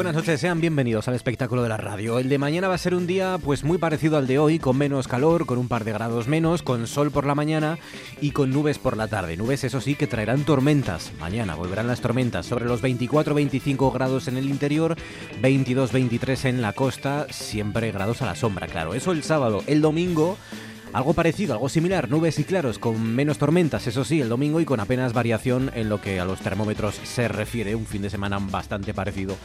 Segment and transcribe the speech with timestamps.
[0.00, 2.18] Buenas noches, sean bienvenidos al espectáculo de la radio.
[2.18, 4.78] El de mañana va a ser un día pues muy parecido al de hoy, con
[4.78, 7.78] menos calor, con un par de grados menos, con sol por la mañana
[8.18, 9.36] y con nubes por la tarde.
[9.36, 11.12] Nubes, eso sí, que traerán tormentas.
[11.20, 14.96] Mañana volverán las tormentas sobre los 24-25 grados en el interior,
[15.42, 18.94] 22-23 en la costa, siempre grados a la sombra, claro.
[18.94, 19.62] Eso el sábado.
[19.66, 20.38] El domingo
[20.92, 24.64] algo parecido, algo similar, nubes y claros con menos tormentas, eso sí, el domingo y
[24.64, 28.38] con apenas variación en lo que a los termómetros se refiere, un fin de semana
[28.40, 29.36] bastante parecido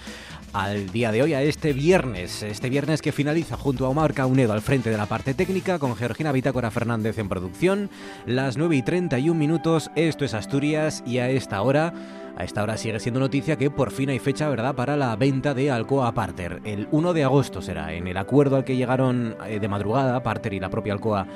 [0.54, 4.54] al día de hoy, a este viernes, este viernes que finaliza junto a Omar Caunedo
[4.54, 7.90] al frente de la parte técnica, con Georgina Bitácora Fernández en producción,
[8.26, 11.94] las 9 y 31 minutos, esto es Asturias y a esta hora
[12.36, 15.54] a esta hora sigue siendo noticia que por fin hay fecha, ¿verdad?, para la venta
[15.54, 16.62] de Alcoa Parter.
[16.66, 17.94] El 1 de agosto será.
[17.94, 21.28] En el acuerdo al que llegaron eh, de madrugada, Parter y la propia Alcoa,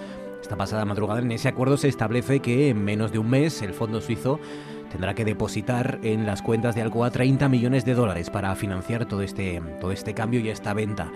[0.41, 3.73] esta pasada madrugada, en ese acuerdo se establece que en menos de un mes el
[3.73, 4.39] fondo suizo
[4.91, 9.21] tendrá que depositar en las cuentas de Alcoa 30 millones de dólares para financiar todo
[9.21, 11.11] este, todo este cambio y esta venta.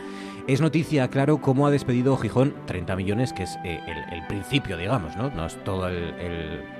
[0.48, 3.80] Es noticia, claro, cómo ha despedido Gijón 30 millones, que es eh,
[4.12, 5.30] el, principio, digamos, ¿no?
[5.30, 6.14] No es todo el,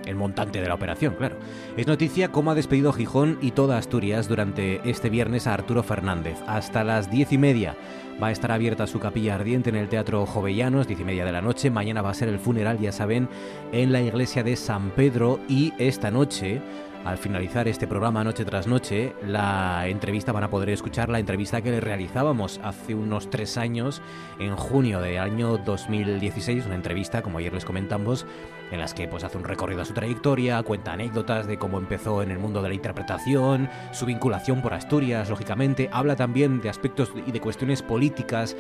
[0.06, 1.38] el, montante de la operación, claro.
[1.78, 6.38] Es noticia cómo ha despedido Gijón y toda Asturias durante este viernes a Arturo Fernández.
[6.48, 7.76] Hasta las diez y media
[8.22, 11.32] va a estar abierta su capilla ardiente en el Teatro Jovellanos, diez y media de
[11.32, 11.70] la noche.
[11.70, 13.28] Mañana va a ser el funeral, ya saben,
[13.72, 16.62] en la iglesia de San Pedro y esta noche
[17.06, 21.62] al finalizar este programa noche tras noche, la entrevista van a poder escuchar la entrevista
[21.62, 24.02] que le realizábamos hace unos tres años,
[24.40, 28.26] en junio del año 2016, una entrevista, como ayer les comentamos,
[28.72, 32.24] en las que pues hace un recorrido a su trayectoria, cuenta anécdotas de cómo empezó
[32.24, 37.12] en el mundo de la interpretación, su vinculación por Asturias, lógicamente, habla también de aspectos
[37.28, 38.56] y de cuestiones políticas.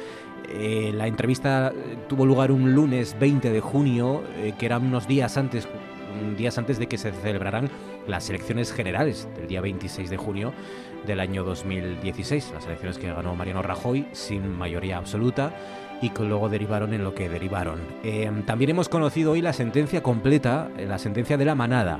[0.49, 1.71] Eh, la entrevista
[2.09, 5.65] tuvo lugar un lunes 20 de junio, eh, que eran unos días antes
[6.37, 7.69] días antes de que se celebraran
[8.07, 10.53] las elecciones generales del día 26 de junio
[11.05, 15.53] del año 2016, las elecciones que ganó Mariano Rajoy sin mayoría absoluta
[16.01, 17.79] y que luego derivaron en lo que derivaron.
[18.03, 21.99] Eh, también hemos conocido hoy la sentencia completa, eh, la sentencia de la manada.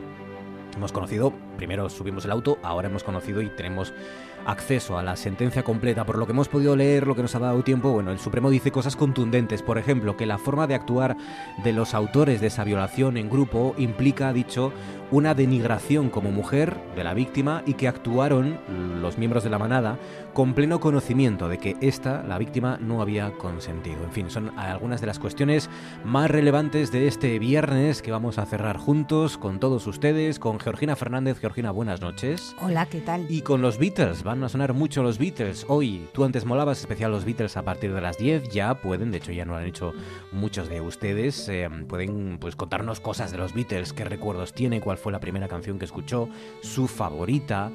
[0.76, 3.94] Hemos conocido, primero subimos el auto, ahora hemos conocido y tenemos
[4.46, 7.40] acceso a la sentencia completa, por lo que hemos podido leer, lo que nos ha
[7.40, 11.16] dado tiempo, bueno, el Supremo dice cosas contundentes, por ejemplo, que la forma de actuar
[11.64, 14.74] de los autores de esa violación en grupo implica, dicho,
[15.14, 18.58] una denigración como mujer de la víctima y que actuaron
[19.00, 20.00] los miembros de la manada
[20.34, 24.04] con pleno conocimiento de que esta, la víctima, no había consentido.
[24.04, 25.70] En fin, son algunas de las cuestiones
[26.04, 30.96] más relevantes de este viernes que vamos a cerrar juntos con todos ustedes, con Georgina
[30.96, 31.38] Fernández.
[31.40, 32.56] Georgina, buenas noches.
[32.60, 33.28] Hola, ¿qué tal?
[33.30, 35.68] Y con los Beatles, van a sonar mucho los Beatles.
[35.68, 39.20] Hoy, tú antes molabas especial los Beatles a partir de las 10, ya pueden, de
[39.20, 39.94] hecho ya no lo han hecho
[40.32, 44.98] muchos de ustedes, eh, pueden pues contarnos cosas de los Beatles, qué recuerdos tiene, cuál
[45.04, 46.30] fue la primera canción que escuchó,
[46.62, 47.72] su favorita,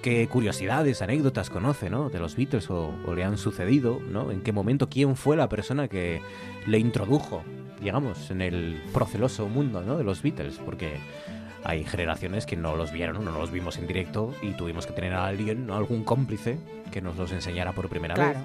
[0.00, 2.08] qué curiosidades, anécdotas conoce, ¿no?
[2.08, 4.30] De los Beatles o, le han sucedido, ¿no?
[4.30, 6.22] En qué momento, quién fue la persona que
[6.66, 7.42] le introdujo,
[7.80, 9.98] digamos, en el proceloso mundo, ¿no?
[9.98, 10.98] De los Beatles, porque
[11.64, 15.14] hay generaciones que no los vieron, no los vimos en directo y tuvimos que tener
[15.14, 16.60] a alguien, algún cómplice
[16.92, 18.38] que nos los enseñara por primera vez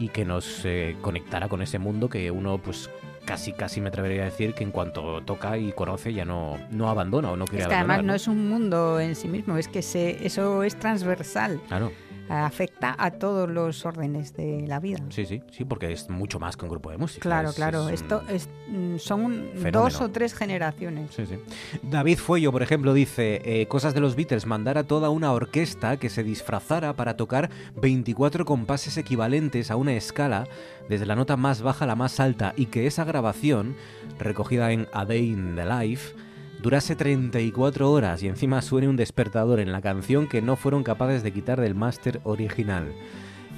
[0.00, 2.90] y que nos eh, conectara con ese mundo que uno pues
[3.24, 6.88] casi casi me atrevería a decir que en cuanto toca y conoce ya no, no
[6.88, 9.68] abandona o no quiere es que Además no es un mundo en sí mismo, es
[9.68, 11.60] que se, eso es transversal.
[11.68, 11.92] Claro
[12.30, 14.98] afecta a todos los órdenes de la vida.
[15.10, 17.22] Sí, sí, sí, porque es mucho más que un grupo de música.
[17.22, 17.88] Claro, claro.
[17.88, 21.12] Esto es, mm, son dos o tres generaciones.
[21.12, 21.36] Sí, sí.
[21.82, 25.96] David Fuello, por ejemplo, dice eh, cosas de los Beatles, mandar a toda una orquesta
[25.96, 27.50] que se disfrazara para tocar
[27.80, 30.46] 24 compases equivalentes a una escala
[30.88, 33.74] desde la nota más baja a la más alta y que esa grabación,
[34.18, 36.14] recogida en A Day in the Life,
[36.62, 41.22] durase 34 horas y encima suene un despertador en la canción que no fueron capaces
[41.22, 42.92] de quitar del máster original.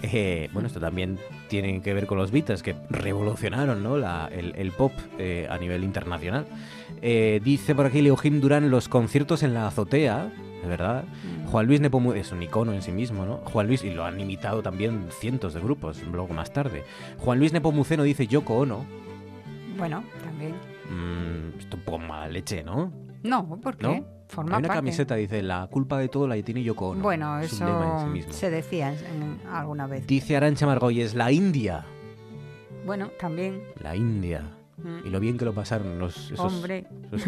[0.03, 1.19] Eh, bueno, esto también
[1.49, 3.97] tiene que ver con los Beatles que revolucionaron ¿no?
[3.97, 6.47] el, pop eh, a nivel internacional.
[7.01, 10.33] Eh, dice por aquí Leo Jim Durán los conciertos en la azotea,
[10.63, 11.05] de verdad.
[11.05, 11.47] Mm.
[11.47, 13.37] Juan Luis Nepomuceno es un icono en sí mismo, ¿no?
[13.45, 16.85] Juan Luis, y lo han imitado también cientos de grupos, luego más tarde.
[17.19, 18.85] Juan Luis Nepomuceno dice Yoko Ono.
[19.77, 20.55] Bueno, también.
[20.93, 22.93] Mm, esto un poco mala leche, ¿no?
[23.23, 24.05] No, ¿por qué?
[24.29, 27.03] Forma Hay una camiseta dice la culpa de todo la tiene Yoko Ono.
[27.03, 27.67] Bueno, eso
[28.31, 28.95] se decía
[29.51, 30.07] alguna vez.
[30.07, 31.85] Dice Arancha Margolles, la India.
[32.85, 33.63] Bueno, también.
[33.81, 34.43] La India.
[34.79, 35.07] Mm.
[35.07, 36.65] Y lo bien que lo pasaron los, esos,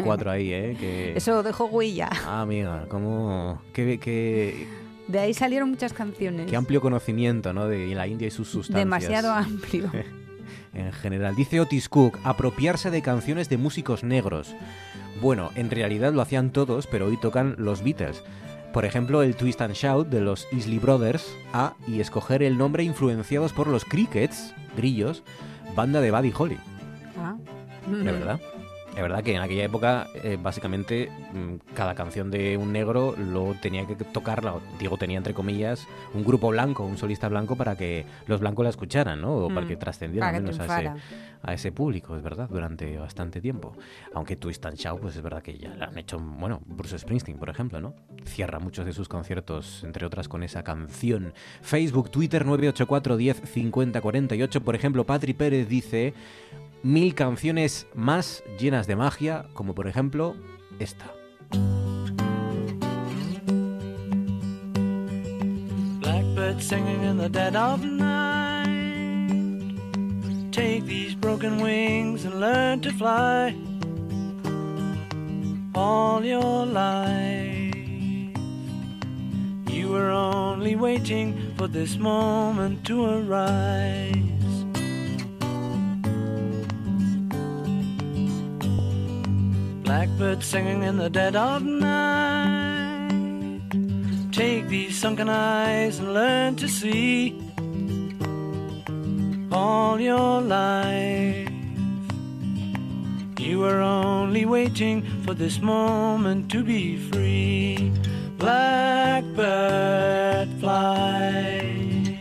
[0.03, 0.77] cuatro ahí, ¿eh?
[0.79, 1.13] Que...
[1.17, 2.09] Eso dejó huella.
[2.27, 3.63] Ah, amiga, como...
[3.73, 4.67] Que,
[5.07, 6.51] De ahí salieron muchas canciones.
[6.51, 7.69] Qué amplio conocimiento, ¿no?
[7.69, 8.85] De la India y sus sustancias.
[8.85, 9.93] Demasiado amplio.
[10.75, 11.35] en general.
[11.35, 14.55] Dice Otis Cook, apropiarse de canciones de músicos negros.
[15.21, 18.23] Bueno, en realidad lo hacían todos, pero hoy tocan los Beatles.
[18.73, 22.83] Por ejemplo, el Twist and Shout de los Isley Brothers, a y escoger el nombre
[22.83, 25.23] influenciados por los Crickets, grillos,
[25.77, 26.59] banda de Buddy Holly.
[27.17, 27.37] Ah.
[27.87, 28.41] ¿De verdad?
[28.95, 33.55] Es verdad que en aquella época, eh, básicamente, mm, cada canción de un negro lo
[33.61, 38.07] tenía que tocarla, digo, tenía entre comillas, un grupo blanco, un solista blanco para que
[38.29, 39.35] los blancos la escucharan, ¿no?
[39.35, 39.69] O para mm.
[39.69, 40.93] que trascendiera menos a ese,
[41.43, 43.77] a ese, público, es verdad, durante bastante tiempo.
[44.15, 47.39] Aunque Twist and Shout, pues es verdad que ya la han hecho, bueno, Bruce Springsteen,
[47.39, 47.95] por ejemplo, ¿no?
[48.25, 51.35] Cierra muchos de sus conciertos, entre otras, con esa canción.
[51.63, 54.61] Facebook, Twitter 984 10 50 48.
[54.63, 56.15] Por ejemplo, Patri Pérez dice
[56.85, 60.37] mil canciones más llenas de magia, como por ejemplo
[60.79, 61.13] esta.
[66.01, 68.71] Blackbird singing in the dead of night.
[70.53, 73.57] Take these broken wings and learn to fly
[75.75, 77.75] all your life.
[79.71, 84.44] You were only waiting for this moment to arrive.
[89.85, 93.13] Blackbird singing in the dead of night.
[94.33, 97.39] Take these sunken eyes and learn to see
[99.53, 101.51] all your life.
[103.39, 107.93] You are only waiting for this moment to be free.
[108.39, 109.39] Blackbird
[110.61, 112.19] fly.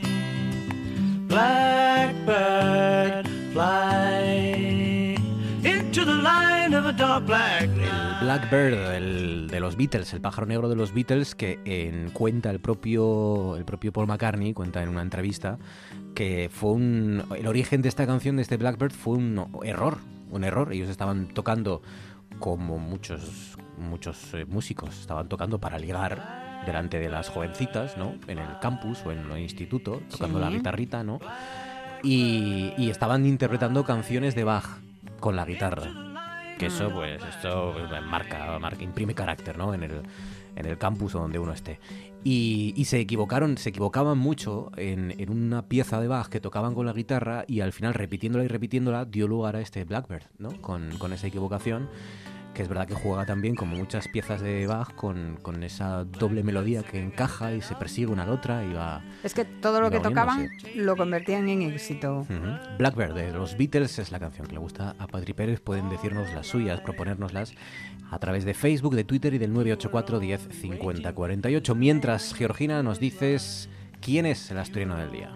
[1.28, 4.73] Blackbird fly
[7.26, 7.70] black
[8.22, 12.60] Blackbird el de los Beatles, el pájaro negro de los Beatles, que en, cuenta el
[12.60, 15.58] propio, el propio Paul McCartney, cuenta en una entrevista,
[16.16, 19.98] que fue un, el origen de esta canción, de este Blackbird, fue un error,
[20.30, 20.72] un error.
[20.72, 21.82] Ellos estaban tocando
[22.40, 28.16] como muchos, muchos eh, músicos, estaban tocando para ligar delante de las jovencitas, ¿no?
[28.28, 31.20] En el campus o en el instituto, tocando la guitarrita, ¿no?
[32.04, 34.66] Y, y estaban interpretando canciones de Bach
[35.20, 36.13] con la guitarra
[36.58, 37.76] que eso, pues, esto
[38.08, 39.74] marca, marca, imprime carácter, ¿no?
[39.74, 40.02] En el,
[40.56, 41.80] en el campus o donde uno esté.
[42.24, 46.74] Y, y se equivocaron, se equivocaban mucho en, en, una pieza de Bach que tocaban
[46.74, 50.62] con la guitarra y al final repitiéndola y repitiéndola dio lugar a este Blackbird, ¿no?
[50.62, 51.90] Con, con esa equivocación
[52.54, 56.44] que es verdad que juega también como muchas piezas de Bach con, con, esa doble
[56.44, 59.04] melodía que encaja y se persigue una a la otra y va...
[59.24, 62.28] Es que todo lo que tocaban lo convertían en éxito.
[62.78, 65.60] Blackbird de los Beatles es la canción que le gusta a Padri Pérez.
[65.60, 67.54] Pueden decirnos las suyas, proponérnoslas
[68.12, 71.76] a través de Facebook, de Twitter y del 984 10 50 48.
[71.76, 73.70] Mientras, Georgina, nos dices
[74.02, 75.32] quién es el asturiano del día.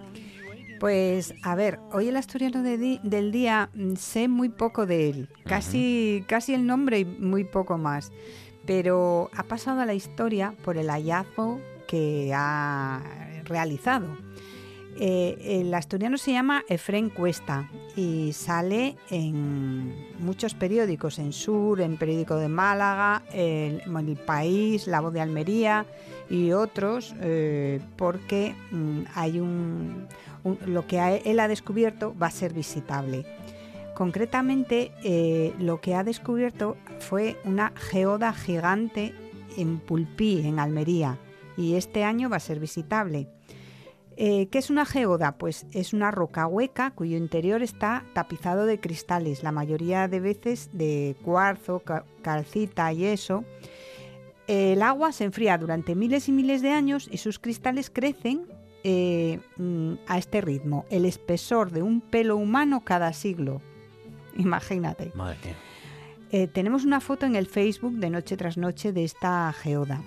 [0.79, 6.24] Pues a ver, hoy el asturiano del día mm, sé muy poco de él, casi,
[6.27, 8.12] casi el nombre y muy poco más,
[8.65, 13.01] pero ha pasado a la historia por el hallazgo que ha
[13.46, 14.07] realizado.
[15.00, 21.98] Eh, el asturiano se llama Efren Cuesta y sale en muchos periódicos, en Sur, en
[21.98, 25.86] Periódico de Málaga, el, el País, La Voz de Almería
[26.31, 30.07] y otros, eh, porque mm, hay un,
[30.66, 33.25] lo que él ha descubierto va a ser visitable.
[33.94, 39.13] Concretamente, eh, lo que ha descubierto fue una geoda gigante
[39.58, 41.18] en Pulpí, en Almería,
[41.58, 43.27] y este año va a ser visitable.
[44.16, 45.38] Eh, ¿Qué es una geoda?
[45.38, 50.70] Pues es una roca hueca cuyo interior está tapizado de cristales, la mayoría de veces
[50.74, 51.84] de cuarzo,
[52.22, 53.44] calcita y eso.
[54.48, 58.48] El agua se enfría durante miles y miles de años y sus cristales crecen
[58.84, 63.62] eh, mm, a este ritmo, el espesor de un pelo humano cada siglo.
[64.38, 65.12] Imagínate.
[66.31, 70.01] Eh, tenemos una foto en el Facebook de Noche tras Noche de esta geoda.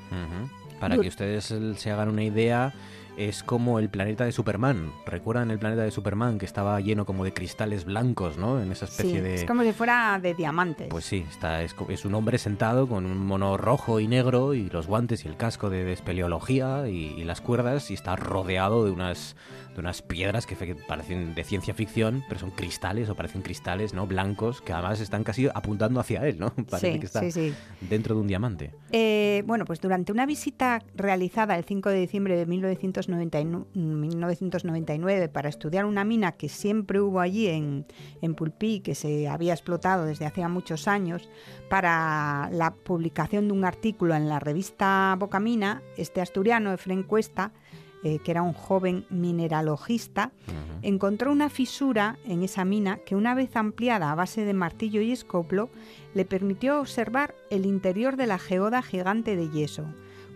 [0.78, 2.72] Para que ustedes se hagan una idea,
[3.16, 4.92] es como el planeta de Superman.
[5.06, 8.60] ¿Recuerdan el planeta de Superman que estaba lleno como de cristales blancos, ¿no?
[8.60, 9.34] En esa especie sí, de...
[9.34, 10.88] Es como si fuera de diamantes.
[10.88, 14.70] Pues sí, está, es, es, un hombre sentado con un mono rojo y negro y
[14.70, 18.84] los guantes y el casco de, de espeleología y, y, las cuerdas y está rodeado
[18.84, 19.36] de unas,
[19.80, 20.56] de unas piedras que
[20.86, 24.06] parecen de ciencia ficción, pero son cristales o parecen cristales, ¿no?
[24.06, 26.50] Blancos que además están casi apuntando hacia él, ¿no?
[26.70, 27.54] Parece sí, que está sí, sí.
[27.80, 28.72] dentro de un diamante.
[28.92, 35.48] Eh, bueno, pues durante una visita realizada el 5 de diciembre de 1999, 1999 para
[35.48, 37.86] estudiar una mina que siempre hubo allí en,
[38.20, 41.28] en Pulpí, que se había explotado desde hacía muchos años,
[41.68, 47.52] para la publicación de un artículo en la revista Bocamina, este asturiano, Efren Cuesta,
[48.02, 50.78] eh, que era un joven mineralogista, uh -huh.
[50.82, 55.12] encontró una fisura en esa mina que una vez ampliada a base de martillo y
[55.12, 55.68] escoplo
[56.14, 59.84] le permitió observar el interior de la geoda gigante de yeso.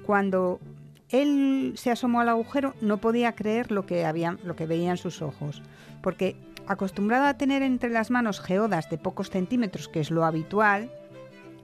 [0.04, 0.61] Cuando
[1.09, 5.23] él se asomó al agujero no podía creer lo que, había, lo que veían sus
[5.23, 5.62] ojos,
[6.02, 10.90] porque acostumbrado a tener entre las manos geodas de pocos centímetros, que es lo habitual,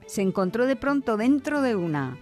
[0.05, 2.17] se encontró de pronto dentro de una.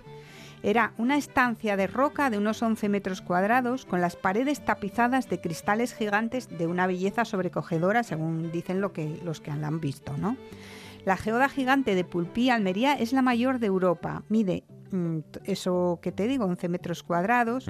[0.61, 5.39] Era una estancia de roca de unos 11 metros cuadrados con las paredes tapizadas de
[5.39, 10.17] cristales gigantes de una belleza sobrecogedora, según dicen que, los que la han visto.
[10.17, 10.35] ¿no?
[11.05, 14.23] La geoda gigante de Pulpí, Almería, es la mayor de Europa.
[14.27, 17.69] Mide mmm, eso que te digo, 11 metros cuadrados.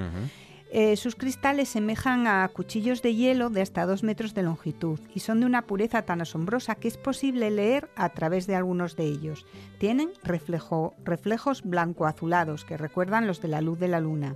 [0.71, 5.21] Eh, sus cristales semejan a cuchillos de hielo de hasta dos metros de longitud y
[5.21, 9.05] son de una pureza tan asombrosa que es posible leer a través de algunos de
[9.05, 9.47] ellos.
[9.79, 14.35] Tienen reflejo, reflejos blanco-azulados que recuerdan los de la luz de la luna.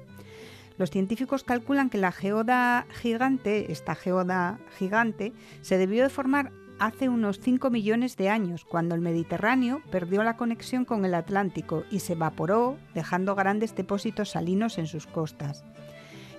[0.80, 7.10] Los científicos calculan que la geoda gigante, esta geoda gigante, se debió de formar hace
[7.10, 12.00] unos 5 millones de años, cuando el Mediterráneo perdió la conexión con el Atlántico y
[12.00, 15.64] se evaporó, dejando grandes depósitos salinos en sus costas.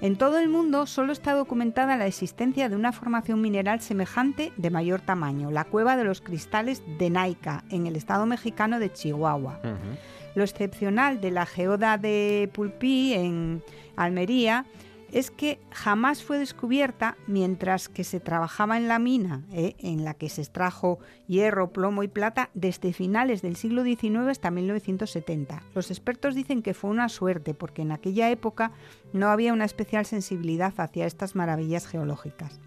[0.04, 4.68] En todo el mundo solo está documentada la existencia de una formación mineral semejante de
[4.68, 9.60] mayor tamaño, la cueva de los cristales de Naica, en el estado mexicano de Chihuahua.
[9.64, 9.98] Uh -huh.
[10.34, 13.62] Lo excepcional de la geoda de Pulpí, en
[13.96, 14.66] Almería,
[15.14, 19.76] es que jamás fue descubierta mientras que se trabajaba en la mina, ¿eh?
[19.78, 24.50] en la que se extrajo hierro, plomo y plata desde finales del siglo XIX hasta
[24.50, 25.62] 1970.
[25.72, 28.72] Los expertos dicen que fue una suerte porque en aquella época
[29.12, 32.60] no había una especial sensibilidad hacia estas maravillas geológicas.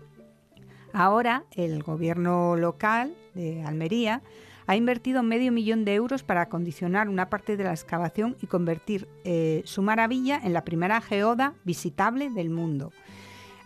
[0.94, 4.22] Ahora el gobierno local de Almería
[4.68, 9.08] ha invertido medio millón de euros para acondicionar una parte de la excavación y convertir
[9.24, 12.92] eh, su maravilla en la primera geoda visitable del mundo.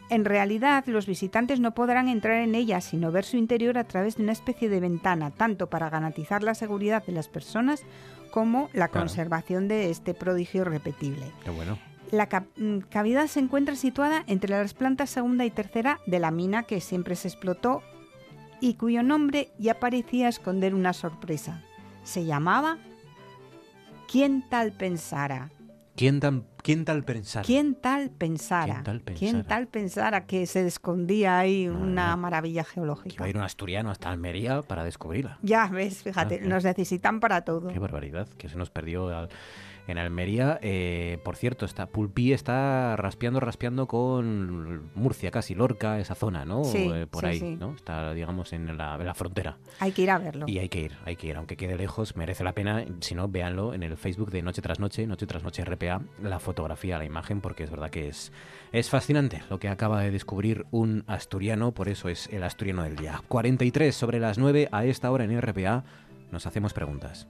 [0.09, 4.17] En realidad, los visitantes no podrán entrar en ella, sino ver su interior a través
[4.17, 7.83] de una especie de ventana, tanto para garantizar la seguridad de las personas
[8.29, 9.05] como la claro.
[9.05, 10.65] conservación de este prodigio.
[10.65, 11.77] Qué bueno.
[12.11, 16.81] La cavidad se encuentra situada entre las plantas segunda y tercera de la mina que
[16.81, 17.81] siempre se explotó
[18.61, 21.61] y cuyo nombre ya parecía esconder una sorpresa.
[22.03, 22.77] Se llamaba
[24.07, 25.49] ¿Quién tal pensara?
[25.95, 27.45] ¿Quién, tan, quién tal pensara?
[27.45, 28.65] ¿Quién tal pensara?
[28.73, 29.19] ¿Quién tal pensara?
[29.19, 33.21] ¿Quién tal pensara que se escondía ahí una maravilla geológica?
[33.23, 35.37] Va a ir un asturiano hasta Almería para descubrirla.
[35.43, 37.67] Ya ves, fíjate, Ah, nos necesitan para todo.
[37.69, 39.29] Qué barbaridad, que se nos perdió al-
[39.87, 40.59] en Almería.
[40.61, 46.63] Eh, por cierto, está Pulpí está raspeando, raspeando con Murcia, casi Lorca, esa zona, ¿no?
[46.63, 47.57] Sí, Eh, por sí, ahí, sí.
[47.59, 47.73] ¿no?
[47.75, 49.57] Está, digamos, en la, en la frontera.
[49.79, 50.45] Hay que ir a verlo.
[50.47, 52.85] Y hay que ir, hay que ir, aunque quede lejos, merece la pena.
[52.99, 56.39] Si no, véanlo en el Facebook de Noche tras Noche, Noche tras Noche RPA, la
[56.39, 58.31] fotografía, la imagen, porque es verdad que es,
[58.71, 62.95] es fascinante lo que acaba de descubrir un asturiano, por eso es el asturiano del
[62.95, 63.21] día.
[63.27, 65.83] 43 sobre las 9 a esta hora en RPA,
[66.31, 67.27] nos hacemos preguntas.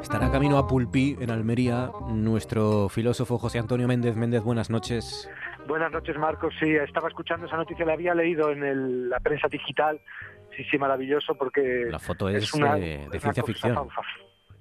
[0.00, 4.16] Estará camino a Pulpí, en Almería, nuestro filósofo José Antonio Méndez.
[4.16, 5.28] Méndez, buenas noches.
[5.70, 6.52] Buenas noches, Marcos.
[6.58, 10.00] Sí, estaba escuchando esa noticia, la había leído en el- la prensa digital.
[10.56, 13.88] Sí, sí, maravilloso porque La foto es, una, eh, de una ciencia ficción.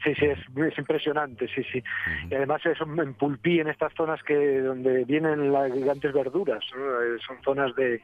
[0.03, 1.83] Sí, sí, es, es impresionante, sí, sí.
[2.29, 7.01] Y además es en Pulpí, en estas zonas que donde vienen las gigantes verduras, ¿no?
[7.01, 8.01] Eh, son zonas de,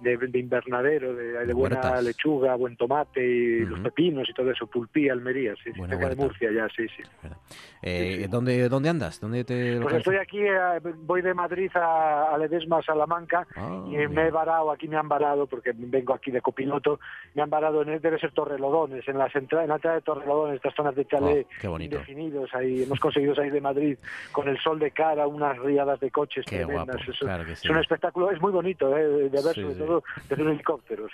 [0.00, 5.54] de, invernadero, de, buena lechuga, buen tomate y los pepinos y todo eso, Pulpí, Almería,
[5.62, 7.02] sí, cerca de Murcia ya, sí, sí.
[7.82, 9.20] Eh, ¿dónde, ¿Dónde andas?
[9.20, 13.96] ¿Dónde te pues estoy aquí, eh, voy de Madrid a, a Ledesma, Salamanca, ah, y
[14.08, 17.00] me he varado, aquí me han varado, porque vengo aquí de copiloto,
[17.34, 20.74] me han varado, en, debe ser Torrelodones, en, las en la entrada de Torrelodones, estas
[20.74, 23.98] zonas de chalet oh, definidos, ahí, hemos conseguido salir de Madrid
[24.32, 28.52] con el sol de cara, unas riadas de coches tremendas, es un espectáculo, es muy
[28.52, 29.85] bonito, eh, de ver sobre todo
[30.28, 31.06] desde un helicóptero.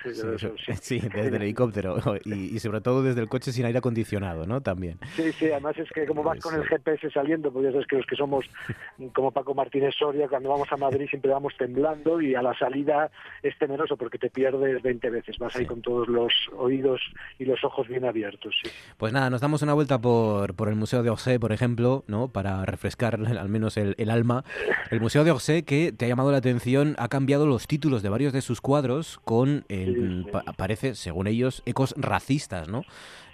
[0.80, 4.60] Sí, desde el helicóptero y, sobre todo desde el coche sin aire acondicionado, ¿no?
[4.60, 4.98] También.
[5.14, 7.96] Sí, sí, además es que como vas con el GPS saliendo, pues ya sabes que
[7.96, 8.46] los que somos
[9.14, 13.10] como Paco Martínez Soria, cuando vamos a Madrid siempre vamos temblando y a la salida
[13.42, 17.00] es temeroso porque te pierdes 20 veces, vas ahí con todos los oídos
[17.38, 18.54] y los ojos bien abiertos.
[18.96, 22.28] Pues nada, nos damos una vuelta por, por el Museo de Orsay, por ejemplo, ¿no?
[22.28, 24.44] Para refrescar al menos el, el alma.
[24.90, 28.08] El Museo de Orsay que te ha llamado la atención ha cambiado los títulos de
[28.08, 30.26] varios de sus cuadros con, el,
[30.56, 32.84] parece, según ellos, ecos racistas, ¿no?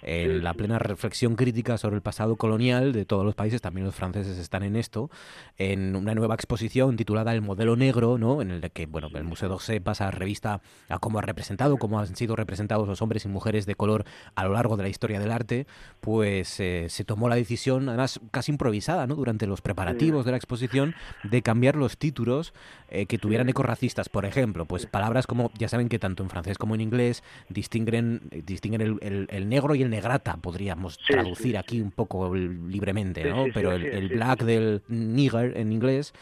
[0.01, 3.95] en la plena reflexión crítica sobre el pasado colonial de todos los países, también los
[3.95, 5.09] franceses están en esto,
[5.57, 8.41] en una nueva exposición titulada El modelo negro, ¿no?
[8.41, 12.15] en el que bueno, el Museo d'Orsay pasa revista a cómo ha representado, cómo han
[12.15, 14.05] sido representados los hombres y mujeres de color
[14.35, 15.67] a lo largo de la historia del arte,
[15.99, 19.15] pues eh, se tomó la decisión, además casi improvisada, ¿no?
[19.15, 22.53] durante los preparativos de la exposición, de cambiar los títulos
[22.89, 24.09] eh, que tuvieran ecos racistas.
[24.09, 24.85] Por ejemplo, pues
[25.19, 29.49] palabras como, ya saben que tanto en francés como en inglés distinguen, distinguen el, el
[29.49, 33.45] negro y el negrata, podríamos traducir aquí un poco libremente, ¿no?
[33.53, 36.13] Pero el, black del nigger en inglés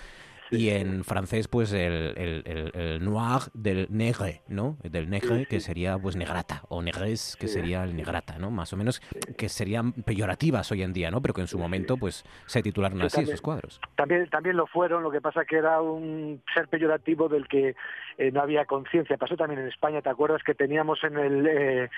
[0.52, 4.78] y en francés pues el, el, noir del negre, ¿no?
[4.84, 8.52] Del negre que sería pues negrata o negres que sería el negrata, ¿no?
[8.52, 9.02] Más o menos
[9.38, 11.22] que serían peyorativas hoy en día, ¿no?
[11.22, 13.80] Pero que en su momento pues se titularon así esos cuadros.
[13.96, 17.76] También también lo fueron, lo que pasa que era un ser peyorativo del que
[18.18, 19.18] eh, no había conciencia.
[19.18, 21.90] Pasó también en España, ¿te acuerdas que teníamos en el eh,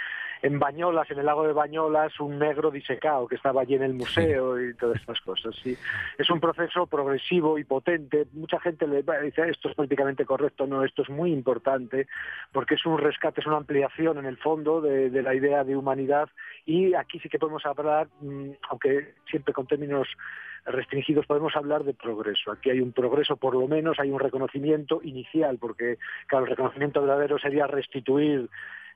[0.42, 3.94] en Bañolas, en el lago de Bañolas, un negro disecado que estaba allí en el
[3.94, 5.56] museo y todas estas cosas.
[5.62, 5.78] Sí,
[6.18, 10.84] es un proceso progresivo y potente mucha gente le dice esto es políticamente correcto, no,
[10.84, 12.08] esto es muy importante
[12.52, 16.30] porque es un rescate, es una ampliación en el fondo de, la idea de humanidad
[16.66, 20.08] y aquí sí que podemos hablar, mm, aunque siempre con términos
[20.70, 22.52] restringidos podemos hablar de progreso.
[22.52, 25.98] Aquí hay un progreso, por lo menos hay un reconocimiento inicial, porque
[26.28, 28.50] claro, el reconocimiento verdadero sería restituir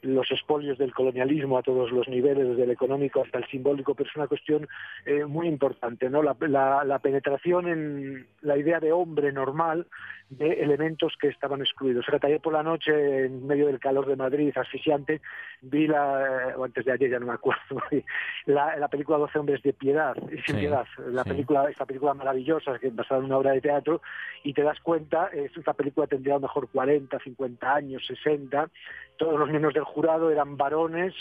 [0.03, 4.09] los espolios del colonialismo a todos los niveles, desde el económico hasta el simbólico, pero
[4.09, 4.67] es una cuestión
[5.05, 6.21] eh, muy importante, ¿no?
[6.21, 6.35] La,
[6.83, 9.87] la, penetración en la idea de hombre normal
[10.29, 12.05] de elementos que estaban excluidos.
[12.05, 15.21] Fíjate, ayer por la noche, en medio del calor de Madrid, asfixiante,
[15.61, 17.81] vi la, o antes de ayer ya no me acuerdo,
[18.45, 22.89] la, la película Doce hombres de piedad, sin piedad, la película, esta película maravillosa que
[22.89, 24.01] basada en una obra de teatro,
[24.43, 28.69] y te das cuenta, esta película tendría a lo mejor 40, 50 años, 60,
[29.17, 31.13] todos los miembros del jurado eran varones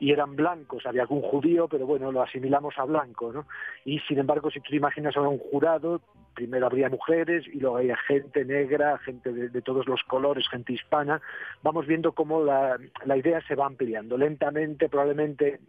[0.00, 0.86] y eran blancos.
[0.86, 3.46] Había algún judío, pero bueno, lo asimilamos a blanco, ¿no?
[3.84, 6.00] Y sin embargo, si tú imaginas ahora un jurado,
[6.34, 11.20] primero habría mujeres y luego había gente negra, gente de, todos los colores, gente hispana.
[11.62, 15.60] Vamos viendo cómo la, la idea se va ampliando lentamente, probablemente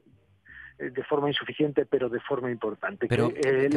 [0.77, 3.07] de forma insuficiente, pero de forma importante.
[3.07, 3.69] Pero eh,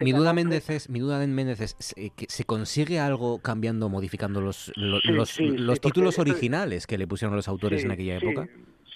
[0.00, 4.72] mi, duda Méndez es, mi duda Méndez es que se consigue algo cambiando, modificando los,
[4.76, 5.04] los,
[5.40, 8.48] los, títulos originales que le pusieron los autores en aquella época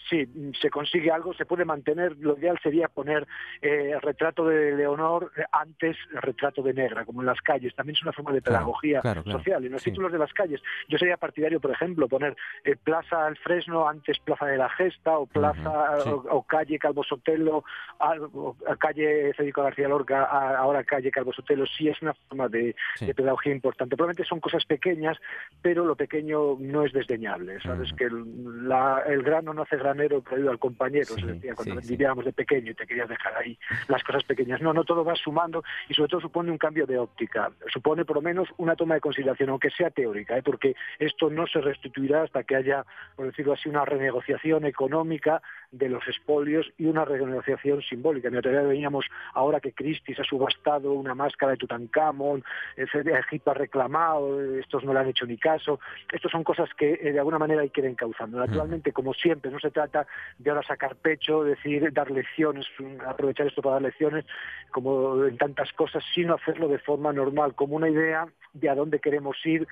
[0.08, 2.16] sí, se consigue algo, se puede mantener.
[2.18, 3.26] Lo ideal sería poner
[3.60, 7.74] el eh, retrato de Leonor antes el retrato de Negra, como en las calles.
[7.74, 9.64] También es una forma de pedagogía social.
[9.64, 13.36] En los títulos de las calles, yo sería partidario, por ejemplo, poner eh, Plaza al
[13.36, 15.98] Fresno antes Plaza de la Gesta o Plaza
[16.30, 17.64] o, calle Calvo Sotelo,
[17.98, 21.66] o, calle Federico García Lorca, ahora calle Calvo Sotelo.
[21.66, 22.74] Sí es una forma de,
[23.14, 23.96] pedagogía importante.
[23.96, 25.18] Probablemente son cosas pequeñas,
[25.62, 27.60] pero lo pequeño no es desdeñable.
[27.60, 28.24] Sabes que el,
[29.06, 32.70] el grano no hace gran pero traído al compañero, se decía, cuando vivíamos de pequeño
[32.70, 34.60] y te querías dejar ahí las cosas pequeñas.
[34.60, 38.16] No, no, todo va sumando y sobre todo supone un cambio de óptica, supone por
[38.16, 40.42] lo menos una toma de consideración, aunque sea teórica, ¿eh?
[40.44, 42.84] porque esto no se restituirá hasta que haya,
[43.16, 48.28] por decirlo así, una renegociación económica de los espolios y una renegociación simbólica.
[48.28, 52.44] En teoría veníamos ahora que Christie's ha subastado una máscara de Tutankamón,
[52.76, 55.80] Egipto ha reclamado, estos no le han hecho ni caso.
[56.12, 58.38] Estas son cosas que eh, de alguna manera hay que ir encauzando.
[58.38, 59.85] Naturalmente, como siempre, no se trata
[60.38, 62.66] de ahora sacar pecho, decir, dar lecciones,
[63.06, 64.24] aprovechar esto para dar lecciones,
[64.70, 69.00] como en tantas cosas, sino hacerlo de forma normal, como una idea de a dónde
[69.00, 69.66] queremos ir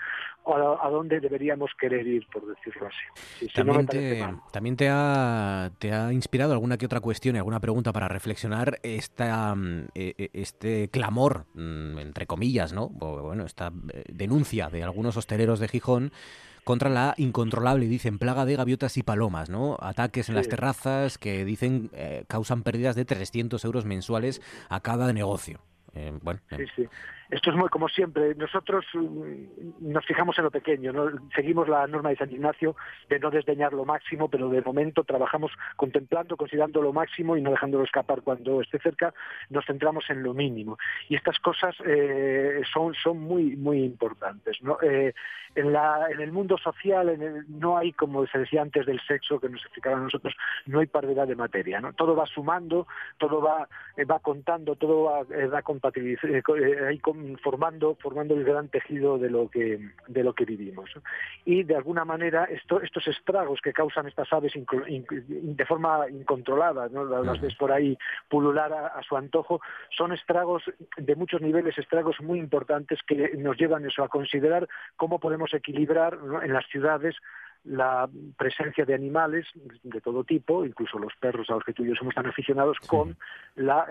[0.44, 3.48] o a, dónde deberíamos querer ir, por decirlo así.
[3.54, 4.22] también, te,
[4.52, 8.78] también te, ha, te ha inspirado alguna que otra cuestión y alguna pregunta para reflexionar
[8.82, 12.88] esta, mm, e, e, este clamor, mm, entre comillas, ¿no?
[12.88, 16.12] bueno, esta eh, denuncia de algunos hosteleros de Gijón
[16.64, 19.76] contra la incontrolable, dicen, plaga de gaviotas y palomas, ¿no?
[19.80, 25.12] Ataques en las terrazas que dicen eh, causan pérdidas de 300 euros mensuales a cada
[25.12, 25.60] negocio.
[25.94, 26.88] Eh, bueno, sí, sí.
[27.30, 28.34] Esto es muy como siempre.
[28.34, 30.92] Nosotros mm, nos fijamos en lo pequeño,
[31.34, 32.76] seguimos la norma de San Ignacio
[33.08, 37.50] de no desdeñar lo máximo, pero de momento trabajamos contemplando, considerando lo máximo y no
[37.50, 39.14] dejándolo escapar cuando esté cerca.
[39.50, 44.58] Nos centramos en lo mínimo y estas cosas eh, son son muy muy importantes.
[44.82, 45.12] Eh,
[45.54, 49.48] en, la, en el mundo social no hay, como se decía antes del sexo que
[49.48, 50.34] nos explicaban nosotros,
[50.66, 51.80] no hay paridad de materia.
[51.96, 52.86] Todo va sumando,
[53.18, 56.42] todo va eh, va contando, todo va, va compatibilizando,
[57.42, 60.90] formando, formando el gran tejido de lo que, de lo que vivimos.
[61.44, 67.04] Y de alguna manera esto, estos estragos que causan estas aves de forma incontrolada, ¿no?
[67.04, 67.96] las ves por ahí
[68.28, 69.60] pulular a, su antojo,
[69.96, 70.62] son estragos
[70.96, 76.18] de muchos niveles, estragos muy importantes que nos llevan eso a considerar cómo podemos equilibrar
[76.42, 77.14] en las ciudades
[77.64, 79.46] la presencia de animales
[79.82, 82.78] de todo tipo, incluso los perros a los que tú y yo somos tan aficionados,
[82.86, 83.16] con
[83.56, 83.86] la,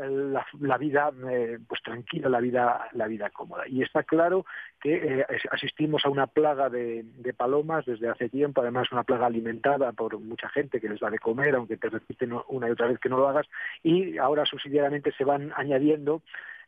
[0.59, 3.67] la, vida eh, pues tranquila, la vida, la vida cómoda.
[3.67, 4.45] Y está claro
[4.79, 7.05] que eh, asistimos a una plaga de,
[7.36, 11.19] palomas desde hace tiempo, además una plaga alimentada por mucha gente que les da de
[11.19, 13.47] comer, aunque te repiten una y otra vez que no lo hagas,
[13.81, 16.21] y ahora subsidiariamente se van añadiendo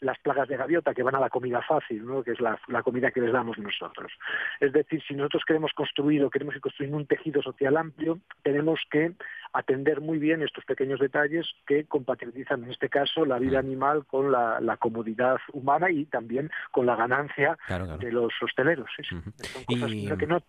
[0.06, 2.24] las plagas de gaviota que van a la comida fácil, ¿no?
[2.24, 4.12] que es la, comida que les damos nosotros.
[4.60, 8.80] Es decir, si nosotros queremos construir o queremos ir construyendo un tejido social amplio, tenemos
[8.92, 9.14] que
[9.52, 14.32] atender muy bien estos pequeños detalles que compatibilizan, en este caso, la vida animal con
[14.32, 17.58] la, comodidad humana y también con la ganancia
[18.00, 18.90] de los hosteleros.
[19.08, 19.24] Son
[19.66, 20.44] cosas que, no,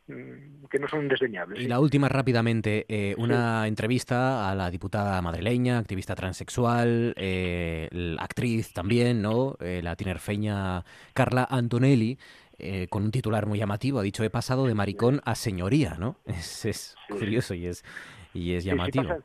[0.69, 1.61] que no son desdeñables.
[1.61, 7.88] Y la última, rápidamente, eh, una entrevista a la diputada madrileña, activista transexual, eh,
[8.19, 9.46] actriz también, ¿no?
[9.61, 12.19] Eh, la tinerfeña Carla Antonelli,
[12.59, 16.17] eh, con un titular muy llamativo, ha dicho, he pasado de maricón a señoría, ¿no?
[16.27, 17.85] Es, curioso y es,
[18.33, 19.19] y es llamativo.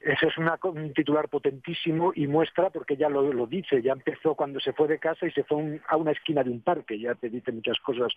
[0.00, 4.60] Eso es un titular potentísimo y muestra, porque ya lo, lo, dice, ya empezó cuando
[4.60, 7.30] se fue de casa y se fue a una esquina de un parque, ya te
[7.30, 8.12] dice muchas cosas.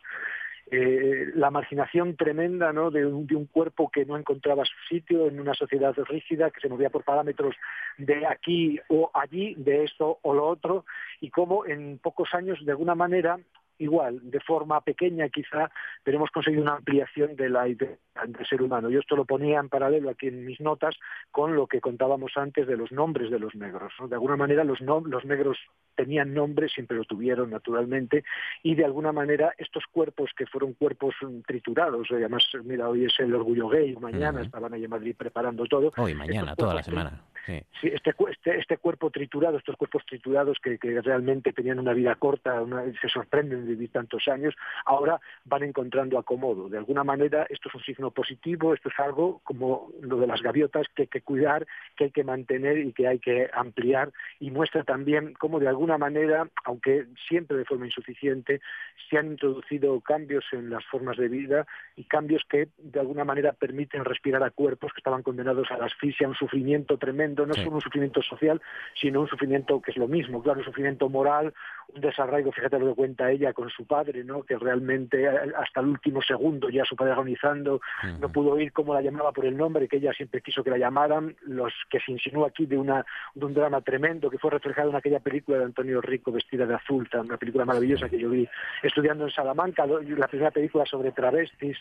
[0.69, 2.91] Eh, la marginación tremenda ¿no?
[2.91, 6.59] de, un, de un cuerpo que no encontraba su sitio en una sociedad rígida, que
[6.59, 7.55] se movía por parámetros
[7.97, 10.85] de aquí o allí, de esto o lo otro,
[11.21, 13.39] y cómo en pocos años, de alguna manera,
[13.79, 15.71] igual, de forma pequeña quizá,
[16.03, 18.89] pero hemos conseguido una ampliación de la idea del ser humano.
[18.89, 20.95] Yo esto lo ponía en paralelo aquí en mis notas
[21.31, 23.93] con lo que contábamos antes de los nombres de los negros.
[24.09, 25.57] De alguna manera los, los negros
[25.95, 28.23] tenían nombre, siempre lo tuvieron naturalmente,
[28.63, 33.33] y de alguna manera estos cuerpos que fueron cuerpos triturados, además, mira, hoy es el
[33.33, 35.91] orgullo gay, mañana estaban ahí en Madrid preparando todo.
[35.97, 37.21] Hoy, mañana, toda la semana.
[37.45, 37.63] Sí.
[37.81, 42.61] este, este, este, cuerpo triturado, estos cuerpos triturados que, realmente tenían una vida corta,
[43.01, 46.69] se sorprenden de vivir tantos años, ahora van encontrando acomodo.
[46.69, 50.41] De alguna manera esto es un signo positivo, esto es algo como lo de las
[50.41, 54.51] gaviotas que hay que cuidar, que hay que mantener y que hay que ampliar y
[54.51, 58.61] muestra también cómo de alguna manera, aunque siempre de forma insuficiente,
[59.09, 63.53] se han introducido cambios en las formas de vida y cambios que de alguna manera
[63.53, 67.53] permiten respirar a cuerpos que estaban condenados a la asfixia, a un sufrimiento tremendo no
[67.53, 68.61] solo un sufrimiento social,
[68.99, 71.53] sino un sufrimiento que es lo mismo, claro, un sufrimiento moral,
[71.93, 74.43] un desarraigo, fíjate lo que cuenta ella con su padre, ¿no?
[74.43, 77.81] que realmente eh, hasta el último segundo ya su padre agonizando,
[78.19, 80.77] no pudo oír cómo la llamaba por el nombre, que ella siempre quiso que la
[80.77, 84.89] llamaran, los que se insinúa aquí de, una, de un drama tremendo que fue reflejado
[84.89, 88.47] en aquella película de Antonio Rico vestida de azul, una película maravillosa que yo vi
[88.83, 91.77] estudiando en Salamanca, la primera película sobre travestis,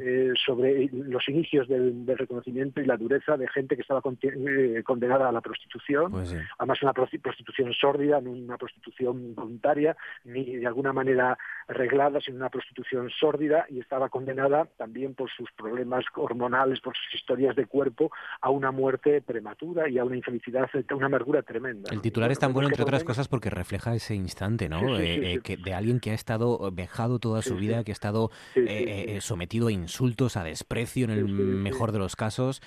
[0.00, 5.28] eh, sobre los inicios del, reconocimiento y la dureza de gente que estaba eh, condenada
[5.28, 11.38] a la prostitución, pues además una prostitución sórdida, una prostitución voluntaria, ni de alguna manera
[11.66, 17.14] arreglada, sino una prostitución sórdida, y estaba condenada también por sus problemas hormonales, por sus
[17.20, 21.90] historias de cuerpo, a una muerte prematura y a una infelicidad, a una amargura tremenda.
[21.92, 24.98] El titular es tan bueno, entre otras cosas, porque refleja ese instante, ¿no?
[24.98, 28.30] Eh, eh, que de alguien que ha estado vejado toda su vida, que ha estado
[28.54, 32.62] eh, sometido a insultos, a desprecio en el mejor de los casos,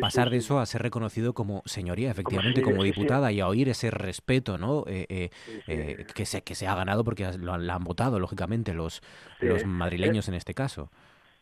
[0.00, 3.90] pasar de eso a ser reconocido como señoría, efectivamente, como, diputada y a oír ese
[3.90, 4.84] respeto, ¿no?
[6.14, 9.02] Que se que se ha ganado porque la han votado, lógicamente, los,
[9.40, 10.90] los madrileños en este caso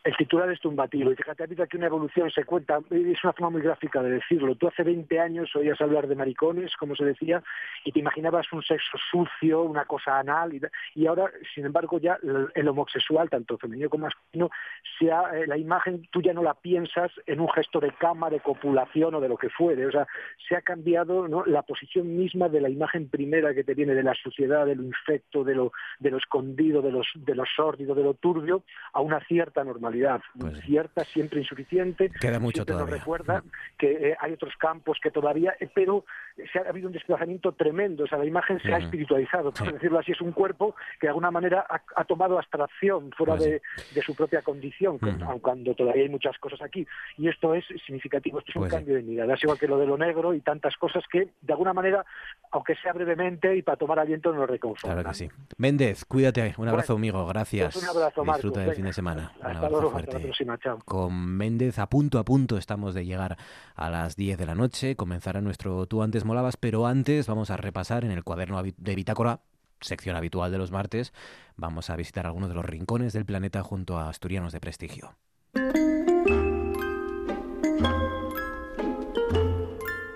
[0.07, 1.11] el titular es tumbativo.
[1.11, 4.11] Y fíjate, ha habido aquí una evolución, se cuenta, es una forma muy gráfica de
[4.11, 4.55] decirlo.
[4.55, 7.43] Tú hace 20 años oías hablar de maricones, como se decía,
[7.83, 10.57] y te imaginabas un sexo sucio, una cosa anal,
[10.95, 12.17] y, ahora, sin embargo, ya
[12.55, 14.49] el, homosexual, tanto femenino como masculino,
[14.97, 18.39] sea, eh, la imagen tú ya no la piensas en un gesto de cama, de
[18.39, 19.87] copulación o de lo que fuere.
[19.87, 20.07] O sea,
[20.47, 24.13] se ha cambiado la posición misma de la imagen primera que te viene de la
[24.13, 28.03] suciedad, de lo infecto, de lo, de lo escondido, de, los, de lo sórdido, de
[28.03, 32.09] lo turbio, a una cierta normalidad actualidad, Pues- cierta, siempre insuficiente.
[32.19, 32.91] Queda mucho siempre todavía.
[32.95, 33.43] Nos recuerda
[33.77, 36.05] que eh, hay otros campos que todavía, eh, pero
[36.51, 39.73] se ha habido un desplazamiento tremendo, o sea, la imagen se ha espiritualizado, por Sí.
[39.73, 43.49] decirlo así, es un cuerpo que de alguna manera ha, ha tomado abstracción fuera Pues
[43.49, 43.61] de,
[43.95, 46.85] de su propia condición, aun cuando todavía hay muchas cosas aquí.
[47.17, 48.75] Y esto es significativo, esto es Pues un sí.
[48.77, 51.53] cambio de mirada, es igual que lo de lo negro y tantas cosas que, de
[51.53, 52.05] alguna manera,
[52.51, 54.91] aunque sea brevemente y para tomar aliento, nos reconfortan.
[54.97, 55.29] Claro que sí.
[55.57, 56.53] Méndez, cuídate.
[56.57, 57.25] Un abrazo, amigo.
[57.27, 57.73] Gracias.
[57.73, 58.43] Pues un abrazo, Marcos.
[58.43, 59.31] Disfruta del fin de semana.
[59.39, 60.11] Un Hasta abrazo luego, fuerte.
[60.11, 60.79] hasta la próxima, chao.
[60.85, 63.37] Con Méndez a punto a punto estamos de llegar
[63.75, 64.95] a las 10 de la noche.
[64.95, 69.41] Comenzará nuestro Tú antes molabas, pero antes vamos a repasar en el cuaderno de Bitácora,
[69.81, 71.13] sección habitual de los martes,
[71.55, 75.15] vamos a visitar algunos de los rincones del planeta junto a asturianos de prestigio.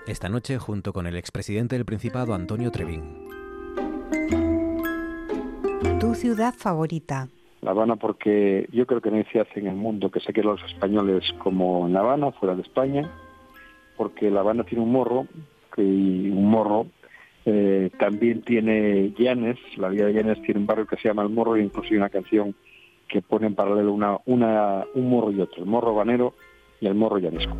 [0.06, 3.28] Esta noche junto con el expresidente del Principado, Antonio Trevín.
[5.98, 7.28] ¿Tu ciudad favorita?
[7.62, 10.56] La Habana porque yo creo que no hay ciudad en el mundo que se quieran
[10.56, 13.08] los españoles como en La Habana, fuera de España,
[13.96, 15.26] porque La Habana tiene un morro,
[15.76, 16.86] y un morro
[17.44, 21.30] eh, también tiene Llanes, la vía de Llanes tiene un barrio que se llama El
[21.30, 22.54] Morro y incluso hay una canción
[23.08, 26.34] que pone en paralelo una, una, un morro y otro, el morro habanero
[26.80, 27.56] y el morro llanesco.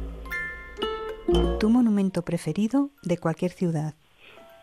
[1.61, 3.95] ¿Tu monumento preferido de cualquier ciudad?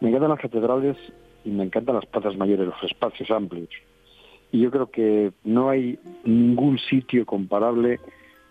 [0.01, 0.97] Me encantan las catedrales
[1.45, 3.69] y me encantan las plazas mayores, los espacios amplios.
[4.51, 7.99] Y yo creo que no hay ningún sitio comparable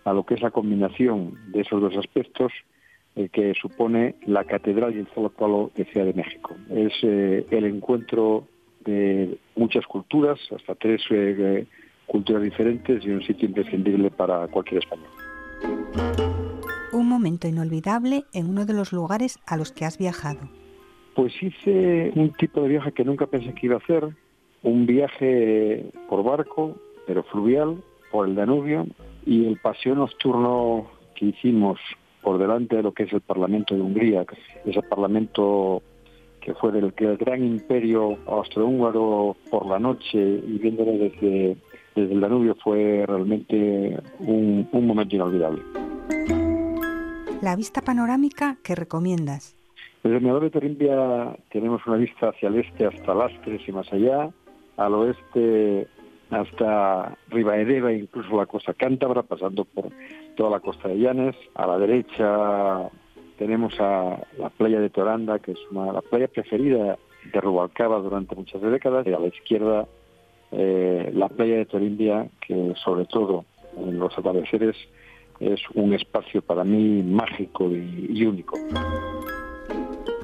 [0.05, 2.51] a lo que es la combinación de esos dos aspectos
[3.15, 6.55] eh, que supone la catedral y el Zócalo de Ciudad de México.
[6.69, 8.47] Es eh, el encuentro
[8.85, 11.65] de muchas culturas, hasta tres eh,
[12.05, 15.09] culturas diferentes y un sitio imprescindible para cualquier español.
[16.93, 20.49] Un momento inolvidable en uno de los lugares a los que has viajado.
[21.15, 24.15] Pues hice un tipo de viaje que nunca pensé que iba a hacer,
[24.63, 26.75] un viaje por barco,
[27.07, 27.77] pero fluvial,
[28.11, 28.85] por el Danubio,
[29.25, 31.79] y el paseo nocturno que hicimos
[32.21, 34.25] por delante de lo que es el Parlamento de Hungría,
[34.65, 35.81] ese Parlamento
[36.41, 41.57] que fue del, del gran imperio austrohúngaro por la noche y viéndolo desde,
[41.95, 45.61] desde el Danubio fue realmente un, un momento inolvidable.
[47.41, 49.55] La vista panorámica que recomiendas.
[50.03, 53.91] Desde el Mirador de Torimbia tenemos una vista hacia el este hasta Lastres y más
[53.91, 54.29] allá,
[54.79, 55.87] al oeste
[56.31, 59.89] hasta Ribaedeva, incluso la costa cántabra, pasando por
[60.35, 61.35] toda la costa de Llanes.
[61.55, 62.89] A la derecha
[63.37, 66.97] tenemos a la playa de Toranda, que es una, la playa preferida
[67.33, 69.87] de Rubalcaba durante muchas décadas, y a la izquierda
[70.51, 73.45] eh, la playa de Torimbia, que sobre todo
[73.77, 74.75] en los atardeceres
[75.39, 78.57] es un espacio para mí mágico y, y único.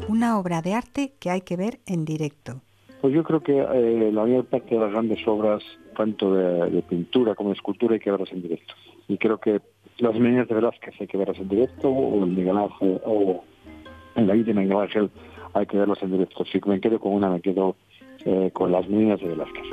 [0.08, 2.62] Una obra de arte que hay que ver en directo.
[3.06, 5.62] Pues yo creo que eh, la mayor parte de las grandes obras,
[5.96, 8.74] tanto de, pintura como de escultura, hay que verlas en directo.
[9.08, 9.62] Y creo que
[10.00, 13.44] las líneas de Velázquez hay que verlas en directo, o en Miguel Ángel, o
[14.16, 15.12] en la vida de Miguel Ángel
[15.54, 16.46] hay que verlas en directo.
[16.46, 17.76] Si me quedo con una, me quedo
[18.26, 19.66] eh, con las líneas de Velázquez.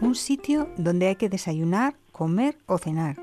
[0.00, 3.16] Un sitio donde hay que desayunar, comer o cenar.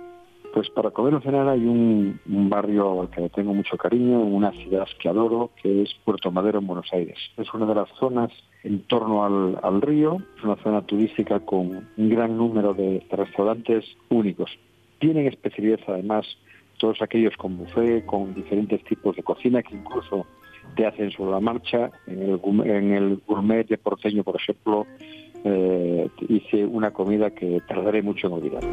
[0.54, 4.52] Pues para comer o cenar hay un, barrio al que le tengo mucho cariño, una
[4.52, 7.18] ciudad que adoro, que es Puerto Madero en Buenos Aires.
[7.38, 8.32] Es una de las zonas
[8.64, 14.50] en torno al, río, es una zona turística con un gran número de restaurantes únicos.
[14.98, 16.26] Tienen especialidad además
[16.80, 20.26] todos aquellos con buffet, con diferentes tipos de cocina que incluso
[20.76, 21.92] te hacen sobre la marcha.
[22.08, 24.88] En el, en el gourmet de porteño, por ejemplo,
[25.44, 28.64] eh, hice una comida que tardaré mucho en olvidar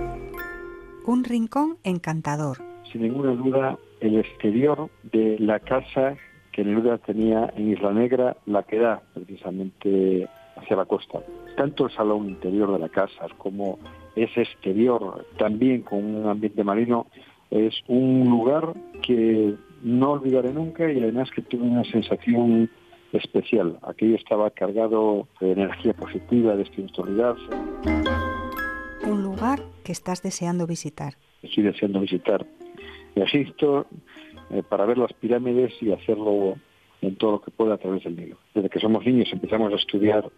[1.07, 2.59] un rincón encantador.
[2.91, 6.17] Sin ninguna duda, el exterior de la casa
[6.53, 11.21] que Neruda tenía en Isla Negra, la que da precisamente hacia la costa.
[11.57, 13.79] Tanto el salón interior de la casa como
[14.17, 17.07] ese exterior, también con un ambiente marino,
[17.51, 22.71] es un lugar que no olvidaré nunca y además que tuve una sensación
[23.13, 23.79] especial.
[23.83, 27.37] Aquello estaba cargado de energía positiva, de espiritualidad.
[29.07, 31.15] Un lugar que estás deseando visitar?
[31.45, 32.45] Estoy deseando visitar
[33.15, 33.87] Egipto
[34.51, 36.57] eh, para ver las pirámides y hacerlo
[37.03, 38.37] en todo lo que pueda a través del Nilo.
[38.53, 40.29] Desde que somos niños empezamos a estudiar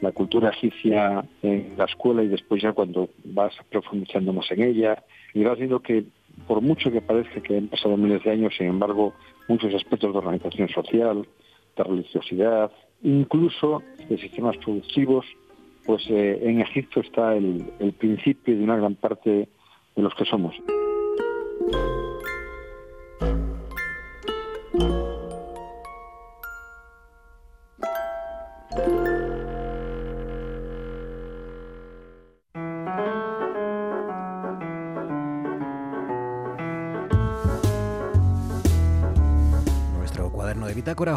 [0.00, 5.04] la cultura egipcia en la escuela y después ya cuando vas profundizando más en ella
[5.34, 6.04] y vas viendo que
[6.48, 9.12] por mucho que parezca que han pasado miles de años, sin embargo,
[9.48, 11.28] muchos aspectos de organización social,
[11.76, 15.26] de religiosidad, incluso de sistemas productivos,
[15.86, 19.48] pues eh, en Egipto está el, el, principio de una gran parte
[19.96, 20.54] de los que somos.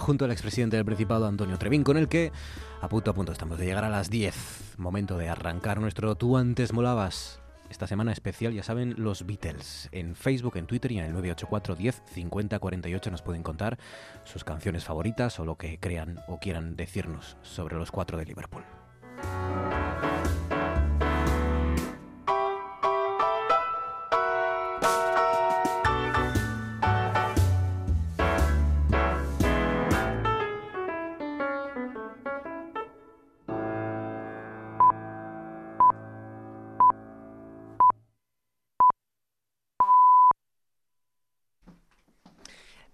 [0.07, 2.31] Junto al expresidente del Principado, Antonio Trevín, con el que
[2.79, 4.75] a punto a punto estamos de llegar a las 10.
[4.77, 7.41] Momento de arrancar nuestro Tú antes molabas.
[7.69, 9.89] Esta semana especial, ya saben, los Beatles.
[9.91, 13.77] En Facebook, en Twitter y en el 984 10 50 48 nos pueden contar
[14.23, 18.63] sus canciones favoritas o lo que crean o quieran decirnos sobre los cuatro de Liverpool.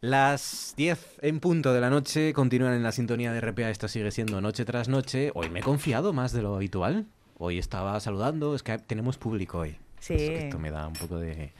[0.03, 3.69] Las 10 en punto de la noche continúan en la sintonía de RPA.
[3.69, 5.31] Esto sigue siendo noche tras noche.
[5.33, 7.05] Hoy me he confiado más de lo habitual.
[7.37, 8.53] Hoy estaba saludando.
[8.53, 9.77] Es que tenemos público hoy.
[10.01, 10.15] Sí.
[10.15, 11.53] Esto, esto me da un poco de.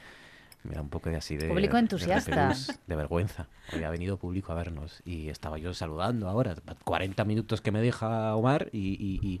[0.62, 1.48] Me da un poco de así de.
[1.48, 2.52] Público entusiasta.
[2.86, 3.48] De, vergüenza.
[3.72, 5.00] Hoy ha venido público a vernos.
[5.06, 6.54] Y estaba yo saludando ahora.
[6.84, 8.68] 40 minutos que me deja Omar.
[8.72, 8.90] Y.
[9.02, 9.40] y, y...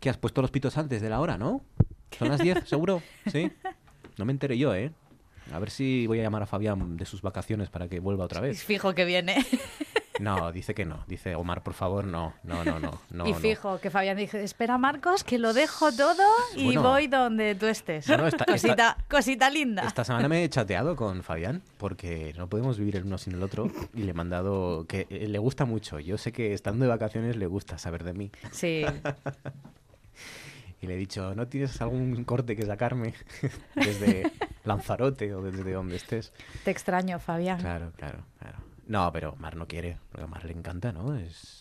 [0.00, 1.60] ¿Qué has puesto los pitos antes de la hora, no?
[2.18, 3.02] ¿Son las 10, seguro?
[3.30, 3.52] ¿Sí?
[4.16, 4.92] No me enteré yo, ¿eh?
[5.52, 8.40] A ver si voy a llamar a Fabián de sus vacaciones para que vuelva otra
[8.40, 8.62] vez.
[8.64, 9.44] Fijo que viene.
[10.20, 11.02] No, dice que no.
[11.06, 12.34] Dice Omar, por favor, no.
[12.42, 13.00] No, no, no.
[13.10, 13.38] no y no.
[13.38, 16.22] fijo que Fabián dice, espera Marcos, que lo dejo todo
[16.54, 16.82] y Bueno.
[16.82, 18.06] voy donde tú estés.
[18.06, 19.82] Esta- cosita, esta- cosita linda.
[19.86, 23.42] Esta semana me he chateado con Fabián porque no podemos vivir el uno sin el
[23.42, 25.98] otro y le he mandado que eh, le gusta mucho.
[26.00, 28.30] Yo sé que estando de vacaciones le gusta saber de mí.
[28.52, 28.84] Sí.
[30.80, 33.14] Y le he dicho, ¿no tienes algún corte que sacarme
[33.74, 34.32] desde
[34.64, 36.32] Lanzarote o desde donde estés?
[36.64, 37.60] Te extraño, Fabián.
[37.60, 38.58] Claro, claro, claro.
[38.86, 41.14] No, pero Mar no quiere, porque a Mar le encanta, ¿no?
[41.14, 41.59] Es...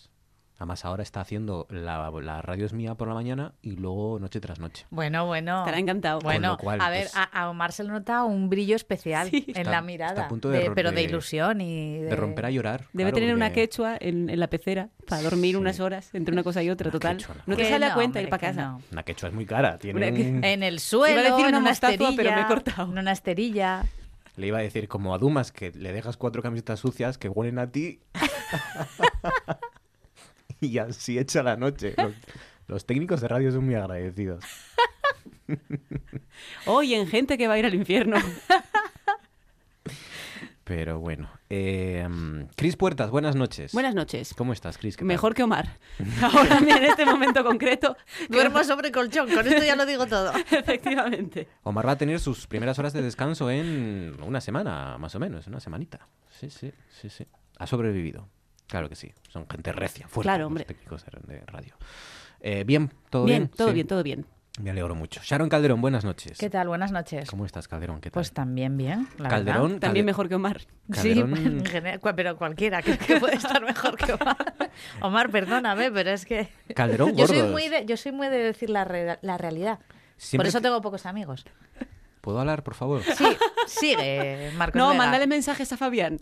[0.60, 4.42] Además ahora está haciendo la, la radio es mía por la mañana y luego noche
[4.42, 4.86] tras noche.
[4.90, 5.60] Bueno, bueno.
[5.60, 6.20] Estará encantado.
[6.20, 9.46] Bueno, cual, a ver, pues- a, a Omar se le nota un brillo especial Sí.
[9.48, 10.12] en Está- la mirada.
[10.12, 12.06] está a punto de ro- pero de de- ilusión y de...
[12.10, 12.82] De romper a llorar.
[12.92, 15.62] Debe claro, tener una quechua en, en la pecera para dormir Sí.
[15.62, 17.18] unas horas entre una cosa y otra, Una total.
[17.18, 17.42] quechua, no.
[17.48, 18.62] No te sale a cuenta hombre, ir para casa.
[18.68, 18.82] no.
[18.92, 19.80] Una quechua es muy cara.
[19.80, 22.12] Tiene Una que- un- En el suelo, decir en una una mostaza, pero me he
[22.20, 22.92] esterilla, cortado.
[22.92, 23.86] En una esterilla.
[24.36, 27.60] Le iba a decir como a Dumas que le dejas cuatro camisetas sucias que huelen
[27.60, 28.00] a ti
[30.62, 31.94] y así echa la noche.
[31.98, 32.14] Los,
[32.68, 34.44] los técnicos de radio son muy agradecidos.
[36.66, 38.18] Hoy en gente que va a ir al infierno.
[40.64, 41.32] Pero bueno.
[41.50, 42.08] Eh,
[42.56, 43.74] Cris Puertas, buenas noches.
[43.74, 44.36] Buenas noches.
[44.36, 45.02] ¿Cómo estás, Cris?
[45.02, 45.80] Mejor que Omar.
[46.22, 47.98] Ahora en este momento concreto.
[48.30, 50.32] Duermo sobre colchón, con esto ya lo digo todo.
[50.52, 51.48] Efectivamente.
[51.64, 55.48] Omar va a tener sus primeras horas de descanso en una semana, más o menos,
[55.48, 56.08] una semanita.
[56.30, 57.26] Sí, sí, sí, sí.
[57.58, 58.30] Ha sobrevivido.
[58.70, 59.12] Claro que sí.
[59.28, 60.28] Son gente recia, fuerte.
[60.28, 60.64] Claro, los hombre.
[60.66, 61.76] técnicos de, de radio.
[62.40, 63.52] Eh, bien, todo bien, bien.
[63.58, 63.74] todo Sí.
[63.74, 64.26] bien, todo bien.
[64.62, 65.22] Me alegro mucho.
[65.24, 66.38] Sharon Calderón, buenas noches.
[66.38, 66.68] ¿Qué tal?
[66.68, 67.30] Buenas noches.
[67.30, 68.02] ¿Cómo estás, Calderón?
[68.02, 68.16] ¿Qué tal?
[68.16, 69.80] Pues también bien, la Calderón, verdad.
[69.80, 70.62] También Calde- mejor que Omar.
[70.94, 74.38] Sí, en general, pero cualquiera que, que puede estar mejor que Omar.
[75.02, 78.70] Omar, perdóname, pero es que Calderón yo soy muy de, yo soy muy de decir
[78.70, 79.80] la, re- la realidad.
[80.18, 81.46] Siempre Por eso que- tengo pocos amigos.
[82.22, 83.02] ¿Puedo hablar, por favor?
[83.04, 83.26] Sí,
[83.68, 84.78] sigue, Marcos.
[84.78, 84.98] No, Vega.
[84.98, 86.20] mándale mensajes a Fabián.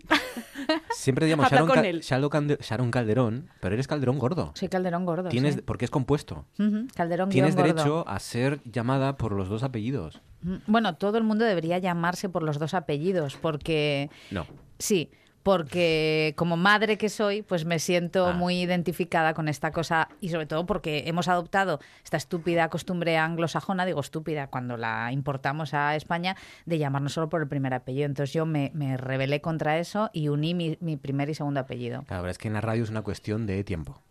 [0.94, 2.00] Siempre te llamo Habla Sharon, con Cal- él.
[2.00, 4.52] Sharon Calde- Sharon Calderón, pero eres Calderón gordo.
[4.54, 5.28] Soy Calderón gordo.
[5.28, 5.62] Tienes, sí.
[5.62, 6.44] Porque es compuesto.
[6.58, 7.72] Ujú, Calderón Tienes gordo.
[7.74, 10.20] derecho a ser llamada por los dos apellidos.
[10.66, 14.46] Bueno, todo el mundo debería llamarse por los dos apellidos, porque No.
[14.78, 15.10] sí,
[15.48, 18.32] porque como madre que soy, pues me siento Ah.
[18.34, 23.86] muy identificada con esta cosa y sobre todo porque hemos adoptado esta estúpida costumbre anglosajona,
[23.86, 28.04] digo estúpida cuando la importamos a España, de llamarnos solo por el primer apellido.
[28.04, 32.04] Entonces yo me, me rebelé contra eso y uní mi, mi primer y segundo apellido.
[32.10, 34.02] La verdad es que en la radio es una cuestión de tiempo.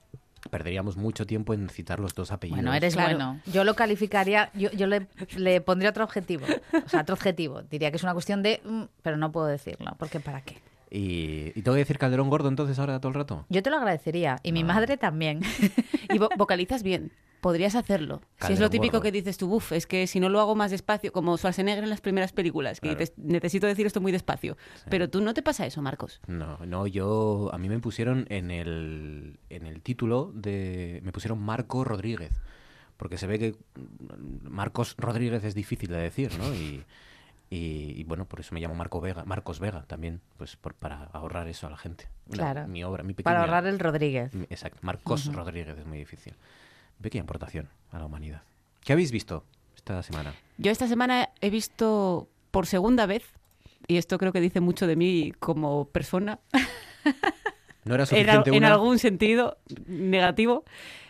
[0.49, 2.57] Perderíamos mucho tiempo en citar los dos apellidos.
[2.63, 3.15] Bueno, eres Claro.
[3.15, 3.41] bueno.
[3.45, 6.45] Yo lo calificaría, yo, yo le, le pondría otro objetivo.
[6.85, 7.61] O sea, otro objetivo.
[7.61, 8.59] Diría que es una cuestión de...
[8.65, 10.57] mm, pero no puedo decirlo, porque ¿para qué?
[10.89, 13.45] Y, y tengo que decir Calderón gordo entonces ahora todo el rato.
[13.49, 14.39] Yo te lo agradecería.
[14.43, 14.65] Y mi Ah.
[14.65, 15.41] madre también.
[16.09, 17.11] Y vo- vocalizas bien.
[17.41, 18.21] Podrías hacerlo.
[18.45, 19.03] si es lo típico gordo.
[19.03, 21.89] que dices tú, buf, es que si no lo hago más despacio, como Schwarzenegger en
[21.89, 22.99] las primeras películas, que Claro.
[22.99, 24.57] dices, necesito decir esto muy despacio.
[24.89, 26.19] Pero tú no te pasa eso, Marcos.
[26.27, 31.39] No, no, yo a mí me pusieron en el en el título de me pusieron
[31.39, 32.31] Marco Rodríguez,
[32.97, 33.55] porque se ve que
[34.43, 36.53] Marcos Rodríguez es difícil de decir, ¿no?
[36.53, 36.83] Y,
[37.49, 41.05] y, y, bueno, por eso me llamo Marco Vega, Marcos Vega también, pues por- para
[41.13, 42.07] ahorrar eso a la gente.
[42.29, 42.67] Claro.
[42.67, 44.33] Mi obra, mi pequeña Para ahorrar el Rodríguez.
[44.33, 46.33] mi- Exacto, Marcos Rodríguez es muy difícil.
[47.01, 48.41] Pequeña aportación a la humanidad.
[48.83, 49.43] ¿Qué habéis visto
[49.75, 50.33] esta semana?
[50.57, 53.23] Yo esta semana he visto por segunda vez,
[53.87, 56.39] y esto creo que dice mucho de mí como persona,
[57.87, 58.73] ¿No era suficiente en una?
[58.73, 60.63] algún sentido negativo.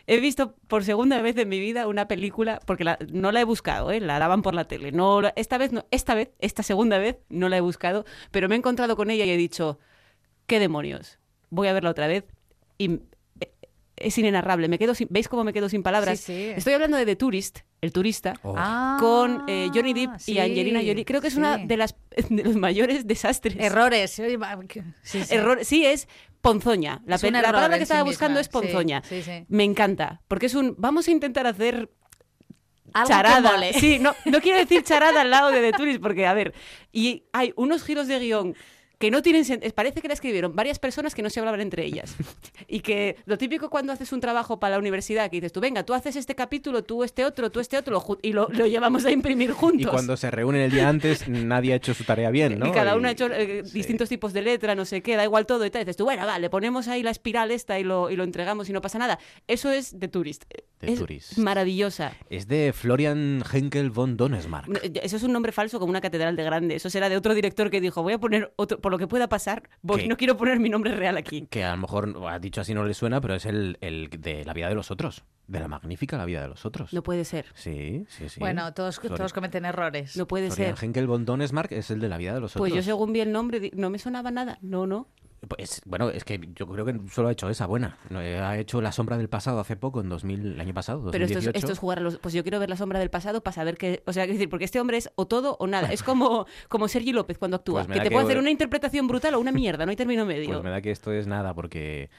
[0.09, 3.43] He visto por segunda vez en mi vida una película, porque la- no la he
[3.43, 3.99] buscado, ¿eh?
[3.99, 4.93] la daban por la tele.
[4.93, 8.55] No, esta vez, no, esta vez, esta segunda vez no la he buscado, pero me
[8.55, 9.79] he encontrado con ella y he dicho,
[10.45, 11.19] ¿qué demonios?
[11.49, 12.25] voy a verla otra vez
[12.77, 12.99] y
[13.97, 14.67] es inenarrable.
[14.67, 16.19] Me quedo sin- ¿Veis cómo me quedo sin palabras?
[16.19, 16.53] Sí, sí.
[16.55, 18.53] Estoy hablando de The Tourist, el turista, Oh.
[18.57, 21.03] Ah, con eh, Johnny Depp y Angelina Jolie.
[21.05, 21.95] Creo que es una de las
[22.29, 23.55] de los mayores desastres.
[23.59, 24.17] Errores.
[24.19, 26.07] Error, sí, es
[26.41, 27.01] ponzoña.
[27.05, 29.01] La, Es la palabra que estaba buscando es ponzoña.
[29.07, 29.45] sí, sí.
[29.49, 31.89] Me encanta, porque es un vamos a intentar hacer
[32.93, 33.73] Algo charada.
[33.73, 36.53] Sí, no, no quiero decir charada al lado de The Tourist, porque, a ver,
[36.91, 38.55] y hay unos giros de guion
[38.97, 39.43] que no tienen
[39.75, 42.15] parece que la escribieron varias personas que no se hablaban entre ellas
[42.67, 45.83] y que lo típico cuando haces un trabajo para la universidad que dices tú venga
[45.83, 49.11] tú haces este capítulo tú este otro tú este otro y lo, lo llevamos a
[49.11, 52.59] imprimir juntos Y cuando se reúnen el día antes, nadie ha hecho su tarea bien,
[52.59, 52.67] ¿no?
[52.67, 53.71] y cada uno ha hecho eh, sí.
[53.73, 55.81] distintos tipos de letra, no sé qué, da igual todo y tal.
[55.81, 58.69] Y dices tú, bueno, vale, ponemos ahí la espiral esta y lo, y lo entregamos
[58.69, 59.19] y no pasa nada.
[59.47, 60.45] Eso es The Tourist.
[60.79, 61.37] The es Tourist.
[61.37, 62.13] maravillosa.
[62.29, 64.67] Es de Florian Henkel von Donnersmarck.
[65.01, 66.75] Eso es un nombre falso como una catedral de grande.
[66.75, 69.27] Eso será de otro director que dijo, voy a poner otro, por lo que pueda
[69.27, 70.07] pasar, voy- ¿Qué?
[70.07, 71.45] no quiero poner mi nombre real aquí.
[71.49, 74.45] Que a lo mejor ha dicho así no le suena, pero es el, el de
[74.45, 75.25] la vida de los otros.
[75.45, 76.93] De la magnífica La vida de los otros.
[76.93, 77.45] No puede ser.
[77.53, 78.39] Sí, sí, sí.
[78.39, 80.15] Bueno, todos, todos cometen errores.
[80.17, 80.85] No puede Florian ser.
[80.85, 82.85] Henkel von Donnersmarck es el de la vida de los Pues yo otros.
[82.85, 84.57] según vi el nombre, no me sonaba nada.
[84.61, 85.07] No, no.
[85.47, 87.97] Pues, bueno, es que yo creo que solo ha hecho esa buena.
[88.09, 91.25] Eh, Ha hecho La sombra del pasado hace poco, en 2000, el año pasado, Pero
[91.25, 91.57] esto es, 2018.
[91.57, 92.17] esto es jugar a los...
[92.17, 94.01] Pues yo quiero ver la sombra del pasado para saber qué...
[94.07, 95.91] O sea, es decir, porque este hombre es o todo o nada.
[95.93, 97.83] Es como, como Sergi López cuando actúa.
[97.85, 100.25] Pues que te que- puede hacer una interpretación brutal o una mierda, no hay término
[100.25, 100.49] medio.
[100.49, 102.09] Pues me da que esto es nada, porque,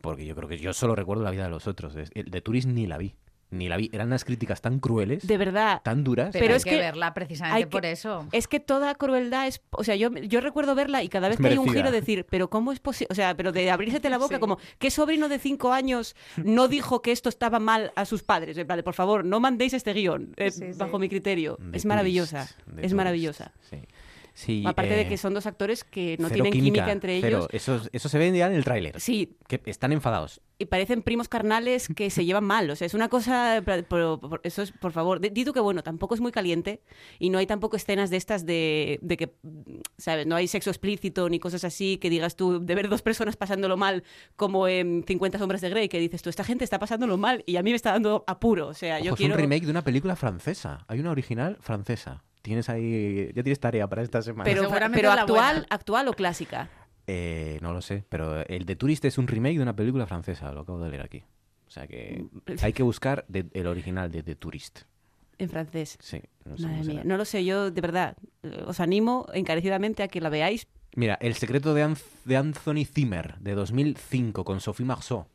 [0.00, 1.94] porque yo creo que yo solo recuerdo la vida de los otros.
[1.96, 3.14] El De Turis ni la vi.
[3.50, 3.90] Ni la vi.
[3.92, 5.80] Eran unas críticas tan crueles, De verdad.
[5.82, 6.30] tan duras.
[6.32, 8.26] Pero, Pero hay es que, que verla precisamente hay que- por eso.
[8.32, 9.60] Es que toda crueldad es.
[9.70, 12.26] O sea, yo, yo recuerdo verla y cada vez Es que hay un giro decir,
[12.30, 13.08] pero ¿cómo es posible?
[13.10, 14.40] O sea, pero de abrírsete la boca, Sí.
[14.40, 18.56] como, ¿qué sobrino de cinco años no dijo que esto estaba mal a sus padres?
[18.56, 20.78] En plan, por favor, no mandéis este guion, eh, Sí, sí.
[20.78, 21.58] bajo mi criterio.
[21.72, 22.48] The es maravillosa.
[22.80, 23.52] Es maravillosa.
[23.68, 23.78] Sí.
[24.34, 27.38] Sí, Aparte de eh, que son dos actores que no tienen química, entre cero.
[27.38, 27.48] ellos.
[27.52, 29.00] Eso, eso se ve ya en el tráiler.
[29.00, 30.40] Sí, Que están enfadados.
[30.58, 32.68] y parecen primos carnales que se llevan mal.
[32.70, 33.62] O sea, es una cosa.
[33.64, 35.20] pero- pero- pero eso es, por favor.
[35.20, 36.82] di- Di tú que bueno, tampoco es muy caliente
[37.18, 39.34] y no hay tampoco escenas de estas de, de que,
[39.98, 40.26] ¿sabes?
[40.26, 43.76] No hay sexo explícito ni cosas así que digas tú de ver dos personas pasándolo
[43.76, 44.04] mal,
[44.36, 47.56] como en 50 Sombras de Grey, que dices tú, esta gente está pasándolo mal y
[47.56, 48.68] a mí me está dando apuro.
[48.68, 49.34] O sea, yo Ojo, quiero.
[49.34, 50.84] Es un remake de una película francesa.
[50.88, 52.22] Hay una original francesa.
[52.42, 53.30] Tienes ahí.
[53.34, 54.44] Ya tienes tarea para esta semana.
[54.44, 54.62] Pero,
[55.12, 55.66] actual, buena.
[55.70, 56.68] actual o clásica.
[57.06, 60.52] Eh, no lo sé, pero el de Tourist es un remake de una película francesa,
[60.52, 61.24] lo acabo de leer aquí.
[61.66, 62.24] O sea que
[62.62, 64.80] hay que buscar de- el original de The Tourist.
[65.38, 65.96] En francés.
[66.00, 70.02] Sí, no sé Madre mía, no lo sé, yo de verdad eh, os animo encarecidamente
[70.02, 70.66] a que la veáis.
[70.94, 75.26] Mira, El secreto de, Anth- de Anthony Zimmer, de 2005, con Sophie Marceau.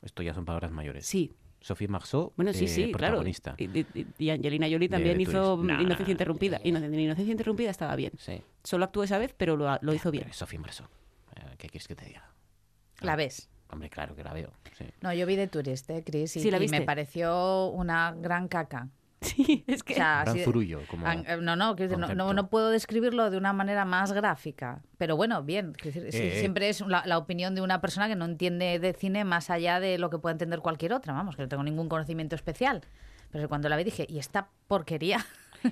[0.00, 1.06] Esto ya son palabras mayores.
[1.06, 3.14] Sí, Sophie Marceau, Bueno, sí, eh, sí, claro.
[3.14, 3.54] protagonista.
[3.56, 5.64] Y, y- y Angelina Jolie también hizo Tourist.
[5.70, 6.56] Nah, Inocencia Interrumpida.
[6.58, 6.68] yeah, yeah.
[6.70, 8.12] Inocencia, Inocencia Interrumpida estaba bien.
[8.18, 8.42] Sí.
[8.64, 10.32] Solo actuó esa vez, pero lo, lo hizo bien.
[10.32, 10.86] Sophie Marceau.
[11.36, 12.28] Eh, ¿Qué quieres que te diga?
[13.00, 13.48] La ves.
[13.70, 14.52] Hombre, claro que la veo.
[14.76, 14.84] sí.
[15.00, 18.88] No, yo vi de turista, Chris, y, Sí, ¿la y me pareció una gran caca.
[19.36, 19.92] Sí, es que...
[19.94, 23.30] O sea, Gran así- zurullo, como An- eh, No, no, decir, no, no, puedo describirlo
[23.30, 24.82] de una manera más gráfica.
[24.98, 25.72] Pero bueno, bien.
[25.82, 26.40] decir, Eh, eh.
[26.40, 29.80] siempre es la, la opinión de una persona que no entiende de cine más allá
[29.80, 31.12] de lo que pueda entender cualquier otra.
[31.12, 32.82] Vamos, que no tengo ningún conocimiento especial.
[33.30, 35.24] Pero cuando la vi dije, ¿y esta porquería?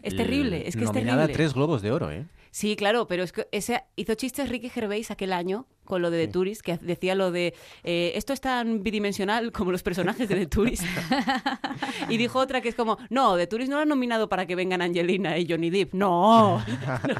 [0.03, 1.35] Es terrible, es que es Nominada a terrible.
[1.35, 2.25] tres globos de oro, ¿eh?
[2.51, 6.27] Sí, claro, pero es que ese hizo chistes Ricky Gervais aquel año con lo de
[6.27, 10.37] The Tourist, que decía lo de eh, esto es tan bidimensional como los personajes de
[10.37, 10.85] The Tourist.
[12.09, 14.55] y dijo otra que es como, no, The Tourist no lo han nominado para que
[14.55, 15.95] vengan Angelina y Johnny Depp.
[15.95, 16.63] No.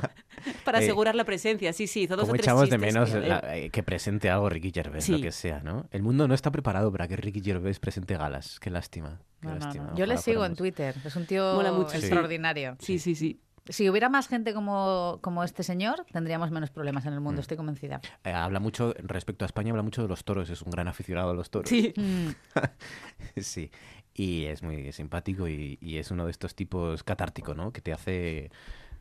[0.65, 3.11] para Eh, asegurar la presencia, sí, sí, hizo dos Como o tres echamos de menos
[3.11, 5.13] que, la- eh, que presente algo Ricky Gervais, Sí.
[5.13, 5.87] lo que sea, ¿no?
[5.91, 8.59] El mundo no está preparado para que Ricky Gervais presente galas.
[8.61, 9.21] Qué lástima.
[9.41, 9.85] Qué No, no, lástima.
[9.91, 9.97] no.
[9.97, 10.55] Yo le sigo en.
[10.55, 10.95] Twitter.
[11.05, 11.91] Es un tío Mola mucho.
[11.91, 11.97] Sí.
[11.99, 12.77] extraordinario.
[12.79, 13.41] Sí, sí, sí.
[13.71, 17.23] Si hubiera más gente como, como este señor, tendríamos menos problemas en el Mm.
[17.23, 18.01] mundo, estoy convencida.
[18.25, 20.51] Eh, habla mucho, respecto a España, habla mucho de los toros.
[20.51, 21.69] Es un gran aficionado a los toros.
[21.71, 21.93] Sí.
[21.97, 22.29] Mm.
[23.41, 23.71] Sí.
[24.13, 27.73] Y es muy simpático y, y es uno de estos tipos catártico, ¿no?
[27.73, 28.51] Que te hace...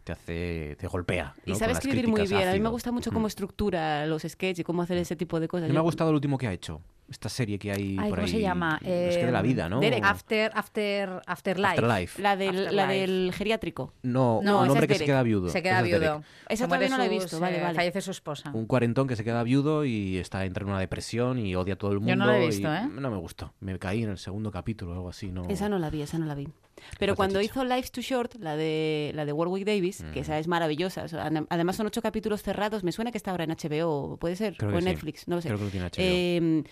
[0.09, 0.75] Te hace...
[0.79, 1.33] Te golpea.
[1.45, 2.33] Y sabe escribir muy bien.
[2.33, 2.71] A mí me ácido.
[2.71, 5.67] gusta mucho cómo estructura los sketches y cómo hacer ese tipo de cosas.
[5.67, 6.81] No me ha Yo- gustado el último que ha hecho.
[7.09, 8.31] Esta serie que hay Ay, por ¿cómo ahí.
[8.31, 8.77] se llama?
[8.83, 9.79] Es que de la Eh, vida, ¿no?
[9.79, 11.67] Derek, After, after, Afterlife.
[11.69, 12.21] Afterlife.
[12.21, 12.93] La del, la Afterlife.
[12.99, 13.93] del geriátrico.
[14.03, 15.49] No, No, un hombre es que se queda viudo.
[15.49, 16.23] Se queda Esa es viudo.
[16.49, 17.73] Esa todavía no la he visto, vale, vale.
[17.75, 18.51] Fallece su esposa.
[18.53, 21.77] Un cuarentón que se queda viudo y está entra en una depresión y odia a
[21.77, 22.11] todo el mundo.
[22.11, 22.87] Yo no la he y visto, ¿eh?
[22.91, 23.53] No me gustó.
[23.59, 25.31] Me caí en el segundo capítulo o algo así.
[25.31, 25.45] No...
[25.49, 26.47] Esa no la vi, esa no la vi.
[26.97, 30.47] Pero cuando hizo Life's Too Short, la de, la de Warwick Davis, que esa es
[30.47, 31.05] maravillosa.
[31.49, 32.83] además son ocho capítulos cerrados.
[32.83, 34.85] Me suena que está ahora en HBO, puede ser, Creo o en sí.
[34.85, 35.49] Netflix, no lo sé.
[35.49, 35.93] Creo que lo tiene HBO.
[35.97, 36.63] Eh,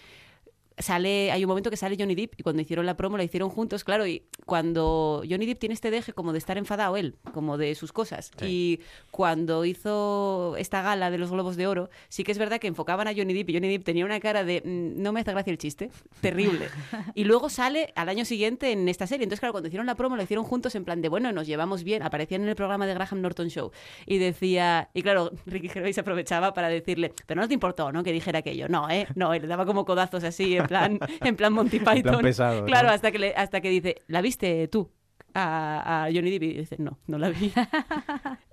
[0.78, 3.50] sale, hay un momento que sale Johnny Depp y cuando hicieron la promo la hicieron
[3.50, 7.58] juntos, claro, y cuando Johnny Depp tiene este deje como de estar enfadado él, como
[7.58, 8.46] de sus cosas, Sí.
[8.48, 8.80] y
[9.12, 13.08] cuando hizo esta gala de los Globos de Oro, sí que es verdad que enfocaban
[13.08, 15.52] a Johnny Depp y Johnny Depp tenía una cara de "Mm, no me hace gracia
[15.52, 15.90] el chiste,
[16.22, 16.68] terrible.
[17.16, 19.24] Y luego sale al año siguiente en esta serie.
[19.24, 21.84] Entonces, claro, cuando hicieron la promo lo hicieron juntos en plan de bueno, nos llevamos
[21.84, 23.72] bien, aparecían en el programa de Graham Norton Show
[24.06, 28.04] y decía, y claro, Ricky Gervais aprovechaba para decirle, pero no te importó, ¿no?
[28.04, 28.68] Que dijera aquello.
[28.70, 29.08] No, ¿eh?
[29.16, 32.22] No, y le daba como codazos así, en plan, en plan Monty Python.
[32.22, 32.66] pesado, ¿no?
[32.68, 34.90] Claro, hasta que, le- hasta que dice, ¿la viste tú?
[35.34, 37.52] A, a Johnny Depp y dice, no, no la vi.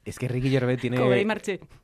[0.05, 0.99] Es que Ricky Gervais tiene,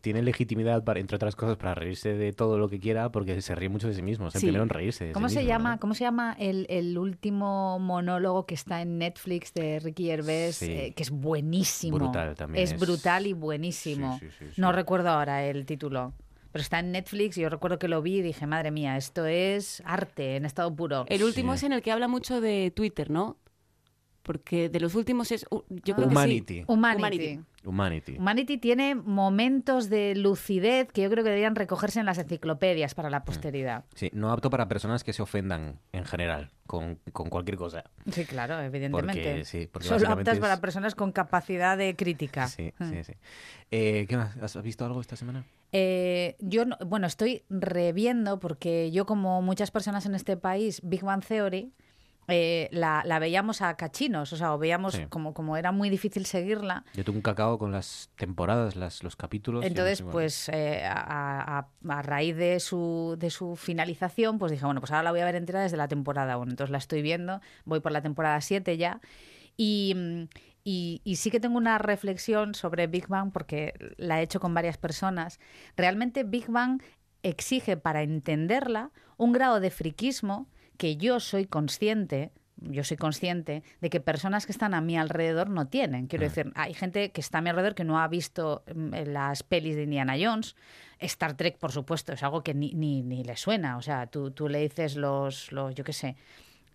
[0.03, 3.55] tiene legitimidad, para, entre otras cosas, para reírse de todo lo que quiera, porque se
[3.55, 4.29] ríe mucho de sí mismo.
[4.29, 4.47] Es el Sí.
[4.49, 5.05] primero en reírse.
[5.05, 5.81] de sí ¿Cómo se mismo, llama, ¿no?
[5.81, 10.57] ¿cómo se llama el, el último monólogo que está en Netflix de Ricky Gervais?
[10.57, 10.71] Sí.
[10.71, 11.97] eh, que es buenísimo.
[11.97, 12.79] Brutal también Es, es.
[12.81, 14.19] brutal y buenísimo.
[14.21, 14.61] Sí, sí, sí, sí.
[14.61, 16.13] No recuerdo ahora el título.
[16.53, 19.27] Pero está en Netflix y yo recuerdo que lo vi y dije, madre mía, esto
[19.27, 21.05] es arte en estado puro.
[21.09, 21.57] El último Sí.
[21.59, 23.37] es en el que habla mucho de Twitter, ¿no?
[24.23, 25.47] Porque de los últimos es...
[25.69, 26.17] Yo creo que sí.
[26.17, 26.65] Humanity.
[26.67, 27.01] Humanity.
[27.05, 27.41] Humanity.
[27.65, 28.17] Humanity.
[28.19, 33.11] Humanity tiene momentos de lucidez que yo creo que deberían recogerse en las enciclopedias para
[33.11, 33.85] la posteridad.
[33.95, 37.85] Sí, no apto para personas que se ofendan en general con, con cualquier cosa.
[38.13, 39.23] Sí, claro, evidentemente.
[39.23, 42.47] Porque, sí, porque Solo aptas es- para personas con capacidad de crítica.
[42.49, 42.91] Sí, Mm.
[42.91, 43.13] sí, sí.
[43.71, 44.37] Eh, ¿Qué más?
[44.37, 45.45] ¿Has visto algo esta semana?
[45.73, 51.03] Eh, yo, no- bueno, estoy reviendo porque yo, como muchas personas en este país, Big
[51.03, 51.73] Bang Theory
[52.33, 55.07] eh, la, la veíamos a cachinos, o sea, o veíamos Sí.
[55.09, 56.85] como, como era muy difícil seguirla.
[56.95, 59.65] Yo tengo un cacao con las temporadas, las, los capítulos.
[59.65, 64.65] Entonces, no pues eh, a, a- a raíz de su, de su finalización, pues dije,
[64.65, 66.51] bueno, pues ahora la voy a ver entera desde la temporada 1.
[66.53, 69.01] Entonces la estoy viendo, voy por la temporada 7 ya.
[69.57, 70.23] Y, mm,
[70.65, 74.55] y- y sí que tengo una reflexión sobre Big Bang porque la he hecho con
[74.55, 75.39] varias personas.
[75.77, 76.83] Realmente Big Bang
[77.23, 82.33] exige para entenderla un grado de friquismo que yo soy consciente
[82.63, 86.09] yo soy consciente de que personas que están a mi alrededor no tienen.
[86.09, 89.43] Quiero decir, hay gente que está a mi alrededor que no ha visto mm, las
[89.43, 90.57] pelis de Indiana Jones.
[90.99, 93.79] Star Trek, por supuesto, es algo que ni, ni, ni le suena.
[93.79, 96.17] O sea, tú, tú le dices los, los, yo qué sé,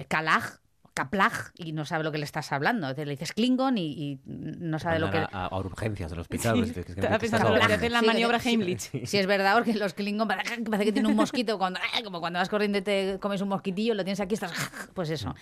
[0.07, 0.59] Kalag,
[0.95, 2.95] Kaplag, y no sabe lo que le estás hablando.
[2.95, 5.17] Te le dices Klingon y, y no sabe lo que...
[5.17, 6.57] A, a urgencias del hospital.
[6.57, 7.73] pues, es que- hablando.
[7.75, 8.49] hacer la Sí, maniobra sí.
[8.49, 8.79] Heimlich.
[9.05, 12.39] Sí, es verdad, porque los Klingon parece parece que tiene un mosquito, cuando, como cuando
[12.39, 14.51] vas corriendo y te comes un mosquitillo, lo tienes aquí, estás...
[14.95, 15.35] Pues eso.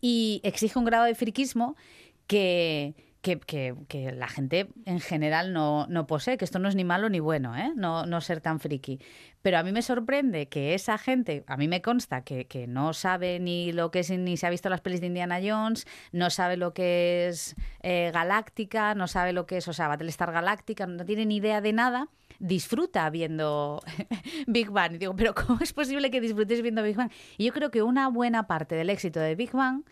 [0.00, 1.76] Y exige un grado de friquismo
[2.26, 6.74] que, que, que- que la gente en general no, no posee, que esto no es
[6.74, 7.72] ni malo ni bueno, ¿eh?
[7.76, 8.98] no, no ser tan friki.
[9.42, 12.92] Pero a mí me sorprende que esa gente, a mí me consta que, que no
[12.92, 16.30] sabe ni lo que es, ni se ha visto las pelis de Indiana Jones, no
[16.30, 20.86] sabe lo que es eh, Galáctica, no sabe lo que es, o sea, Battlestar Galáctica,
[20.86, 22.08] no tiene ni idea de nada,
[22.38, 23.82] disfruta viendo
[24.46, 24.94] Big Bang.
[24.94, 27.10] Y digo, pero ¿cómo es posible que disfrutes viendo Big Bang?
[27.36, 29.82] Y yo creo que una buena parte del éxito de Big Bang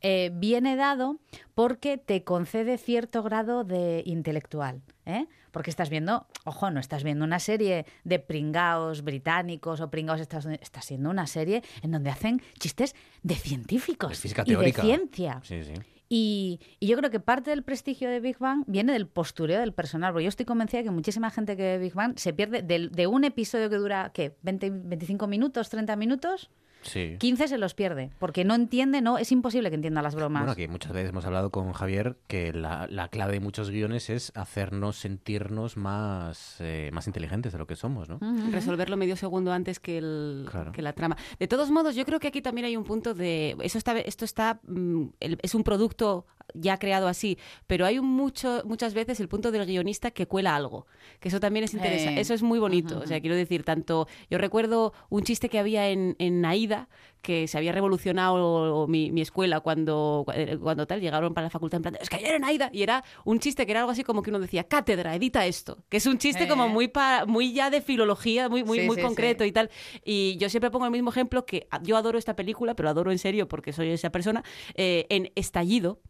[0.00, 1.18] eh, viene dado
[1.54, 4.82] porque te concede cierto grado de intelectual.
[5.06, 5.26] ¿eh?
[5.50, 10.46] Porque estás viendo, ojo, no estás viendo una serie de pringaos británicos o pringaos, estás,
[10.46, 15.40] estás viendo una serie en donde hacen chistes de científicos De física y de ciencia.
[15.42, 15.72] Sí, sí.
[16.10, 19.74] Y, y yo creo que parte del prestigio de Big Bang viene del postureo del
[19.74, 20.12] personal.
[20.12, 22.90] Porque yo estoy convencida de que muchísima gente que ve Big Bang se pierde del-
[22.92, 24.34] de, un episodio que dura, ¿qué?
[24.42, 26.50] ¿20, 25 minutos, 30 minutos?
[26.82, 27.16] Sí.
[27.18, 28.10] 15 se los pierde.
[28.18, 30.42] Porque no entiende, no, es imposible que entienda las bromas.
[30.42, 34.10] Bueno, que muchas veces hemos hablado con Javier que la, la clave de muchos guiones
[34.10, 38.18] es hacernos sentirnos más, eh, más inteligentes de lo que somos, ¿no?
[38.52, 40.72] resolverlo medio segundo antes que, el, Claro.
[40.72, 41.16] que la trama.
[41.38, 43.56] De todos modos, yo creo que aquí también hay un punto de...
[43.60, 44.60] Eso está, esto está...
[44.66, 49.66] mm, es un producto ya creado así, pero hay mucho, muchas veces el punto del
[49.66, 50.86] guionista que cuela algo,
[51.20, 52.18] que eso también es interesante.
[52.18, 52.22] Eh.
[52.22, 52.98] Eso es muy bonito.
[53.00, 54.08] O sea, quiero decir, tanto...
[54.30, 56.88] Yo recuerdo un chiste que había en, en Aida,
[57.22, 60.24] que se había revolucionado mi, mi escuela cuando,
[60.62, 63.04] cuando tal, llegaron para la facultad en plan, es que ayer en Aida, y era
[63.24, 66.06] un chiste que era algo así como que uno decía, cátedra, edita esto, que es
[66.06, 66.68] un chiste como Eh.
[66.68, 69.50] muy, pa- muy ya de filología, muy, muy, Sí, muy sí, concreto sí.
[69.50, 69.70] y tal.
[70.04, 73.18] Y yo siempre pongo el mismo ejemplo que yo adoro esta película, pero adoro en
[73.18, 74.42] serio porque soy esa persona,
[74.74, 76.00] eh, en Estallido,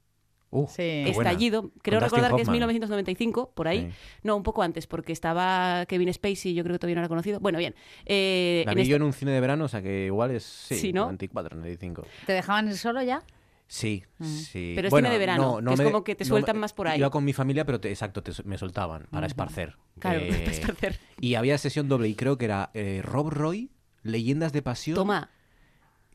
[0.51, 1.03] Uh, Sí.
[1.12, 1.30] buena.
[1.30, 2.53] Estallido, creo Con Dustin recordar que es Hoffman.
[2.55, 3.90] 1995, por ahí.
[3.90, 3.96] Sí.
[4.22, 7.38] No, un poco antes, porque estaba Kevin Spacey, yo creo que todavía no era conocido.
[7.40, 7.74] Bueno, bien.
[8.07, 10.44] eh, La en vi yo en un cine de verano, o sea que igual es
[10.44, 11.03] sí, Sí, ¿no?
[11.05, 12.07] 94, 95.
[12.26, 13.22] ¿Te dejaban ir solo ya?
[13.66, 14.70] Sí, sí.
[14.72, 14.76] Mm.
[14.76, 16.99] Pero es cine de verano, que es como que te no sueltan más por ahí.
[16.99, 19.76] Iba con mi familia, pero te- exacto, te- me soltaban para esparcer.
[19.99, 20.99] Claro, Eh, para esparcer.
[21.20, 23.70] Y había sesión doble y creo que era eh, Rob Roy,
[24.03, 25.28] Leyendas de Pasión Toma.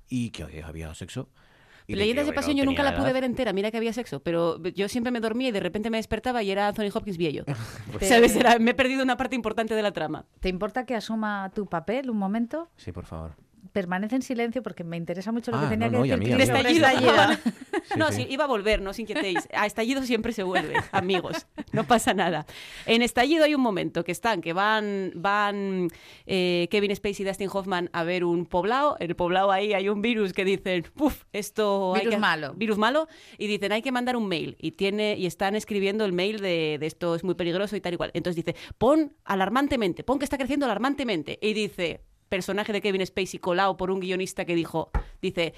[0.10, 1.30] y que había sexo.
[1.88, 4.62] Y Leyendas de Pasión yo nunca la pude ver entera, mira que había sexo, pero
[4.64, 7.46] yo siempre me dormía y de repente me despertaba y era Anthony Hopkins viejo.
[8.40, 10.26] Era- me he perdido una parte importante de la trama.
[10.40, 12.70] ¿Te importa que asuma tu papel un momento?
[12.78, 13.36] Sí, por favor.
[13.74, 16.42] Permanece en silencio porque me interesa mucho lo que Ah, tenía no, que no, decir.
[16.42, 16.88] estallido.
[17.84, 18.22] Sí, no, sí.
[18.24, 19.50] sí, iba a volver, no os inquietéis.
[19.54, 21.48] A estallido siempre se vuelve, amigos.
[21.74, 22.46] No pasa nada.
[22.86, 25.90] En estallido hay un momento que están, que van, van
[26.26, 28.96] eh, Kevin Spacey y Dustin Hoffman a ver un poblado.
[29.00, 32.54] En el poblado ahí hay un virus que dicen, puf, esto hay Virus que- malo.
[32.54, 33.08] Virus malo.
[33.38, 34.56] Y dicen, hay que mandar un mail.
[34.62, 37.96] Y tiene, y están escribiendo el mail de, de esto es muy peligroso y tal
[37.96, 38.12] y cual.
[38.14, 41.38] Entonces dice, pon alarmantemente, pon que está creciendo alarmantemente.
[41.42, 42.02] Y dice,
[42.38, 44.90] personaje de Kevin Spacey colado por un guionista que dijo,
[45.22, 45.54] dice,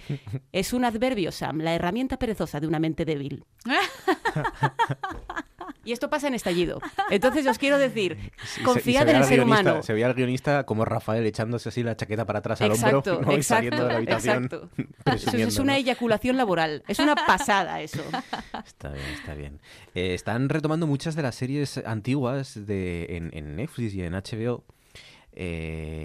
[0.52, 3.46] es un adverbio, Sam, la herramienta perezosa de una mente débil.
[5.86, 6.82] y esto pasa en estallido.
[7.10, 9.84] Entonces os quiero decir, Sí, confiad se en el ser guionista- humano.
[9.84, 13.28] Se veía al guionista como Rafael echándose así la chaqueta para atrás al Exacto, hombro
[13.28, 13.32] ¿no?
[13.32, 14.44] y exacto, saliendo de la habitación.
[14.46, 14.70] exacto.
[15.16, 16.84] Eso es una eyaculación laboral.
[16.90, 18.04] Es una pasada eso.
[18.66, 19.60] Está bien, está bien.
[19.94, 24.64] Eh, están retomando muchas de las series antiguas de, en, en Netflix y en HBO.
[25.34, 26.05] eh,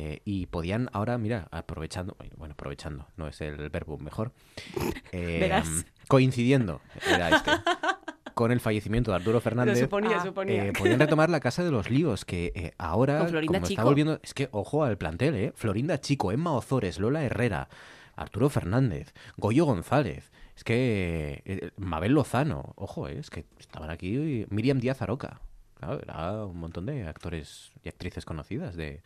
[0.60, 4.32] podían ahora, mira, aprovechando, bueno, aprovechando, no es el verbo mejor,
[5.12, 5.62] eh,
[6.06, 7.50] coincidiendo era este,
[8.34, 10.24] con el fallecimiento de Arturo Lo Fernández, suponía, Ah.
[10.26, 10.66] suponía.
[10.66, 13.82] eh, podían retomar la Casa de los Líos, que eh, ahora, como está Chico.
[13.84, 15.52] volviendo, es que, ojo al plantel, ¿eh?
[15.56, 17.68] Florinda Chico, Emma Ozores, Lola Herrera,
[18.16, 24.14] Arturo Fernández, Goyo González, es que eh, Mabel Lozano, ojo, eh, es que estaban aquí,
[24.14, 25.40] y Miriam Díaz Aroca,
[25.78, 29.00] claro, era un montón de actores y actrices conocidas de,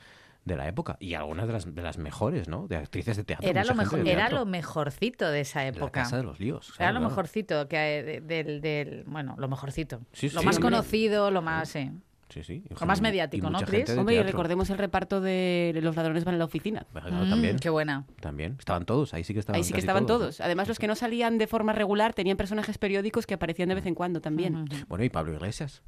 [0.45, 2.67] de la época, y algunas de las, de las mejores, ¿no?
[2.69, 3.49] De actrices de teatro.
[3.49, 4.39] Era lo, mejor, era teatro.
[4.41, 6.03] lo mejorcito de esa La época.
[6.03, 6.69] Casa de los Líos.
[6.71, 10.01] Era claro, lo mejorcito que del, del- bueno, lo mejorcito.
[10.13, 11.91] Sí, lo sí, más conocido, lo más, sí.
[12.31, 16.25] Sí, Lo más y mediático, ¿no, de Hombre, y recordemos el reparto de Los ladrones
[16.25, 16.85] van a la oficina.
[16.93, 17.59] Bueno, Mm, también.
[17.61, 18.07] qué buena.
[18.21, 18.57] También.
[18.59, 20.21] Estaban todos, ahí sí que estaban Ahí sí que estaban todos.
[20.21, 20.41] todos.
[20.41, 23.87] Además, los que no salían de forma regular tenían personajes periódicos que aparecían de vez
[23.87, 24.65] en cuando también.
[24.89, 25.83] Bueno, y Pablo Iglesias.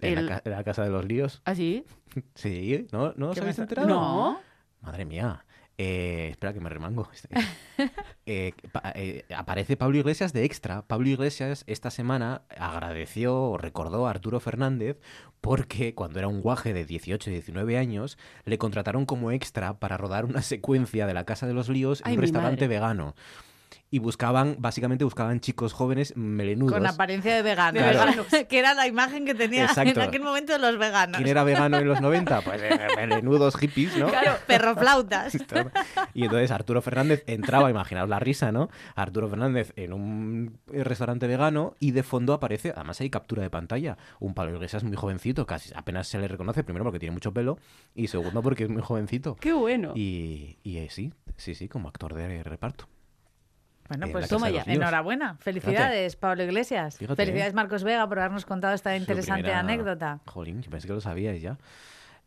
[0.00, 1.42] En, El- la, ca- en la Casa de los Líos.
[1.44, 1.84] ¿Ah, sí?
[2.34, 3.88] Sí, ¿no, ¿no os ¿Qué habéis enterado?
[3.88, 4.40] No.
[4.80, 5.44] Madre mía.
[5.76, 7.08] Eh, espera que me remango.
[8.30, 10.82] Eh, pa- eh, aparece Pablo Iglesias de extra.
[10.82, 15.00] Pablo Iglesias esta semana agradeció o recordó a Arturo Fernández
[15.40, 19.96] porque cuando era un guaje de 18 y 19 años le contrataron como extra para
[19.96, 22.68] rodar una secuencia de la Casa de los Líos en Ay, un restaurante madre.
[22.68, 23.14] vegano.
[23.90, 26.74] Y buscaban, básicamente buscaban chicos jóvenes melenudos.
[26.74, 27.82] Con apariencia de veganos.
[27.82, 27.98] Claro.
[27.98, 30.00] veganos, que era la imagen que tenía Exacto.
[30.00, 31.16] en aquel momento de los veganos.
[31.16, 32.40] ¿Quién era vegano en los 90?
[32.42, 34.08] Pues eh, melenudos hippies, ¿no?
[34.08, 35.36] Claro, perroflautas.
[36.14, 38.68] Y entonces Arturo Fernández entraba, imaginaos la risa, ¿no?
[38.94, 43.96] Arturo Fernández en un restaurante vegano y de fondo aparece, además hay captura de pantalla,
[44.20, 47.58] un Pablo Iglesias muy jovencito, casi apenas se le reconoce, primero porque tiene mucho pelo
[47.94, 49.36] y segundo porque es muy jovencito.
[49.36, 49.92] Qué bueno.
[49.94, 52.88] Y, y eh, sí, sí, sí, como actor de reparto.
[53.88, 54.62] Bueno, En pues toma ya.
[54.66, 55.36] Enhorabuena.
[55.38, 56.98] Felicidades, Pablo Iglesias.
[56.98, 57.56] Fíjate, Felicidades, ¿eh?
[57.56, 60.20] Marcos Vega, por habernos contado esta interesante primera- anécdota.
[60.26, 61.56] Jolín, yo pensé que lo sabíais ya.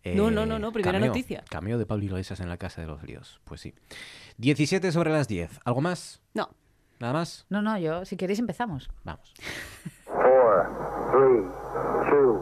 [0.03, 1.43] No, no, no, no, primera cameo, noticia.
[1.49, 3.39] Cameo de Pablo Iglesias en la Casa de los Líos.
[3.43, 3.75] Pues sí.
[4.37, 5.59] 17 sobre las 10.
[5.63, 6.21] ¿Algo más?
[6.33, 6.49] No.
[6.99, 7.45] ¿Nada más?
[7.49, 8.89] No, no, yo, si queréis, empezamos.
[9.03, 9.31] Vamos.
[10.05, 10.67] Four,
[11.11, 11.43] three,
[12.09, 12.39] two,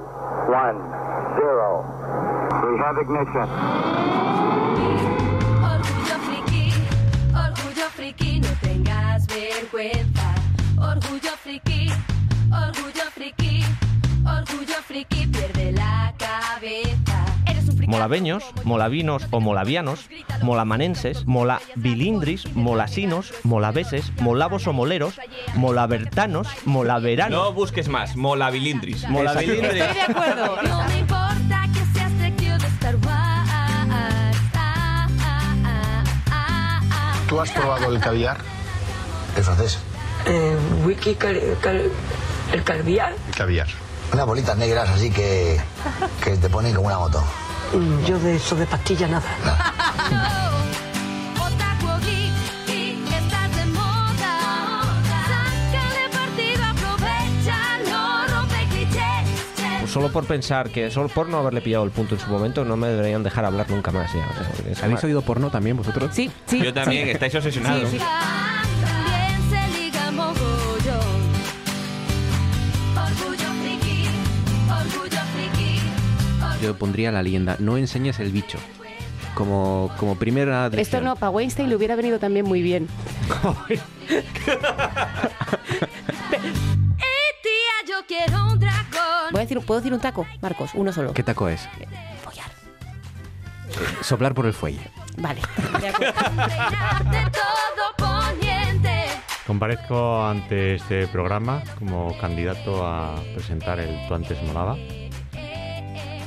[0.51, 0.79] one,
[1.35, 1.83] zero.
[2.63, 3.49] We have ignition.
[5.63, 6.73] Orgullo friki,
[7.33, 8.48] orgullo friki, no
[8.83, 10.35] tengas vergüenza.
[10.77, 11.89] Orgullo friki,
[12.51, 13.63] orgullo friki,
[14.25, 17.25] orgullo friki, pierde la cabeza.
[17.45, 17.87] Eres un friki.
[17.87, 20.09] Molaveños, molavinos o molavianos,
[20.41, 25.19] molamanenses, molabilindris, molasinos, molaveses, molavos o moleros,
[25.55, 27.37] molabertanos, molaveranos.
[27.37, 29.07] No busques más, molabilindris.
[29.09, 29.83] Molabilindris.
[29.83, 30.57] Estoy de acuerdo.
[30.69, 32.27] No me importa que seas de
[32.67, 33.49] Star Wars.
[33.51, 35.07] Ah, ah,
[36.31, 37.13] ah.
[37.27, 38.58] ¿Tú has probado el caviar?
[39.35, 39.79] El francés.
[40.85, 41.81] wiki car- car-
[42.53, 43.13] el carviar.
[43.27, 43.67] El caviar.
[44.11, 45.59] Unas bolitas negras así que,
[46.23, 47.23] que te ponen como una moto.
[47.73, 49.23] Mm, Yo de eso de pastilla nada.
[59.79, 62.65] Pues solo por pensar que, solo por no haberle pillado el punto en su momento,
[62.65, 64.11] no me deberían dejar hablar nunca más.
[64.13, 64.33] Ya, o
[64.75, 66.11] sea, ¿Habéis una- oído porno también vosotros?
[66.13, 66.61] Sí, sí.
[66.61, 67.11] Yo también, sí.
[67.11, 67.89] estáis obsesionados.
[67.89, 68.05] Sí, sí.
[76.61, 78.57] Yo pondría la leyenda, no enseñes el bicho.
[79.35, 81.03] Como, como primera Esto lección.
[81.05, 82.87] no, para Weinstein le hubiera venido también muy bien.
[83.69, 83.79] Eh,
[87.43, 89.31] tía, yo quiero un dragón.
[89.31, 90.71] Voy a decir, ¿Puedo decir un taco, Marcos?
[90.73, 91.13] Uno solo.
[91.13, 91.67] ¿Qué taco es?
[92.23, 92.49] Follar.
[94.01, 94.81] Soplar por el fuelle.
[95.17, 95.41] Vale.
[99.47, 104.75] Comparezco ante este programa como candidato a presentar el Tú antes molaba.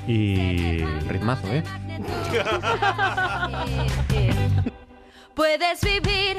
[0.07, 1.62] Y Ritmazo, ¿eh?
[5.34, 6.36] Puedes vivir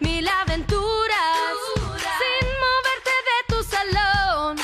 [0.00, 1.54] mil aventuras
[2.18, 4.56] sin moverte de tu salón.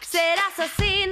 [0.00, 1.10] Serás así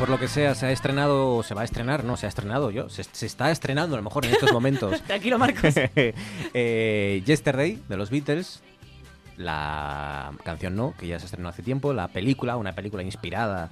[0.00, 2.30] por lo que sea, se ha estrenado, o se va a estrenar, no, se ha
[2.30, 4.98] estrenado yo, se, se está estrenando a lo mejor en estos momentos.
[5.06, 5.74] Tranquilo, Marcos.
[6.54, 8.62] eh, Yesterday, de los Beatles,
[9.36, 13.68] la canción no, que ya se estrenó hace tiempo, la película, una película inspirada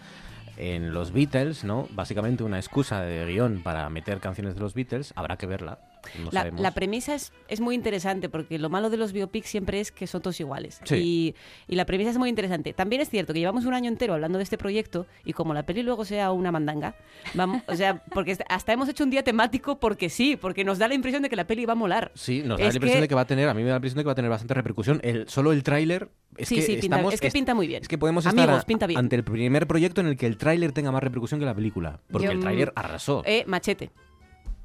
[0.58, 1.88] en los Beatles, ¿no?
[1.92, 5.78] Básicamente una excusa de guion para meter canciones de los Beatles, habrá que verla.
[6.22, 9.92] No La, premisa es, es muy interesante porque lo malo de los biopics siempre es
[9.92, 10.80] que son todos iguales.
[10.84, 10.94] Sí.
[10.96, 11.34] Y,
[11.72, 12.72] y la premisa es muy interesante.
[12.72, 15.64] También es cierto que llevamos un año entero hablando de este proyecto y como la
[15.64, 16.94] peli luego sea una mandanga,
[17.34, 20.88] vamos, o sea, porque hasta hemos hecho un día temático porque sí, porque nos da
[20.88, 22.12] la impresión de que la peli va a molar.
[22.14, 23.68] Sí, nos da Es la impresión que- de que va a tener, a mí me
[23.68, 25.00] da la impresión de que va a tener bastante repercusión.
[25.02, 27.82] El, solo el tráiler es Sí, que sí, pinta- es que pinta muy bien.
[27.82, 28.98] Es que podemos estar Amigos, a- pinta bien.
[28.98, 32.00] ante el primer proyecto en el que el tráiler tenga más repercusión que la película,
[32.10, 33.22] porque Yo, el tráiler arrasó.
[33.26, 33.90] Eh, machete.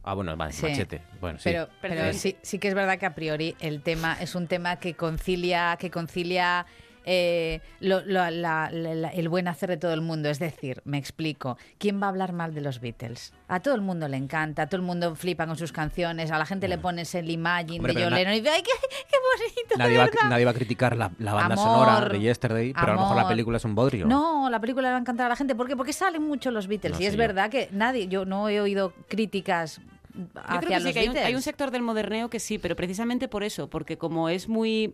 [0.04, 0.64] Ah, bueno, vale, Sí.
[0.66, 1.01] machete.
[1.20, 1.45] Bueno, sí.
[1.51, 4.78] Pero, pero sí, sí que es verdad que a priori el tema es un tema
[4.78, 6.66] que concilia, que concilia
[7.06, 10.30] eh, lo- lo- la- la- la- el buen hacer de todo el mundo.
[10.30, 13.34] Es decir, me explico, ¿quién va a hablar mal de los Beatles?
[13.49, 16.38] A todo el mundo le encanta, a todo el mundo flipa con sus canciones, a
[16.38, 18.72] la gente le pones el Imagine Hombre, de John Lennon y dice, ¡ay, qué,
[19.10, 19.76] qué bonito!
[19.78, 20.30] nadie, de va, verdad".
[20.30, 23.18] nadie va a criticar la, la banda Amor, sonora de Yesterday, pero a lo mejor
[23.18, 24.06] la película es un bodrio.
[24.06, 25.56] No, la película le va a encantar a la gente.
[25.56, 25.76] ¿Por qué?
[25.76, 26.93] Porque salen mucho los Beatles.
[26.99, 27.20] No y es yo.
[27.20, 29.82] verdad que nadie, yo no he oído críticas
[30.14, 32.57] Yo creo que sí, los que hay un, hay un sector del moderneo que sí,
[32.59, 34.93] pero precisamente por eso, porque como es muy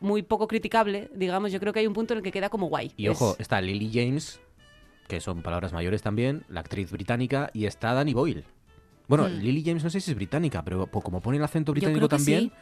[0.00, 2.66] muy poco criticable, digamos, yo creo que hay un punto en el que queda como
[2.68, 2.92] guay.
[2.96, 4.40] Y Es- ojo, está Lily James,
[5.08, 8.44] que son palabras mayores también, la actriz británica, y está Danny Boyle.
[9.08, 9.38] Bueno, Hmm.
[9.40, 12.52] Lily James no sé si es británica, pero como pone el acento británico también, sí.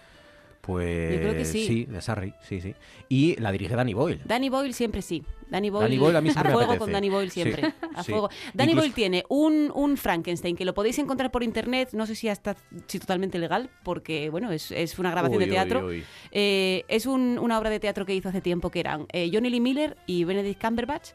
[0.66, 1.84] Pues Yo creo que sí.
[1.84, 2.74] de Surrey, sí, sí.
[3.08, 4.20] Y la dirige Danny Boyle.
[4.24, 5.22] Danny Boyle siempre sí.
[5.50, 6.78] Danny Boyle, Danny Boyle a mí me fuego apetece.
[6.78, 7.74] con Danny Boyle Sí, siempre.
[7.94, 8.10] a sí.
[8.12, 8.30] fuego.
[8.54, 12.14] Danny Incluso- Boyle tiene un, un Frankenstein que lo podéis encontrar por internet, no sé
[12.14, 12.56] si hasta
[12.86, 15.86] si totalmente legal, porque bueno, es, es una grabación Uy, de teatro.
[15.86, 16.02] uy.
[16.32, 19.50] Eh, es un- una obra de teatro que hizo hace tiempo que eran eh, Johnny
[19.50, 21.10] Lee Miller y Benedict Cumberbatch.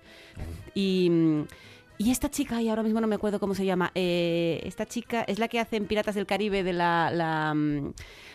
[0.75, 1.09] Y,
[1.97, 5.23] y esta chica, y ahora mismo no me acuerdo cómo se llama, eh, esta chica
[5.23, 7.93] es la que hace en Piratas del Caribe de la, la, mm,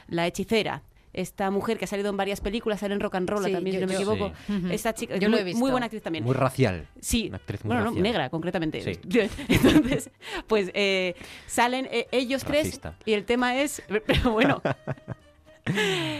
[0.08, 0.82] la hechicera.
[1.14, 3.74] Esta mujer que ha salido en varias películas, sale en Rock and Roll Sí, también,
[3.76, 4.32] yo- si no me equivoco.
[4.46, 4.62] Sí.
[4.70, 5.58] Esta chica, Yo muy, lo he visto.
[5.60, 6.24] muy buena actriz también.
[6.24, 6.86] Muy racial.
[7.00, 7.28] Sí.
[7.28, 8.02] Una actriz muy bueno, no, racial.
[8.02, 8.82] negra, concretamente.
[8.82, 9.00] Sí.
[9.48, 10.10] Entonces,
[10.46, 11.14] pues eh,
[11.46, 12.90] salen eh, ellos Racista.
[12.98, 14.60] tres y el tema es, pero bueno.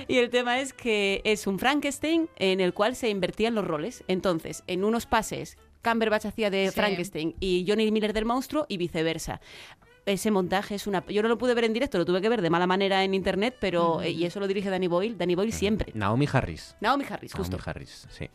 [0.09, 4.03] Y el tema es que es un Frankenstein en el cual se invertían los roles.
[4.09, 6.74] Entonces, en unos pases, Cumberbatch hacía de Sí.
[6.74, 9.42] Frankenstein y Johnny Miller del monstruo y viceversa.
[10.07, 11.03] Ese montaje es una...
[11.07, 13.15] Yo no lo pude ver en directo, lo tuve que ver de mala manera en
[13.15, 14.03] internet, pero...
[14.03, 15.17] eh, y eso lo dirige Danny Boyle.
[15.17, 15.93] Danny Boyle siempre.
[15.95, 16.77] Naomi Harris.
[16.81, 17.57] Naomi Harris, justo.
[17.57, 18.29] Naomi Harris, sí.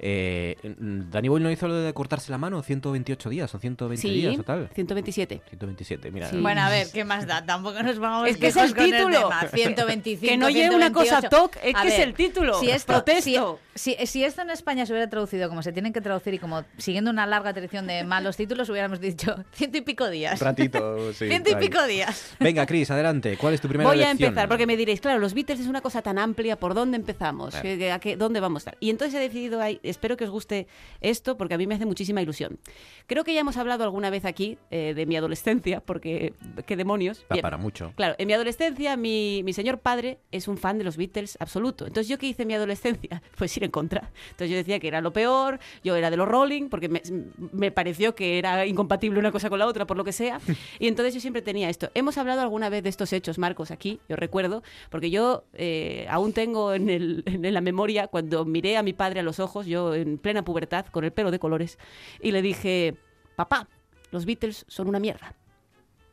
[0.00, 4.02] Eh, mm, Danny Boyle no hizo lo de cortarse la mano 128 días o 120
[4.02, 4.68] Sí, días o tal.
[4.74, 5.42] 127.
[5.48, 6.28] 127, mira.
[6.28, 6.38] Sí.
[6.40, 7.44] Bueno, a ver, ¿qué más da?
[7.46, 9.16] Tampoco nos vamos Es que es el título.
[9.28, 9.46] tema.
[9.48, 11.28] 125, Que no lleve una cosa 128.
[11.30, 12.58] toc, es A que es el título.
[12.58, 13.60] Si esto, Protesto.
[13.74, 16.38] Si, si- si esto en España se hubiera traducido como se tienen que traducir y
[16.40, 20.40] como siguiendo una larga tradición de malos títulos, hubiéramos dicho ciento y pico días.
[20.40, 21.28] Un ratito, sí.
[21.28, 21.60] ciento y ahí.
[21.60, 22.34] pico días.
[22.40, 23.36] Venga, Chris, adelante.
[23.36, 25.80] ¿Cuál es tu primera Voy a empezar, porque me diréis, claro, los Beatles es una
[25.80, 27.50] cosa tan amplia, ¿por dónde empezamos?
[27.50, 27.62] Claro.
[27.62, 28.76] ¿Qué- qué- a qué- ¿Dónde vamos a estar?
[28.80, 30.66] Y entonces he decidido, ahí, espero que os guste
[31.00, 32.58] esto, porque a mí me hace muchísima ilusión.
[33.06, 36.34] Creo que ya hemos hablado alguna vez aquí eh, de mi adolescencia, porque
[36.66, 37.24] qué demonios.
[37.30, 37.42] Bien.
[37.42, 37.92] para mucho.
[37.96, 41.86] Claro, en mi adolescencia mi, mi señor padre es un fan de los Beatles absoluto.
[41.86, 43.22] Entonces yo qué hice en mi adolescencia?
[43.36, 44.10] Pues ir en contra.
[44.30, 47.02] Entonces yo decía que era lo peor, yo era de los Rolling, porque me,
[47.52, 50.40] me pareció que era incompatible una cosa con la otra, por lo que sea.
[50.78, 51.90] Y entonces yo siempre tenía esto.
[51.94, 56.32] Hemos hablado alguna vez de estos hechos, Marcos, aquí, yo recuerdo, porque yo eh, aún
[56.32, 59.94] tengo en, el- en la memoria cuando miré a mi padre a los ojos, yo
[59.94, 61.78] en plena pubertad, con el pelo de colores,
[62.20, 62.96] y le dije,
[63.36, 63.68] papá,
[64.10, 65.34] los Beatles son una mierda.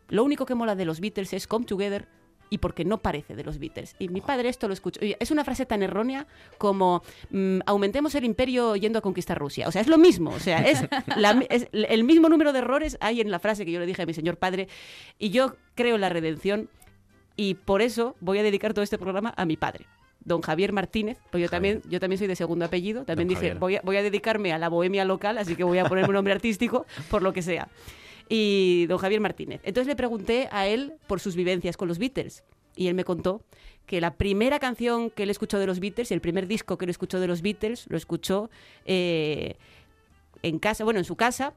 [0.09, 2.07] Lo único que mola de los Beatles es Come Together
[2.49, 3.95] y porque no parece de los Beatles.
[3.99, 4.99] Y mi padre esto lo escuchó.
[5.01, 6.25] Es una frase tan errónea
[6.57, 9.67] como mm, aumentemos el imperio yendo a conquistar Rusia.
[9.67, 10.31] O sea, es lo mismo.
[10.31, 10.83] O sea, es,
[11.15, 14.01] la- es el mismo número de errores hay en la frase que yo le dije
[14.01, 14.67] a mi señor padre.
[15.17, 16.69] Y yo creo en la redención
[17.35, 19.85] y por eso voy a dedicar todo este programa a mi padre.
[20.25, 23.53] Don Javier Martínez, pues yo también, yo también soy de segundo apellido, también Don dije,
[23.53, 26.15] voy a, voy a dedicarme a la bohemia local, así que voy a ponerme un
[26.15, 27.69] nombre artístico, por lo que sea
[28.29, 29.59] y don Javier Martínez.
[29.63, 32.43] Entonces le pregunté a él por sus vivencias con los Beatles
[32.75, 33.41] y él me contó
[33.85, 36.85] que la primera canción que él escuchó de los Beatles y el primer disco que
[36.85, 38.49] él escuchó de los Beatles lo escuchó
[38.85, 39.57] eh,
[40.43, 41.55] en casa, bueno, en su casa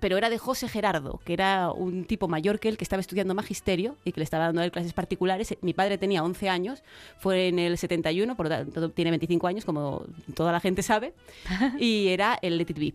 [0.00, 3.34] pero era de José Gerardo, que era un tipo mayor que él que estaba estudiando
[3.34, 5.56] magisterio y que le estaba dando a él clases particulares.
[5.62, 6.82] Mi padre tenía 11 años,
[7.18, 10.04] fue en el 71, por lo tanto tiene 25 años, como
[10.34, 11.14] toda la gente sabe,
[11.78, 12.94] y era el Let It Be.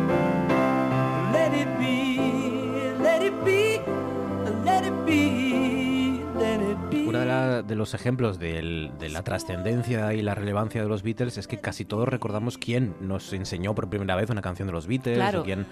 [7.31, 11.47] La- de los ejemplos del- de la trascendencia y la relevancia de los Beatles es
[11.47, 15.15] que casi todos recordamos quién nos enseñó por primera vez una canción de los Beatles,
[15.17, 15.41] Claro.
[15.41, 15.65] o quién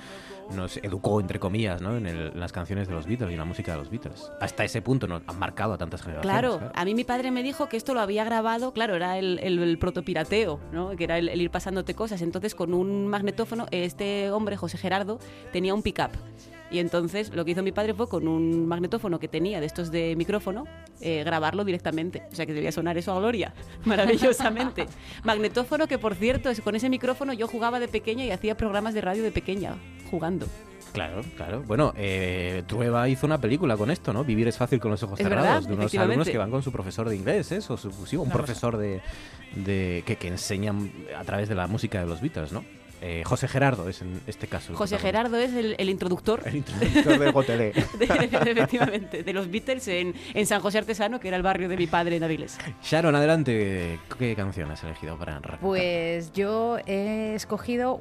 [0.55, 1.95] nos educó, entre comillas, ¿no?
[1.95, 4.31] en, el- en las canciones de los Beatles y en la música de los Beatles.
[4.41, 6.31] Hasta ese punto nos han marcado a tantas generaciones.
[6.39, 9.39] Claro, a mí mi padre me dijo que esto lo había grabado, claro, era el,
[9.43, 10.95] el, el protopirateo, ¿no?
[10.95, 12.21] que era el ir pasándote cosas.
[12.23, 15.19] Entonces, con un magnetófono, este hombre, José Gerardo,
[15.51, 16.09] tenía un pick-up.
[16.71, 19.89] Y entonces lo que hizo mi padre fue con un magnetófono que tenía de estos
[19.91, 20.65] de micrófono,
[21.01, 22.23] eh, grabarlo directamente.
[22.31, 23.53] O sea que debía sonar eso a gloria,
[23.85, 24.85] maravillosamente.
[25.23, 28.93] magnetófono que, por cierto, es- con ese micrófono yo jugaba de pequeña y hacía programas
[28.93, 29.75] de radio de pequeña,
[30.11, 30.45] jugando.
[30.93, 31.61] Claro, claro.
[31.67, 34.23] Bueno, eh, Trueba hizo una película con esto, ¿no?
[34.23, 35.43] Vivir es fácil con los ojos cerrados.
[35.43, 37.59] verdad, de unos alumnos que van con su profesor de inglés, ¿eh?
[37.69, 39.01] O su, sí, un No, profesor de,
[39.55, 42.63] de que, que enseñan a través de la música de los Beatles, ¿no?
[43.01, 44.73] Eh, José Gerardo es en este caso.
[44.75, 44.97] José.
[44.99, 46.41] Gerardo es el, el introductor.
[46.45, 47.71] El introductor de Gotelé.
[47.99, 48.05] de-
[48.51, 51.87] efectivamente, de los Beatles en, en San José Artesano, que era el barrio de mi
[51.87, 52.57] padre en Avilés.
[52.83, 53.99] Sharon, adelante.
[54.17, 55.59] ¿Qué canción has elegido para arrancar?
[55.59, 57.99] Pues yo he escogido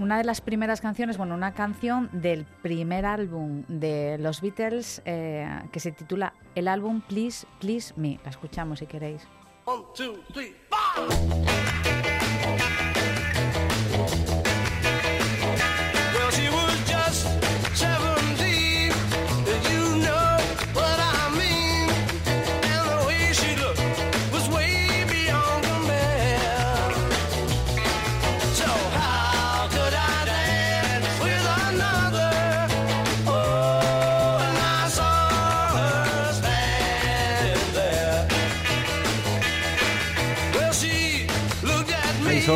[0.00, 5.48] una de las primeras canciones, bueno, una canción del primer álbum de los Beatles eh,
[5.72, 8.18] que se titula el álbum Please, Please Me.
[8.24, 9.22] La escuchamos si queréis.
[9.66, 10.54] One, two, three,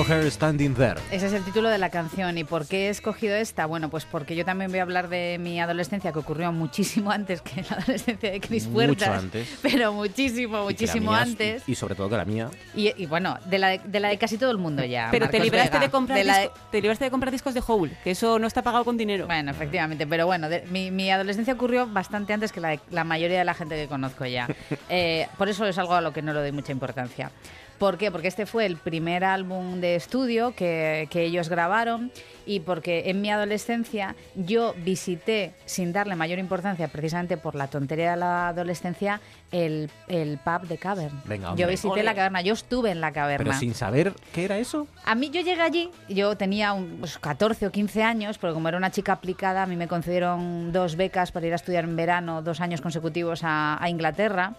[0.08, 1.00] her standing there.
[1.10, 2.36] Ese es el título de la canción.
[2.38, 3.66] ¿Y por qué he escogido esta?
[3.66, 7.42] Bueno, pues porque yo también voy a hablar de mi adolescencia, que ocurrió muchísimo antes
[7.42, 9.08] que la adolescencia de Chris Mucho Puertas.
[9.22, 9.58] antes.
[9.62, 11.62] Pero muchísimo, Y muchísimo mía- antes.
[11.68, 12.50] Y, y sobre todo que la mía.
[12.74, 15.08] Y, y bueno, de la de, de la de casi todo el mundo ya.
[15.10, 15.80] Pero te libraste Vega.
[15.80, 18.62] de, comprar De disco- te libraste de comprar discos de Hole, que eso no está
[18.62, 19.26] pagado con dinero.
[19.26, 23.04] Bueno, efectivamente, pero bueno, de- mi, mi adolescencia ocurrió bastante antes que la, de la
[23.04, 24.48] mayoría de la gente que conozco ya.
[24.90, 27.30] Eh, por eso es algo a lo que no le doy mucha importancia.
[27.78, 28.10] ¿Por qué?
[28.10, 32.10] Porque este fue el primer álbum de estudio que, que ellos grabaron
[32.44, 38.12] y porque en mi adolescencia yo visité, sin darle mayor importancia, precisamente por la tontería
[38.12, 39.20] de la adolescencia,
[39.52, 41.22] el, el pub de Cavern.
[41.24, 42.02] Venga, yo visité Ole.
[42.02, 43.44] la caverna, yo estuve en la caverna.
[43.44, 44.88] Pero sin saber qué era eso.
[45.04, 48.78] A mí yo llegué allí, yo tenía unos 14 o 15 años, pero como era
[48.78, 52.42] una chica aplicada, a mí me concedieron dos becas para ir a estudiar en verano,
[52.42, 54.54] dos años consecutivos a, a Inglaterra.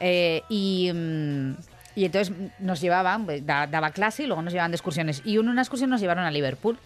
[0.00, 1.54] Eh, y, mm,
[1.98, 5.20] y entonces nos llevaban, pues, da- daba clase y luego nos llevaban de excursiones.
[5.24, 6.78] Y en una excursión nos llevaron a Liverpool.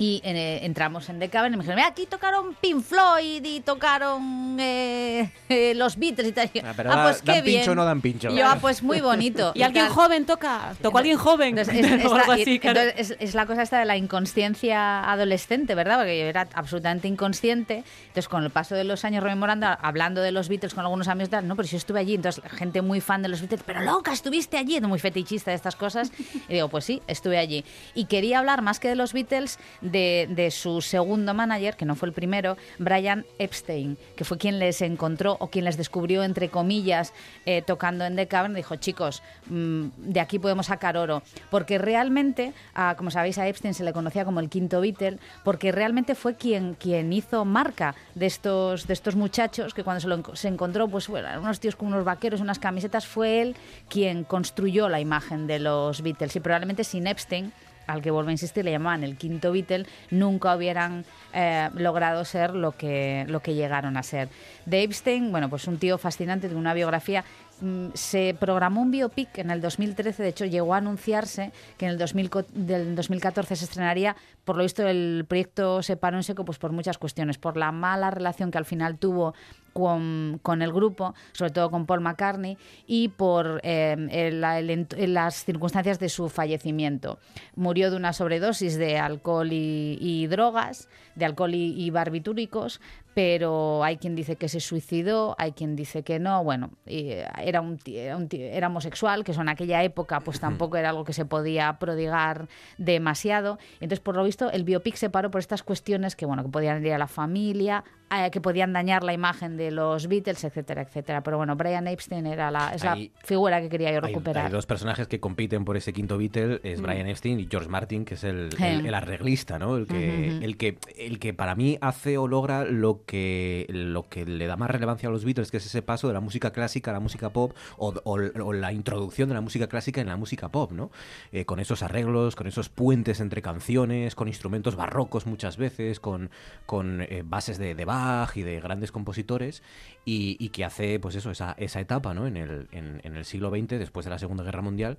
[0.00, 3.60] Y eh, entramos en The Cavern y me dijeron, "Mira, aquí tocaron Pink Floyd y
[3.60, 6.50] tocaron eh, eh, los Beatles y tal.
[6.64, 7.70] Ah, pero ah, da- pues qué dan pincho bien.
[7.70, 8.30] o no dan pincho.
[8.30, 9.52] Y yo, ah, pues muy bonito.
[9.58, 9.94] Y alguien tal.
[9.94, 11.58] joven toca, tocó alguien joven.
[11.58, 12.80] Entonces, es, es o la, algo y- así, claro.
[12.80, 15.96] entonces, es- es la cosa esta de la inconsciencia adolescente, ¿verdad?
[15.98, 17.82] Porque yo era absolutamente inconsciente.
[18.08, 21.30] Entonces, con el paso de los años rememorando, hablando de los Beatles con algunos amigos,
[21.30, 23.80] tal, no, pero si yo estuve allí, entonces gente muy fan de los Beatles, pero
[23.82, 26.12] loca, estuviste allí, muy fetichista de estas cosas.
[26.48, 27.64] Y digo, pues sí, estuve allí.
[27.94, 29.58] Y quería hablar más que de los Beatles,
[29.90, 34.58] de, de su segundo manager, que no fue el primero, Brian Epstein, que fue quien
[34.58, 37.12] les encontró o quien les descubrió, entre comillas,
[37.46, 38.54] eh, tocando en The Cavern.
[38.54, 41.22] Dijo, chicos, mm, de aquí podemos sacar oro.
[41.50, 42.52] Porque realmente,
[42.96, 46.74] como sabéis, a Epstein se le conocía como el quinto Beatle, porque realmente fue quien,
[46.74, 51.08] quien hizo marca de estos, de estos muchachos, que cuando se, lo se encontró, pues
[51.08, 53.56] bueno, unos tíos con unos vaqueros, unas camisetas, fue él
[53.88, 56.36] quien construyó la imagen de los Beatles.
[56.36, 57.52] Y probablemente sin Epstein
[57.88, 62.54] al que vuelvo a insistir, le llamaban el quinto Beatle, nunca hubieran eh, logrado ser
[62.54, 64.28] lo que, lo que llegaron a ser.
[64.66, 67.24] De Epstein, bueno, pues un tío fascinante, de una biografía
[67.60, 71.92] mm, se programó un biopic en el 2013, de hecho llegó a anunciarse que en
[71.92, 74.14] el 2000 co- del 2014 se estrenaría,
[74.44, 77.72] por lo visto el proyecto se paró en seco pues por muchas cuestiones, por la
[77.72, 79.34] mala relación que al final tuvo
[79.78, 85.06] con, con el grupo, sobre todo con Paul McCartney, y por eh, el- el ent-
[85.06, 87.18] las circunstancias de su fallecimiento.
[87.54, 92.80] Murió de una sobredosis de alcohol y, y drogas, de alcohol y, y barbitúricos,
[93.14, 96.44] pero hay quien dice que se suicidó, hay quien dice que no.
[96.44, 100.20] Bueno, eh, era, un, ti- era, un ti- era homosexual, que eso en aquella época
[100.20, 102.48] pues tampoco era algo que se podía prodigar
[102.78, 103.58] demasiado.
[103.80, 106.84] Entonces, por lo visto, el biopic se paró por estas cuestiones que, bueno, que podían
[106.86, 111.22] ir a la familia, eh, que podían dañar la imagen de los Beatles, etcétera, etcétera.
[111.22, 114.46] Pero bueno, Brian Epstein era la, es Ahí- la figura que quería yo Hay, recuperar.
[114.46, 116.84] hay dos personajes que compiten por ese quinto Beatle, es Mm.
[116.84, 118.64] Brian Epstein y George Martin, que es el, Sí.
[118.64, 119.76] el- el arreglista, ¿no?
[119.76, 124.24] El que, el, que, el que para mí hace o logra lo que, lo que
[124.24, 126.90] le da más relevancia a los Beatles, que es ese paso de la música clásica
[126.90, 130.16] a la música pop, o, o- o la introducción de la música clásica en la
[130.16, 130.90] música pop, ¿no?
[131.32, 136.30] Eh, con esos arreglos, con esos puentes entre canciones, con instrumentos barrocos muchas veces, con,
[136.66, 137.84] con eh, bases de, de
[138.34, 139.62] Y de grandes compositores,
[140.04, 142.26] y, y que hace, pues eso, esa, esa etapa, ¿no?
[142.26, 144.98] En el, en, en el siglo XX, después de la Segunda Guerra Mundial,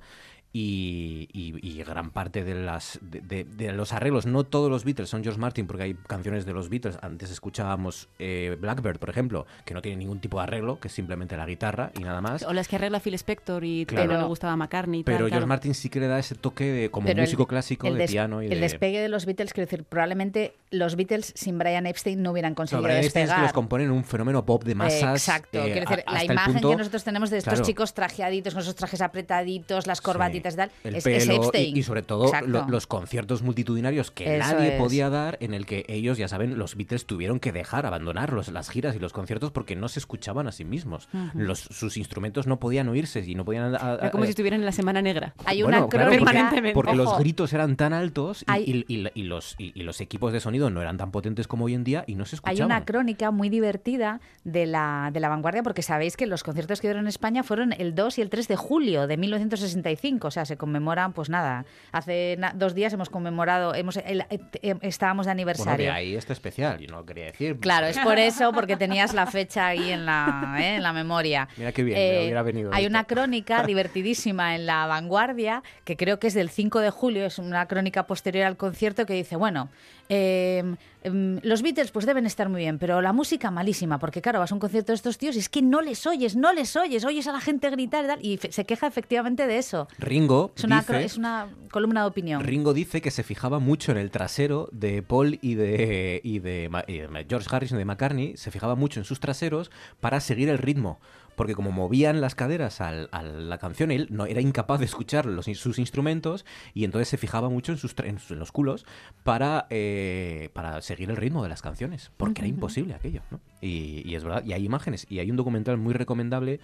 [0.52, 4.84] y, y- y gran parte de, las, de, de- de los arreglos, no todos los
[4.84, 9.10] Beatles son George Martin, porque hay canciones de los Beatles, antes escuchábamos eh, Blackbird, por
[9.10, 12.22] ejemplo, que no tiene ningún tipo de arreglo, que es simplemente la guitarra y nada
[12.22, 12.44] más.
[12.44, 14.08] O las que arregla Phil Spector y Claro.
[14.08, 15.32] pero no le gustaba McCartney y tal, Pero claro.
[15.42, 17.98] George Martin sí que le da ese toque de, como Pero el- músico clásico el
[17.98, 18.60] de piano y el de...
[18.60, 22.56] despegue de los Beatles, quiero decir, probablemente los Beatles sin Brian Epstein no hubieran No,
[22.56, 23.44] conseguido Brian Epstein es que despegar.
[23.44, 25.28] los componen un fenómeno pop de masas.
[25.28, 27.66] Exacto, eh, quiero decir, a- la imagen punto- que nosotros tenemos de estos Claro.
[27.66, 31.36] chicos trajeaditos, con esos trajes apretaditos, las corbatitas y tal, el es, es pelo y,
[31.38, 31.78] Epstein.
[31.78, 34.80] y sobre todo lo- los conciertos multitudinarios que Eso nadie es.
[34.82, 38.50] podía dar en el que ellos, ya saben, los Beatles tuvieron que dejar, abandonar los-
[38.50, 41.10] las giras y los conciertos porque no se escuchaban a sí mismos.
[41.34, 43.76] Los, sus instrumentos no podían oírse y no podían...
[43.76, 45.34] a- como si estuvieran en la Semana Negra.
[45.46, 46.20] Hay Bueno, una claro, crónica...
[46.20, 46.74] porque- Permanentemente.
[46.74, 50.02] porque los gritos eran tan altos y, Hay- y- y- y los, y, y los
[50.02, 52.56] equipos de sonido no eran tan potentes como hoy en día y no se Hay
[52.56, 52.66] escuchaban.
[52.66, 56.88] una crónica muy divertida de la, de la vanguardia, porque sabéis que los conciertos que
[56.88, 60.29] dieron en España fueron el 2 y el 3 de julio de 1965.
[60.30, 64.40] O sea, se conmemoran, pues nada, hace na- dos días hemos conmemorado, hemos, el- eh,
[64.62, 65.92] eh, estábamos de Bueno, de aniversario.
[65.92, 67.60] ahí este especial, yo no lo quería decir.
[67.60, 70.76] Claro, es por eso, porque tenías la fecha ahí en la, ¿eh?
[70.76, 71.48] en la memoria.
[71.58, 76.20] Mira qué bien, me hubiera venido Hay una crónica divertidísima en La Vanguardia, que creo
[76.20, 79.70] que es del 5 de julio, es una crónica posterior al concierto, que dice, bueno,
[80.10, 84.40] eh, em, los Beatles pues deben estar muy bien, pero la música malísima, porque claro,
[84.40, 86.76] vas a un concierto de estos tíos y es que no les oyes, no les
[86.76, 89.88] oyes, oyes a la gente gritar y tal, y se queja efectivamente de eso.
[90.00, 90.94] Ringo Es una, dice...
[90.94, 92.44] cro- es una columna de opinión.
[92.44, 96.70] Ringo dice que se fijaba mucho en el trasero de Paul y de, y de,
[96.88, 100.50] y de George Harrison y de McCartney, se fijaba mucho en sus traseros para seguir
[100.50, 101.00] el ritmo.
[101.40, 105.26] Porque como movían las caderas al- a la canción, él no era incapaz de escuchar
[105.26, 108.86] los, sus instrumentos y entonces se fijaba mucho en, sus, en, sus- en los culos
[109.24, 112.12] para, eh, para seguir el ritmo de las canciones.
[112.18, 113.22] Porque era imposible aquello.
[113.32, 113.40] ¿no?
[113.62, 115.06] Y, y es verdad, y hay imágenes.
[115.10, 116.60] Y hay un documental muy recomendable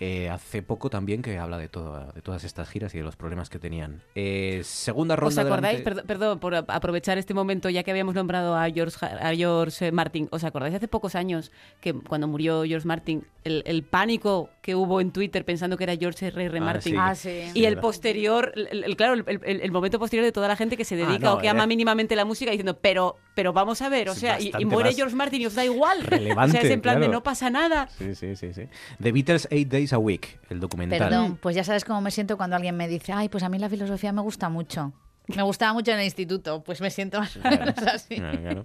[0.00, 3.16] eh, hace poco también que habla de, todo, de todas estas giras y de los
[3.16, 4.02] problemas que tenían.
[4.14, 5.42] Eh, segunda ¿Os ronda.
[5.42, 5.78] acordáis?
[5.78, 9.34] delante- Perdón, perdón por ap- aprovechar este momento, ya que habíamos nombrado a George, a
[9.34, 10.28] George eh, Martin.
[10.32, 15.00] ¿Os acordáis hace pocos años que cuando murió George Martin, el, el pánico que hubo
[15.00, 16.44] en Twitter pensando que era George R.
[16.46, 16.58] R.
[16.58, 16.92] Ah, Martin?
[16.92, 16.98] sí.
[16.98, 17.28] Ah, sí.
[17.54, 20.56] Y Sí, el posterior, el, el- claro, el, el- el momento posterior de toda la
[20.56, 23.52] gente que se dedica no, o que ama era- mínimamente la música diciendo, pero, pero
[23.52, 25.98] vamos a ver, o sea, y- y, muere George Martin y os da igual.
[26.06, 27.12] o relevante, sea, es en plan de claro.
[27.12, 27.88] no pasa nada.
[27.98, 28.62] Sí, sí, sí, sí.
[29.02, 30.98] The Beatles Eight Days a Week, el documental.
[30.98, 33.58] Perdón, pues ya sabes cómo me siento cuando alguien me dice, ay, pues a mí
[33.58, 34.92] la filosofía me gusta mucho.
[35.36, 38.16] Me gustaba mucho en el instituto, pues me siento más o menos así.
[38.16, 38.64] Claro, claro.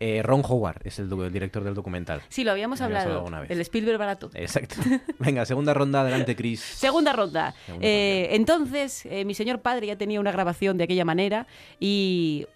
[0.00, 2.22] Eh, Ron Howard es el, director del documental.
[2.28, 3.04] Sí, lo habíamos Lo habíamos hablado.
[3.04, 3.50] hablado alguna vez.
[3.50, 4.30] El Spielberg barato.
[4.34, 4.76] Exacto.
[5.18, 6.60] Venga, segunda ronda, adelante, Chris.
[6.60, 7.54] Segunda ronda.
[7.66, 11.46] Segunda Eh, entonces, eh, mi señor padre ya tenía una grabación de aquella manera
[11.80, 12.46] y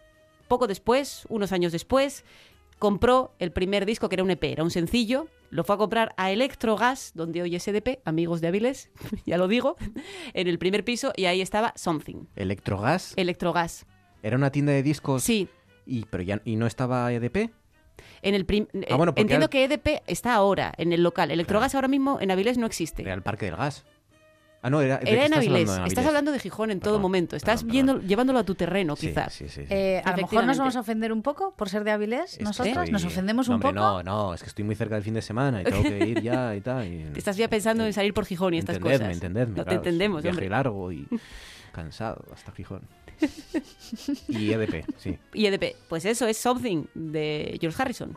[0.47, 2.25] poco después, unos años después,
[2.79, 5.27] compró el primer disco que era un EP, era un sencillo.
[5.51, 8.91] Lo fue a comprar a Electrogas, donde hoy es EDP, amigos de Avilés,
[9.27, 9.77] ya lo digo,
[10.35, 12.27] en el primer piso y ahí estaba Something.
[12.37, 13.15] Electrogas.
[13.17, 13.87] Electrogas.
[14.23, 15.23] Era una tienda de discos.
[15.23, 15.49] Sí.
[15.87, 17.51] Y, pero ya, ¿Y no estaba EDP?
[18.23, 21.31] En el prim- Ah, bueno, Entiendo al- que EDP está ahora en el local.
[21.31, 23.03] Electrogas ahora mismo en Avilés no existe.
[23.03, 23.85] Era el Parque del Gas.
[24.61, 25.69] Ah, no, era, ¿de qué Era en Avilés.
[25.69, 27.37] hablando en Estás hablando de Gijón en todo momento.
[27.37, 29.31] Estás perdón, viendo- llevándolo a tu terreno, Sí, quizá.
[29.31, 29.67] sí, sí, sí.
[29.73, 32.41] Eh, a lo mejor nos vamos a ofender un poco por ser de Avilés, Es
[32.41, 34.03] nosotros, estoy- nos ofendemos No, un hombre, poco.
[34.03, 36.21] No, no, es que estoy muy cerca del fin de semana y tengo que ir
[36.23, 36.87] ya y tal.
[36.87, 39.15] y- Estás ya pensando en salir por Gijón y estas entendedme, cosas.
[39.15, 39.49] entendedme.
[39.51, 40.49] No, claro, te un entendemos, viaje hombre.
[40.51, 41.07] largo y
[41.73, 42.83] cansado hasta Gijón.
[44.29, 45.19] y EDP, sí.
[45.35, 48.17] Y EDP, pues eso es Something de George Harrison.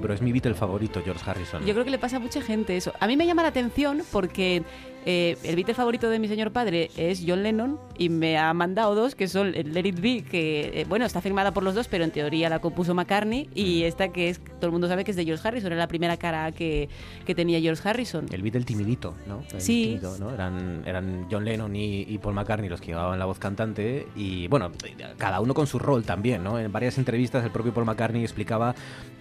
[0.00, 1.64] Pero es mi Beatle favorito, George Harrison.
[1.64, 2.92] Yo creo que le pasa a mucha gente eso.
[3.00, 4.62] A mí me llama la atención porque
[5.06, 8.96] eh, el Beatle favorito de mi señor padre es John Lennon y me ha mandado
[8.96, 11.86] dos que son el Let It Be, que eh, bueno, está firmada por los dos,
[11.86, 15.12] pero en teoría la compuso McCartney y esta que es, todo el mundo sabe que
[15.12, 16.88] es de George Harrison, era la primera cara que,
[17.24, 18.26] que tenía George Harrison.
[18.32, 19.44] El Beatle timidito, ¿no?
[19.52, 20.00] El Sí.
[20.34, 24.48] Eran, eran John Lennon y, y Paul McCartney los que llevaban la voz cantante y,
[24.48, 24.72] bueno,
[25.18, 26.58] cada uno con su rol también, ¿no?
[26.58, 28.74] En varias entrevistas el propio Paul McCartney explicaba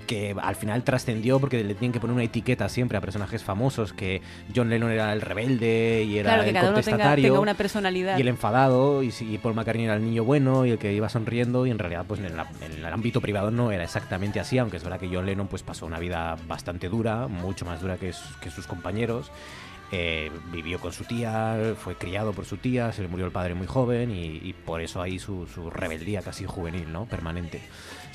[0.07, 3.93] que al final trascendió porque le tienen que poner una etiqueta siempre a personajes famosos,
[3.93, 4.21] que
[4.55, 5.74] John Lennon era el rebelde
[6.07, 7.25] y era Claro, que el cada uno tenga, contestatario.
[7.27, 8.17] tenga una personalidad.
[8.17, 11.09] Y el enfadado, y, y Paul McCartney era el niño bueno y el que iba
[11.09, 14.57] sonriendo, y en realidad, pues en, la- en el ámbito privado no era exactamente así,
[14.57, 17.97] aunque es verdad que John Lennon pues pasó una vida bastante dura, mucho más dura
[17.97, 19.31] que, sus- que sus compañeros.
[19.91, 23.53] Eh, vivió con su tía, fue criado por su tía, se le murió el padre
[23.53, 27.05] muy joven y, y por eso ahí su, su rebeldía casi juvenil, ¿no?
[27.05, 27.61] Permanente.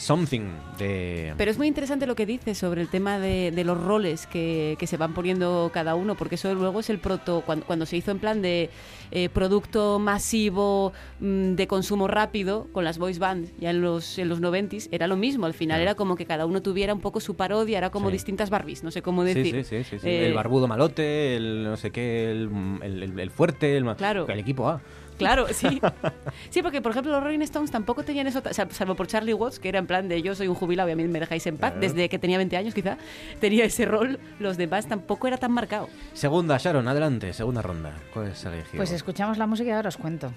[0.01, 0.41] Something
[0.79, 1.35] de...
[1.37, 4.77] Pero es muy interesante lo que dices sobre el tema de, de los roles que,
[4.79, 7.99] que se van poniendo cada uno, porque eso luego es el proto, cuando, cuando se
[7.99, 8.71] hizo en plan de
[9.11, 14.31] eh, producto masivo, mm, de consumo rápido, con las voice bands, ya en los, en
[14.31, 17.21] los 90s, era lo mismo, al final era como que cada uno tuviera un poco
[17.21, 18.13] su parodia, era como Sí.
[18.15, 19.55] distintas Barbies, no sé cómo decir.
[19.55, 20.09] sí, sí, sí, sí.
[20.09, 22.49] Eh, el barbudo malote, el no sé qué, el,
[22.83, 24.27] el- el- el fuerte, el, Claro.
[24.29, 24.81] el equipo A.
[25.21, 25.81] Claro, sí.
[26.51, 29.59] Sí, porque por ejemplo los Rolling Stones tampoco tenían eso, sal- salvo por Charlie Watts,
[29.61, 31.57] que era en plan de yo soy un jubilado y a mí me dejáis en
[31.57, 31.81] paz, Claro.
[31.87, 32.97] desde que tenía 20 años quizá,
[33.41, 35.89] tenía ese rol, los demás tampoco era tan marcado.
[36.13, 37.93] Segunda, Sharon, adelante, segunda ronda.
[38.13, 38.77] ¿Cuál es elegido?
[38.77, 40.33] Pues escuchamos la música y ahora os cuento.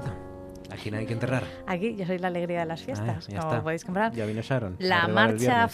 [0.00, 0.14] Nada,
[0.70, 1.44] aquí no hay que enterrar.
[1.66, 3.62] Aquí yo soy la alegría de las fiestas, Ah, como está.
[3.62, 4.12] podéis comprar.
[4.12, 4.76] Ya vino Sharon.
[4.78, 5.68] La marcha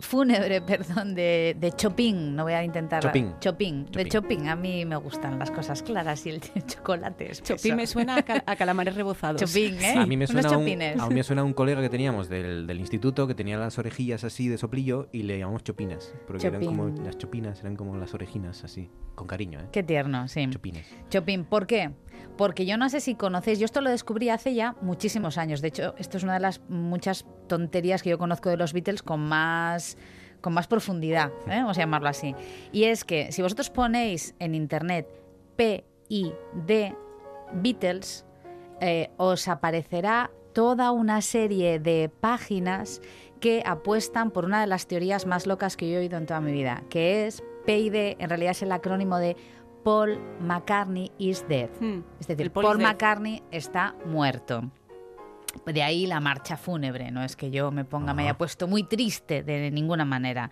[0.00, 2.34] fúnebre, perdón, de, de Chopin.
[2.34, 3.02] No voy a intentar.
[3.02, 3.34] Chopin.
[3.40, 3.86] Chopin.
[3.86, 4.48] De Chopin.
[4.48, 7.32] A mí me gustan las cosas claras y el chocolate.
[7.32, 7.56] espeso.
[7.56, 9.40] Chopin me suena a, cal- a calamares rebozados.
[9.42, 9.94] Chopin, ¿eh?
[9.98, 12.66] A mí me Unos suena, un, a mí me suena un colega que teníamos del,
[12.66, 16.14] del instituto que tenía las orejillas así de soplillo y le llamamos chopinas.
[16.26, 19.64] Porque eran como las chopinas, eran como las orejinas así, con cariño, ¿eh?
[19.72, 20.48] Qué tierno, sí.
[20.50, 20.86] Chopines.
[21.10, 21.90] Chopin, ¿por qué?
[22.36, 25.60] Porque yo no sé si conocéis, yo esto lo descubrí hace ya muchísimos años.
[25.60, 29.02] De hecho, esto es una de las muchas tonterías que yo conozco de los Beatles
[29.02, 29.96] con más
[30.40, 31.60] con más profundidad, ¿eh?
[31.60, 32.34] vamos a llamarlo así.
[32.70, 35.08] Y es que si vosotros ponéis en internet
[35.56, 36.94] P-I-D
[37.52, 38.24] Beatles,
[38.80, 43.00] eh, os aparecerá toda una serie de páginas
[43.40, 46.40] que apuestan por una de las teorías más locas que yo he oído en toda
[46.40, 49.36] mi vida, que es PID, en realidad es el acrónimo de
[49.86, 51.70] Paul McCartney is dead.
[52.18, 52.80] Es decir, Paul.
[52.80, 54.68] McCartney está muerto.
[55.64, 58.82] De ahí la marcha fúnebre, no es que yo me ponga, me haya puesto muy
[58.82, 60.50] triste de ninguna manera.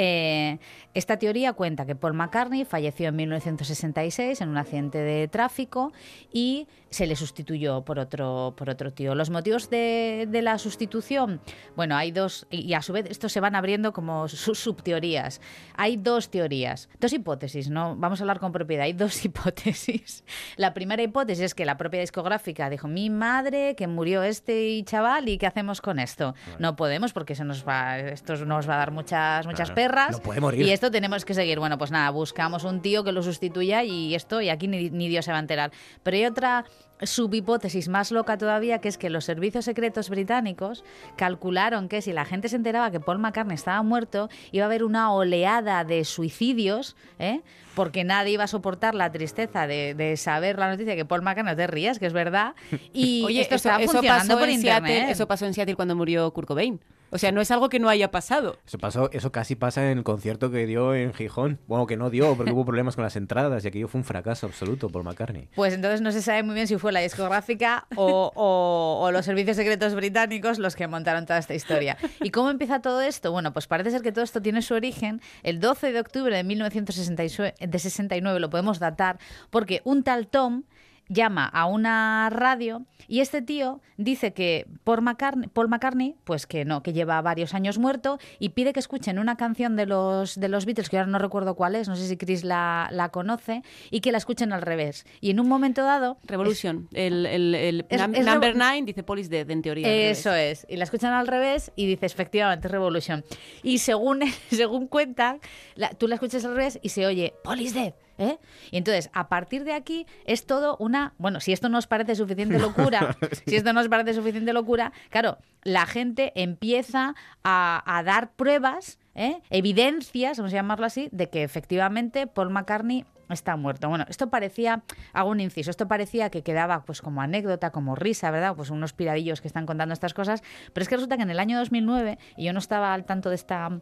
[0.00, 0.60] Eh,
[0.94, 5.92] esta teoría cuenta que Paul McCartney falleció en 1966 en un accidente de tráfico
[6.32, 9.16] y se le sustituyó por otro, por otro tío.
[9.16, 11.40] Los motivos de, de la sustitución,
[11.74, 15.40] bueno, hay dos, y y a su vez estos se van abriendo como sus subteorías.
[15.74, 17.96] Hay dos teorías, dos hipótesis, ¿no?
[17.96, 20.22] Vamos a hablar con propiedad, hay dos hipótesis.
[20.56, 25.28] La primera hipótesis es que la propia discográfica dijo, mi madre, que murió este chaval,
[25.28, 26.34] ¿y qué hacemos con esto?
[26.58, 30.18] No podemos porque se nos va, esto nos va a dar muchas, muchas Claro, no
[30.20, 30.66] puede morir.
[30.66, 31.58] Y esto tenemos que seguir.
[31.58, 35.08] Bueno, pues nada, buscamos un tío que lo sustituya y esto, y aquí ni, ni
[35.08, 35.72] Dios se va a enterar.
[36.02, 36.64] Pero hay otra
[37.02, 40.84] subhipótesis más loca todavía, que es que los servicios secretos británicos
[41.16, 44.84] calcularon que si la gente se enteraba que Paul McCartney estaba muerto, iba a haber
[44.84, 47.40] una oleada de suicidios, ¿eh?
[47.78, 51.52] Porque nadie iba a soportar la tristeza de, de saber la noticia que Paul McCartney,
[51.52, 52.54] no te rías, que es verdad,
[52.92, 54.92] y Oye, esto eso, está eso funcionando pasó por en internet.
[54.92, 56.80] Seattle, eso pasó en Seattle cuando murió Kurt Cobain.
[57.10, 58.58] O sea, no es algo que no haya pasado.
[58.66, 61.58] Eso pasó, eso casi pasa en el concierto que dio en Gijón.
[61.66, 64.44] Bueno, que no dio porque hubo problemas con las entradas y aquello fue un fracaso
[64.44, 65.48] absoluto por McCartney.
[65.54, 69.24] Pues entonces no se sabe muy bien si fue la discográfica o, o- o los
[69.24, 71.96] servicios secretos británicos los que montaron toda esta historia.
[72.20, 73.32] ¿Y cómo empieza todo esto?
[73.32, 76.44] Bueno, pues parece ser que todo esto tiene su origen el 12 de octubre de
[76.44, 79.18] 1969, de 69, lo podemos datar,
[79.50, 80.64] porque un tal Tom
[81.08, 86.64] llama a una radio y este tío dice que Paul McCartney, Paul McCartney, pues que
[86.64, 90.48] no, que lleva varios años muerto y pide que escuchen una canción de los, de
[90.48, 93.62] los Beatles, que ahora no recuerdo cuál es, no sé si Chris la, la conoce,
[93.90, 95.06] y que la escuchen al revés.
[95.20, 96.18] Y en un momento dado...
[96.24, 96.88] Revolution.
[96.92, 99.88] El, el, el Es- num- es number 9 dice Paul is dead, en teoría.
[99.90, 100.66] Eso es.
[100.68, 103.24] Y la escuchan al revés y dices, efectivamente, Revolution.
[103.62, 104.20] Y según,
[104.50, 105.40] según cuentan,
[105.74, 107.94] la- tú la escuchas al revés y se oye, Paul is dead.
[108.18, 108.38] ¿Eh?
[108.70, 111.14] Y entonces, a partir de aquí, es todo una...
[111.18, 113.16] Bueno, si esto nos parece suficiente locura,
[113.46, 117.14] si esto nos parece suficiente locura, claro, la gente empieza
[117.44, 119.40] a, a dar pruebas, ¿eh?
[119.50, 123.04] evidencias, vamos a llamarlo así, de que efectivamente Paul McCartney
[123.34, 123.88] está muerto.
[123.88, 124.82] Bueno, esto parecía,
[125.12, 128.54] hago un inciso, esto parecía que quedaba pues como anécdota, como risa, ¿verdad?
[128.56, 130.42] Pues unos piradillos que están contando estas cosas,
[130.72, 133.28] pero es que resulta que en el año 2009, y yo no estaba al tanto
[133.28, 133.80] de esta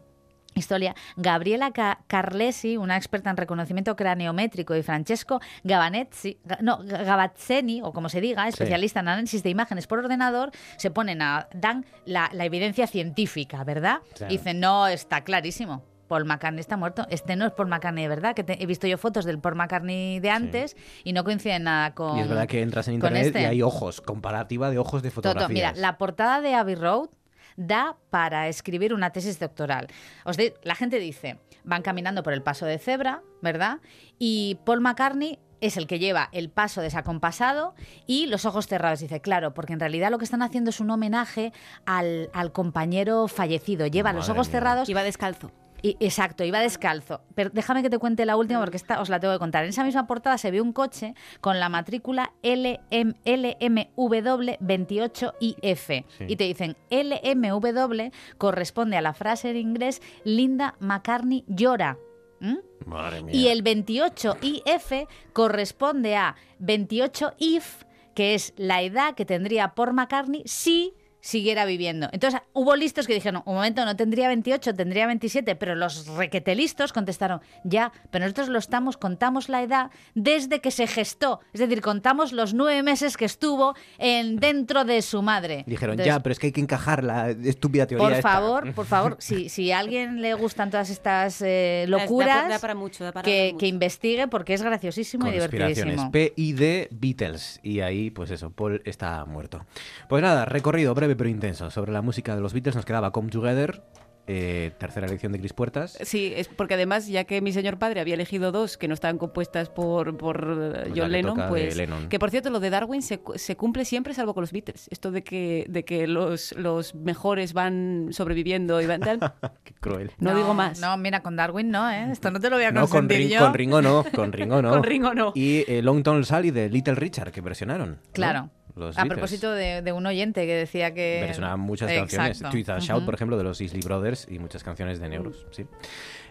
[0.59, 7.81] historia, Gabriela Ca- Carlesi, una experta en reconocimiento craneométrico, y Francesco Gabanezzi, Ga- no, Gavazzeni,
[7.83, 11.85] o como se diga, especialista en análisis de imágenes por ordenador, se ponen a, dan
[12.05, 13.99] la, la evidencia científica, ¿verdad?
[14.15, 14.33] Claro.
[14.33, 15.83] Y dicen, no, está clarísimo.
[16.07, 17.05] Paul McCartney está muerto.
[17.09, 19.55] Este no es Paul McCartney de verdad, que te- he visto yo fotos del Paul
[19.55, 22.17] McCartney de antes y no coinciden nada con.
[22.17, 23.41] Y es verdad que entras en internet este.
[23.41, 25.49] y hay ojos, comparativa de ojos de Toto, fotografías.
[25.49, 27.09] mira, la portada de Abbey Road
[27.57, 29.87] da para escribir una tesis doctoral.
[30.23, 33.79] Os de- la gente dice, van caminando por el paso de cebra, ¿verdad?
[34.17, 37.73] Y Paul McCartney es el que lleva el paso desacompasado
[38.05, 38.99] y los ojos cerrados.
[38.99, 41.51] Dice, claro, porque en realidad lo que están haciendo es un homenaje
[41.85, 43.87] al, al compañero fallecido.
[43.87, 44.51] Lleva los Madre ojos mía.
[44.51, 44.87] cerrados.
[44.89, 45.51] Iba descalzo.
[45.81, 47.21] Y, exacto, iba descalzo.
[47.35, 49.63] Pero déjame que te cuente la última porque esta os la tengo que contar.
[49.63, 56.05] En esa misma portada se ve un coche con la matrícula LM, LMW28IF.
[56.17, 56.25] Sí.
[56.27, 61.97] Y te dicen LMW corresponde a la frase en inglés Linda McCartney llora.
[62.39, 62.57] ¿Mm?
[62.85, 63.35] Madre mía.
[63.35, 67.83] Y el 28IF corresponde a 28 if,
[68.13, 70.93] que es la edad que tendría Paul McCartney si
[71.27, 72.07] siguiera viviendo.
[72.13, 76.93] Entonces hubo listos que dijeron, un momento, no tendría 28, tendría 27, pero los requetelistos
[76.93, 81.81] contestaron, ya, pero nosotros lo estamos, contamos la edad desde que se gestó, es decir,
[81.81, 85.65] contamos los nueve meses que estuvo en, dentro de su madre.
[85.67, 88.21] Dijeron, Entonces, ya, pero es que hay que encajar la estúpida teoría por esta".
[88.29, 92.59] favor, por favor, si, si a alguien le gustan todas estas eh, da- locuras, da
[92.59, 93.57] para mucho, da para que, mucho.
[93.57, 96.09] que investigue porque es graciosísimo y divertidísimo.
[96.09, 97.59] P y D Beatles.
[97.63, 99.65] Y ahí, pues eso, Paul está muerto.
[100.07, 102.75] Pues nada, recorrido breve pero intenso sobre la música de los Beatles.
[102.75, 103.81] Nos quedaba Come Together,
[104.29, 105.97] eh, tercera elección de Cris Puertas.
[106.01, 109.17] Sí, es porque además, ya que mi señor padre había elegido dos que no estaban
[109.17, 111.77] compuestas por, por Pues John Lennon, pues.
[111.77, 112.09] Lennon.
[112.09, 114.87] Que por cierto, lo de Darwin se, se cumple siempre, salvo con los Beatles.
[114.91, 119.19] Esto de que, de que los, los mejores van sobreviviendo y van tal.
[119.63, 120.11] Qué cruel.
[120.19, 120.81] No, digo más.
[120.81, 122.11] No, mira, con Darwin no, ¿eh?
[122.11, 123.39] Esto no te lo voy a No, con, consentir Ring- yo.
[123.39, 124.71] con Ringo no, con Ringo no.
[124.71, 125.31] Con Ringo no.
[125.35, 127.99] Y eh, Long Tall Sally de Little Richard, que versionaron.
[128.17, 128.51] ¿no?
[128.77, 129.17] Los a Beatles.
[129.17, 131.19] propósito de, de un oyente que decía que...
[131.21, 132.15] Versionaban muchas Exacto.
[132.17, 132.51] canciones.
[132.51, 135.45] Tweet and Shout, por ejemplo, de los Isley Brothers y muchas canciones de Neuros.
[135.51, 135.65] Sí.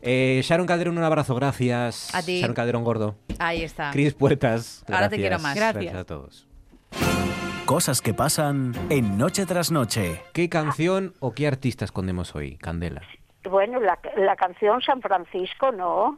[0.02, 2.14] Eh, Sharon Calderón, un abrazo, gracias.
[2.14, 2.40] A ti.
[2.40, 3.16] Sharon Calderón Gordo.
[3.38, 3.90] Ahí está.
[3.90, 4.84] Cris Puertas.
[4.88, 5.20] Ahora te gracias.
[5.20, 5.56] quiero más.
[5.56, 6.46] Gracias a todos.
[7.64, 10.22] Cosas que pasan en Noche tras Noche.
[10.32, 13.02] ¿Qué canción o qué artista escondemos hoy, Candela?
[13.42, 16.16] Bueno, la, la canción San Francisco, ¿no?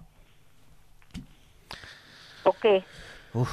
[2.44, 2.84] ¿O qué?
[3.32, 3.50] Uf.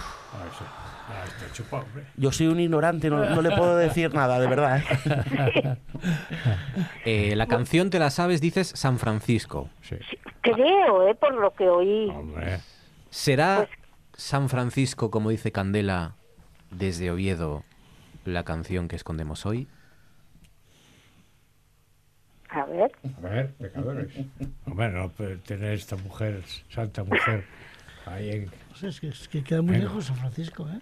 [2.18, 4.80] Yo soy un ignorante, no, no le puedo decir nada, de verdad.
[4.80, 5.78] ¿eh?
[7.06, 9.70] Eh, la canción te la sabes, dices San Francisco.
[10.42, 11.16] Creo, ¿eh?
[11.16, 12.12] Por lo que oí.
[13.10, 13.70] ¿Será Pues
[14.14, 16.16] San Francisco, como dice Candela,
[16.72, 17.64] desde Oviedo,
[18.26, 19.68] la canción que escondemos hoy?
[22.50, 22.92] A ver.
[23.18, 24.12] A ver, pecadores.
[24.66, 25.10] Hombre, no
[25.46, 27.46] tener esta mujer, santa mujer,
[28.06, 28.50] ahí en...
[28.72, 29.86] O sea, es, que, es que queda muy Venga.
[29.86, 30.80] lejos San Francisco, ¿eh?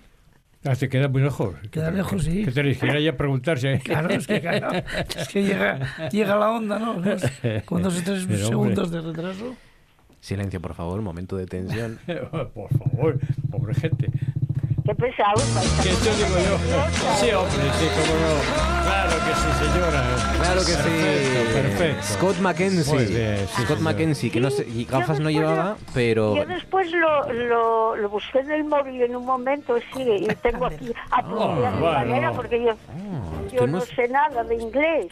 [0.66, 1.56] Ah, te queda muy lejos.
[1.72, 2.46] Queda ¿Qué- lejos, qué- sí.
[2.46, 3.80] ¿Qué tenéis que ir allá a preguntarse?
[3.84, 4.70] Claro, es que, claro,
[5.18, 6.94] es que llega, llega la onda, ¿no?
[6.94, 7.24] Unos-
[7.66, 8.48] Con dos o tres Pero, hombre.
[8.76, 9.56] segundos de retraso.
[10.22, 12.00] Silencio, por favor, momento de tensión.
[12.54, 13.20] Por favor,
[13.52, 14.10] pobre gente.
[14.86, 15.36] Qué pesado.
[15.82, 16.58] ¿Qué te digo yo?
[17.16, 18.84] Sí, hombre, sí, cómo no.
[18.84, 20.04] Claro que sí, señora.
[20.42, 21.54] Claro que Perfecto, sí.
[21.54, 22.04] perfecto.
[22.04, 22.94] Scott Mackenzie.
[22.94, 23.80] Muy bien, sí, Scott señor.
[23.82, 28.40] Mackenzie, que no sé, y gafas no llevaba, pero Yo después lo, lo, lo busqué
[28.40, 32.00] en el móvil en un momento, sí, y tengo aquí apunté a mi bueno.
[32.00, 32.74] manera porque yo,
[33.54, 35.08] yo no sé nada de inglés.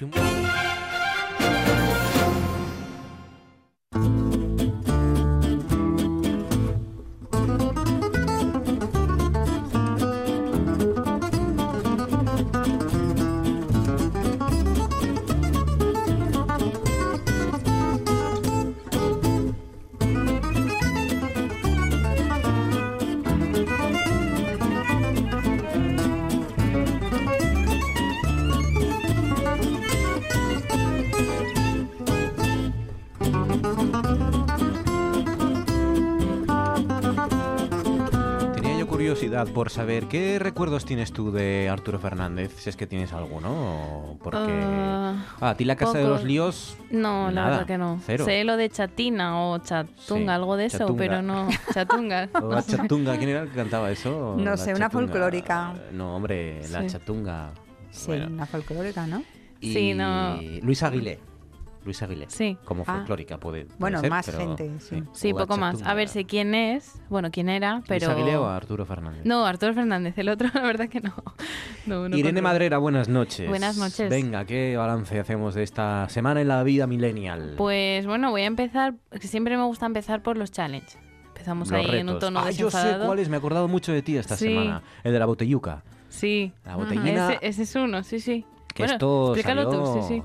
[39.12, 42.54] Curiosidad por saber, ¿qué recuerdos tienes tú de Arturo Fernández?
[42.58, 44.62] Si es que tienes alguno, porque...
[44.64, 46.78] Ah, Ah, a ti la Casa de los Líos...
[46.92, 48.00] No, la nada, verdad que no.
[48.06, 48.24] Cero.
[48.24, 51.50] Sé lo de chatina o chatunga, Sí, algo de eso, pero no.
[51.74, 52.30] Chatunga.
[52.42, 54.36] O la chatunga, ¿quién era el que cantaba eso?
[54.38, 55.74] No La sé, una folclórica.
[55.92, 56.88] No, hombre, la Sí.
[56.88, 57.52] chatunga.
[57.90, 58.28] Sí, Bueno.
[58.28, 59.24] una folclórica, ¿no?
[59.60, 60.40] Y Sí, no.
[60.62, 61.20] Luis Aguilé.
[61.84, 62.26] Luis Aguilé.
[62.30, 62.58] Sí.
[62.66, 62.98] Como Ah.
[62.98, 65.04] folclórica puede, puede Bueno, ser, más pero- gente, sí.
[65.14, 65.82] Sí, poco más.
[65.84, 68.06] A ver, sé quién es, bueno, quién era, pero...
[68.08, 69.22] ¿Luis Aguilé o Arturo Fernández?
[69.26, 71.14] No, Arturo Fernández, el otro, la verdad que no.
[71.88, 72.42] no, no Irene.
[72.42, 73.50] Madrera, buenas noches.
[73.50, 74.10] Buenas noches.
[74.10, 77.56] Venga, ¿qué balance hacemos de esta semana en la vida millennial?
[77.58, 80.98] Pues bueno, voy a empezar, que siempre me gusta empezar por los challenge.
[81.30, 83.06] Empezamos Los ahí en un tono ah, yo sé desenfadado.
[83.08, 84.50] cuál es, me he acordado mucho de ti esta Sí.
[84.50, 84.84] semana.
[85.04, 85.84] El de la botelluca.
[86.10, 86.54] Sí.
[86.66, 88.46] La botellina- Ese, ese es uno, sí, sí.
[88.76, 90.24] Que bueno, esto explícalo salió tú, sí, sí.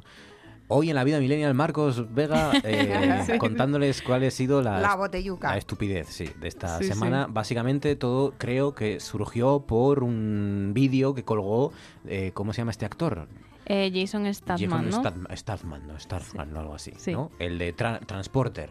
[0.69, 3.39] Hoy en la vida millennial, Marcos Vega eh, Sí.
[3.39, 5.51] contándoles cuál ha sido la, La botelluca.
[5.51, 7.27] la estupidez sí, de esta Sí, semana.
[7.27, 7.33] sí.
[7.33, 11.73] Básicamente todo creo que surgió por un vídeo que colgó,
[12.07, 13.29] eh, ¿cómo se llama este actor?
[13.67, 15.03] Eh, Jason Statham, Jason ¿no?
[15.03, 17.13] Statham- Statham, no, Statham, algo así, Sí.
[17.13, 17.31] ¿no?
[17.39, 18.71] El de Tra- Transporter,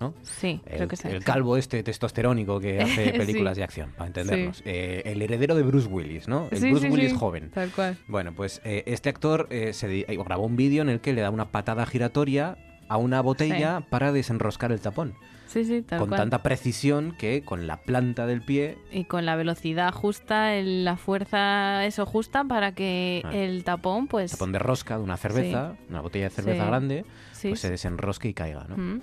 [0.00, 0.14] ¿no?
[0.22, 1.08] Sí, El, creo que sí.
[1.08, 3.18] el calvo este testosterónico que hace Sí.
[3.18, 4.58] películas de acción, para entendernos.
[4.58, 4.62] Sí.
[4.66, 6.48] Eh, el heredero de Bruce Willis, ¿no?
[6.50, 7.50] El Sí, Bruce Willis joven.
[7.50, 7.96] Tal cual.
[8.08, 11.30] Bueno, pues eh, este actor eh, se grabó un vídeo en el que le da
[11.30, 12.58] una patada giratoria
[12.88, 15.14] a una botella para desenroscar el tapón.
[15.48, 16.20] Sí, sí, tal con cual.
[16.20, 20.96] tanta precisión que con la planta del pie Y con la velocidad justa, el- la
[20.96, 23.30] fuerza eso justa para que Ah.
[23.34, 24.32] el tapón, pues...
[24.32, 27.04] tapón de rosca de una cerveza, una botella de cerveza grande,
[27.42, 28.76] pues se desenrosque y caiga, ¿no?
[28.76, 29.00] Mm.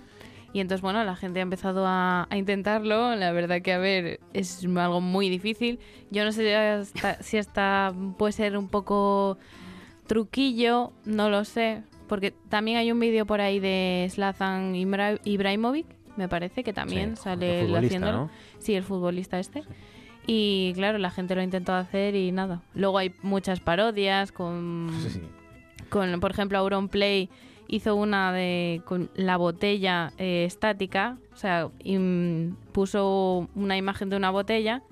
[0.53, 3.15] Y entonces, bueno, la gente ha empezado a, a intentarlo.
[3.15, 5.79] La verdad que, a ver, es algo muy difícil.
[6.11, 9.37] Yo no sé hasta- si hasta puede ser un poco
[10.07, 11.83] truquillo, no lo sé.
[12.07, 17.15] Porque también hay un vídeo por ahí de Zlatan Ibra- Ibrahimovic, me parece, que también
[17.17, 18.17] Sí, sale el haciéndolo.
[18.17, 18.29] ¿no?
[18.59, 19.63] Sí, el futbolista este.
[20.27, 22.61] Y claro, la gente lo ha intentado hacer y nada.
[22.75, 25.21] Luego hay muchas parodias con Sí,
[25.89, 27.29] con, por ejemplo, Auronplay
[27.67, 34.17] hizo una de con la botella eh, estática, o sea, im- puso una imagen de
[34.17, 34.83] una botella,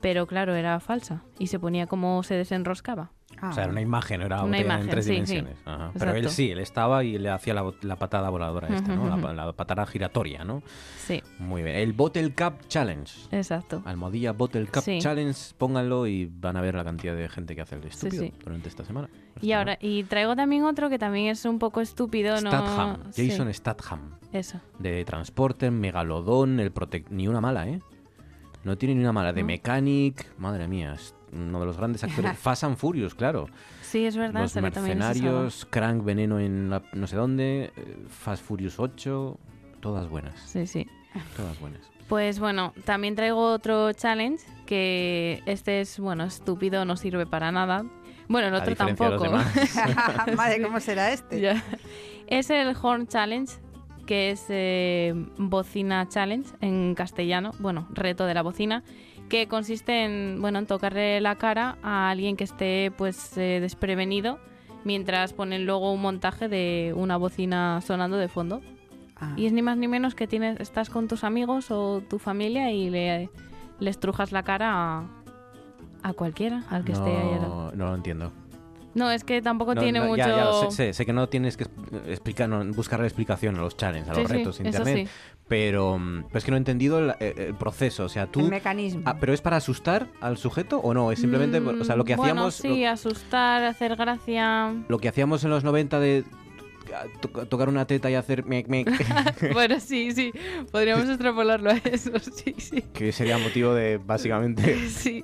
[0.00, 3.10] pero claro, era falsa y se ponía como se desenroscaba.
[3.42, 5.12] O sea, era una imagen, era una botella en imagen, tres sí, sí.
[5.14, 5.56] dimensiones.
[5.64, 5.92] Ajá.
[5.98, 9.32] Pero él sí, él estaba y le hacía la, patada voladora esta, ¿no?
[9.32, 10.62] La, patada giratoria, ¿no?
[10.98, 11.76] Sí, Muy bien.
[11.76, 13.12] El Bottle Cup Challenge.
[13.30, 13.82] exacto.
[13.84, 14.98] Almohadilla Bottle Cup Sí.
[15.00, 18.68] Challenge, pónganlo y van a ver la cantidad de gente que hace el estúpido durante
[18.68, 19.08] esta semana.
[19.40, 22.50] Y ahora y traigo también otro que también es un poco estúpido, ¿no?
[22.50, 24.18] Statham, Jason Statham.
[24.32, 24.60] Eso.
[24.78, 27.10] De Transporter, Megalodón, el Protect...
[27.10, 27.80] Ni una mala, ¿eh?
[28.64, 29.32] No tiene ni una mala.
[29.32, 29.46] De No.
[29.46, 32.38] Mechanic, madre mía, es uno de los grandes actores.
[32.38, 33.48] Fast and Furious, claro.
[33.82, 34.56] Sí, es verdad, Los.
[34.56, 39.38] Mercenarios, Crank, Veneno en la- no sé dónde, eh, Fast Furious 8,
[39.80, 40.38] todas buenas.
[40.40, 40.86] Sí, sí.
[41.36, 41.80] Todas buenas.
[42.08, 47.84] Pues bueno, también traigo otro challenge que este es, bueno, estúpido, no sirve para nada.
[48.28, 50.32] Bueno, el A otro diferencia de los tampoco.
[50.36, 51.40] Madre, ¿cómo será este?
[51.40, 51.62] Ya.
[52.26, 53.52] Es el Horn Challenge,
[54.04, 58.82] que es eh, bocina challenge en castellano, bueno, reto de la bocina,
[59.28, 64.38] que consiste en, bueno, en tocarle la cara a alguien que esté pues eh, desprevenido
[64.84, 68.62] mientras ponen luego un montaje de una bocina sonando de fondo.
[69.16, 69.32] Ah.
[69.36, 72.70] Y es ni más ni menos que tienes, estás con tus amigos o tu familia
[72.70, 73.30] y le,
[73.80, 75.06] le estrujas la cara a,
[76.02, 77.38] a cualquiera, al que esté ahí.
[77.40, 78.32] No, no lo entiendo.
[78.94, 80.18] No, es que tampoco No, tiene no, mucho...
[80.18, 81.66] ya, ya lo sé, sé, sé que no tienes que
[82.06, 85.08] explicar, no, buscar la explicación a los challenges, a los sí, retos de internet, sí.
[85.48, 88.04] Pero, mm, pero es que no he entendido el, el- el proceso.
[88.04, 88.40] O sea, tú.
[88.40, 89.02] El mecanismo.
[89.04, 91.12] Ah, ¿Pero es para asustar al sujeto o no?
[91.12, 92.54] Es simplemente, o sea, lo que Mm, bueno, hacíamos.
[92.78, 94.74] sí, asustar, hacer gracia.
[94.88, 96.24] Lo que hacíamos en los 90 de
[97.20, 98.88] to- tocar una teta y hacer mec, mec,
[99.52, 100.32] bueno, sí, sí.
[100.70, 102.82] Podríamos extrapolarlo a eso, sí, sí.
[102.92, 105.22] que sería motivo de básicamente Sí,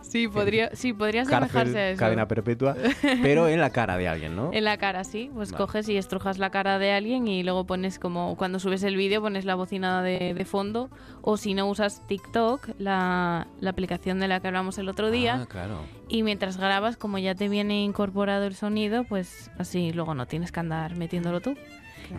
[0.00, 1.98] sí, podría, sí, podría asemejarse a eso.
[1.98, 2.76] cadena perpetua,
[3.22, 4.50] pero en la cara de alguien, ¿no?
[4.52, 5.30] En la cara, sí.
[5.34, 5.58] Pues Vale.
[5.64, 9.20] coges y estrujas la cara de alguien y luego pones como, cuando subes el vídeo,
[9.20, 10.90] pones la bocina de, de fondo.
[11.22, 15.40] O si no usas TikTok, la, la aplicación de la que hablamos el otro día.
[15.42, 15.80] Ah, claro.
[16.08, 20.50] Y mientras grabas, como ya te viene incorporado el sonido, pues así luego no tienes
[20.52, 21.54] que andar metiéndolo tú.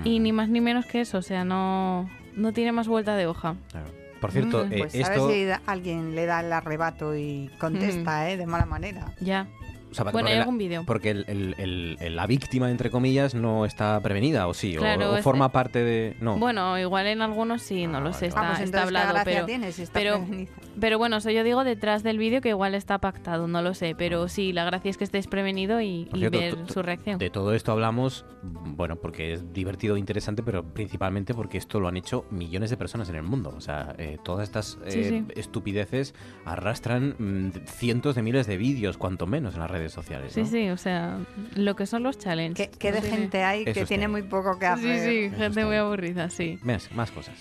[0.05, 3.27] Y ni más ni menos que eso, o sea, no, no tiene más vuelta de
[3.27, 3.55] hoja.
[3.71, 3.87] Claro.
[4.21, 5.23] Por cierto, Mm, eh, pues esto.
[5.23, 8.37] a ver si alguien le da el arrebato y contesta, ¿eh?
[8.37, 9.11] De mala manera.
[9.19, 9.47] Ya.
[9.91, 10.83] O sea, Bueno, porque hay la- algún vídeo.
[10.85, 14.79] Porque el- el- el- el- la víctima, entre comillas, no está prevenida, o sí, o-
[14.79, 16.15] Claro, o, es- forma parte de...
[16.21, 16.37] No.
[16.37, 19.25] Bueno, igual en algunos sí, no lo sé, está, Ah, pues está entonces, ¿qué hablado,
[19.25, 19.99] pero, tiene si está
[20.79, 23.93] pero, bueno, eso yo digo detrás del vídeo que igual está pactado, no lo sé,
[23.97, 27.17] pero sí, la gracia es que estés prevenido y, y cierto, ver su reacción.
[27.19, 31.89] De todo esto hablamos, bueno, porque es divertido e interesante, pero principalmente porque esto lo
[31.89, 33.53] han hecho millones de personas en el mundo.
[33.55, 35.25] O sea, eh, todas estas Sí, eh, sí.
[35.35, 36.15] estupideces
[36.45, 40.33] arrastran mm, cientos de miles de vídeos, cuanto menos, en las redes sociales.
[40.33, 40.47] Sí, ¿no?
[40.47, 41.17] sí, o sea,
[41.55, 42.69] lo que son los challenges.
[42.77, 44.11] ¿Qué, de tiene- gente hay Eso que tiene bien.
[44.11, 45.09] muy poco que Sí, hacer?
[45.31, 46.59] sí, gente muy aburrida, sí.
[46.63, 47.35] Más, más cosas.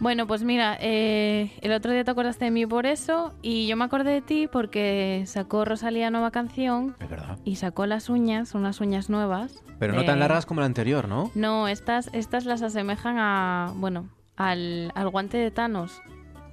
[0.00, 3.76] Bueno, pues mira, eh, el otro día te acordaste de mí por eso y yo
[3.76, 7.38] me acordé de ti porque sacó Rosalía nueva canción Es verdad.
[7.44, 9.62] y sacó las uñas, unas uñas nuevas.
[9.78, 11.30] Pero no tan largas como la anterior, ¿no?
[11.36, 16.02] No, estas, estas las asemejan a, bueno, al, al guante de Thanos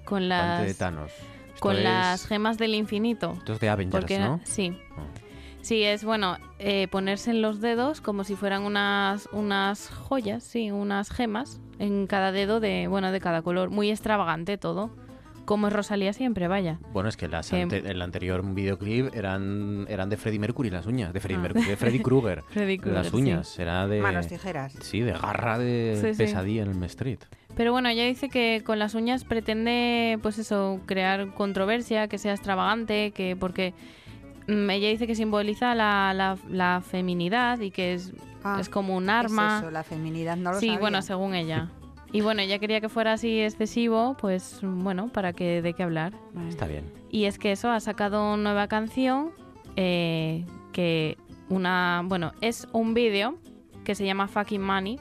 [0.06, 1.12] con las, Guante de Thanos.
[1.12, 3.34] Esto con es- las gemas del infinito.
[3.40, 4.40] Esto es de Avengers, Porque, ¿no?
[4.44, 4.78] Sí.
[5.62, 10.72] Sí, es bueno eh, ponerse en los dedos como si fueran unas, unas joyas, sí,
[10.72, 13.70] unas gemas en cada dedo de, bueno, de cada color.
[13.70, 14.90] Muy extravagante todo.
[15.46, 16.80] Como es Rosalía siempre, vaya.
[16.94, 21.14] Bueno, es que las ante- el anterior videoclip eran, eran de Freddie Mercury las uñas,
[21.14, 21.42] de Freddie, Ah.
[21.42, 22.44] Mercury, de Freddie Krueger.
[22.86, 24.00] Las uñas, era de...
[24.02, 24.74] Manos tijeras.
[24.82, 26.18] Sí, de garra de Sí, sí.
[26.18, 27.20] pesadilla en el Street.
[27.56, 32.34] Pero bueno, ella dice que con las uñas pretende, pues eso, crear controversia, que sea
[32.34, 33.74] extravagante, que porque
[34.52, 38.14] ella dice que simboliza la, la, la feminidad y que es,
[38.44, 39.60] Ah, es como un ¿qué es arma.
[39.60, 39.72] eso?
[39.72, 40.80] La feminidad no lo sí, sabía.
[40.80, 41.70] bueno, según ella.
[42.12, 46.14] Y bueno, ella quería que fuera así excesivo, pues bueno, para que de qué hablar.
[46.50, 46.84] Está bien.
[47.10, 49.32] Y es que eso, ha sacado una nueva canción
[49.76, 51.18] eh, que
[51.50, 53.38] una, bueno, es un vídeo
[53.86, 55.00] que se llama Fucking Money,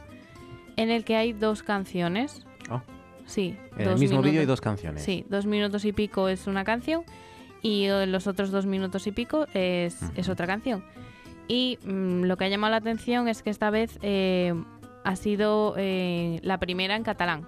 [0.77, 2.45] en el que hay dos canciones.
[2.71, 2.83] Oh.
[3.25, 3.57] Sí.
[3.79, 5.03] En el mismo vídeo hay dos canciones.
[5.03, 7.05] Sí, dos minutos y pico es una canción
[7.63, 10.85] y los otros dos minutos y pico es, es otra canción.
[11.49, 14.55] Y mm, lo que ha llamado la atención es que esta vez eh,
[15.05, 17.47] ha sido eh, la primera en catalán.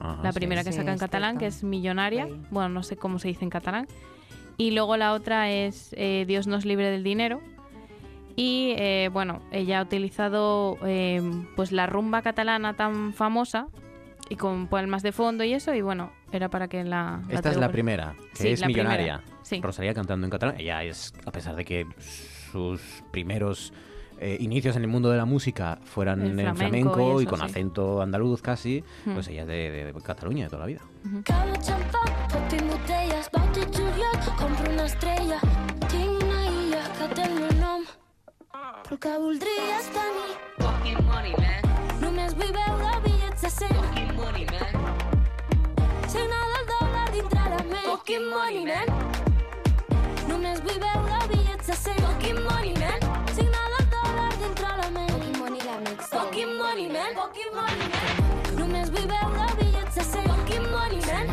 [0.00, 0.38] Ajá, la sí.
[0.38, 1.40] primera que Sí, saca en catalán, cierto.
[1.40, 2.28] que es Millonaria.
[2.50, 3.86] Bueno, no sé cómo se dice en catalán.
[4.56, 7.40] Y luego la otra es eh, Dios nos libre del dinero.
[8.34, 11.20] Y eh, bueno, ella ha utilizado eh,
[11.54, 13.66] pues la rumba catalana tan famosa
[14.32, 15.74] y con palmas de fondo y eso.
[15.74, 17.22] Y bueno, era para que la.
[17.28, 19.22] Esta es la primera, que Sí, es la millonaria.
[19.42, 19.60] Sí.
[19.60, 20.56] Rosalía cantando en catalán.
[20.58, 21.86] Ella es, a pesar de que
[22.52, 22.80] sus
[23.10, 23.72] primeros
[24.18, 27.44] eh, inicios en el mundo de la música fueran El en flamenco y con sí.
[27.44, 29.14] acento andaluz casi, Hmm.
[29.14, 30.80] pues ella es de, de Cataluña de toda la vida.
[44.32, 44.72] Money, man.
[44.72, 45.60] Només vull veure bitllets de 100.
[45.62, 46.08] Fucking money, man.
[46.12, 47.84] Signar el dòlar dintre la ment.
[47.88, 48.86] Fucking money, man.
[50.28, 52.00] Només vull veure bitllets de 100.
[52.06, 52.98] Fucking money, man.
[53.36, 55.10] Signar el dòlar dintre la ment.
[55.12, 56.08] Fucking money, la mix.
[56.14, 57.12] Fucking money, man.
[57.20, 58.58] Fucking money, man.
[58.60, 60.28] Només vull veure bitllets de 100.
[60.32, 61.26] Fucking money, man.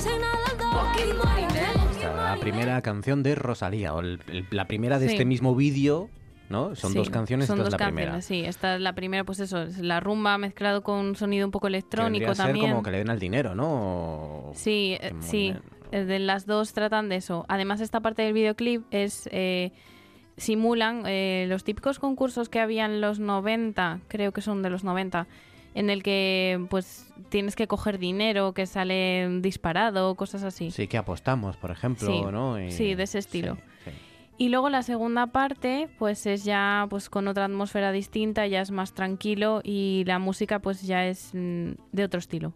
[0.00, 1.56] Signar el dòlar dintre la ment.
[1.98, 5.12] Esta, la primera canción de Rosalía, o el- el- la primera de Sí.
[5.12, 6.08] este mismo vídeo,
[6.48, 6.74] ¿no?
[6.74, 8.22] Son Sí, dos canciones, son esta dos es la canciones, primera.
[8.22, 8.44] sí.
[8.44, 11.66] Esta es la primera, pues eso, es la rumba mezclado con un sonido un poco
[11.66, 12.70] electrónico ser también.
[12.70, 13.68] como que le den al dinero, ¿no?
[14.50, 15.38] O- Sí, eh, sí.
[15.52, 15.62] bien.
[15.92, 17.44] eh, De las dos tratan de eso.
[17.48, 19.72] Además, esta parte del videoclip es eh,
[20.36, 24.84] simulan eh, los típicos concursos que había en los 90, creo que son de los
[24.84, 25.26] 90,
[25.74, 30.70] en el que pues tienes que coger dinero que sale disparado, cosas así.
[30.70, 32.60] Sí, que apostamos, por ejemplo, Sí, ¿no?
[32.60, 33.56] Y- sí, de ese estilo.
[33.84, 33.90] sí.
[34.40, 38.70] Y luego la segunda parte, pues es ya pues con otra atmósfera distinta, ya es
[38.70, 42.54] más tranquilo y la música pues ya es mm, de otro estilo.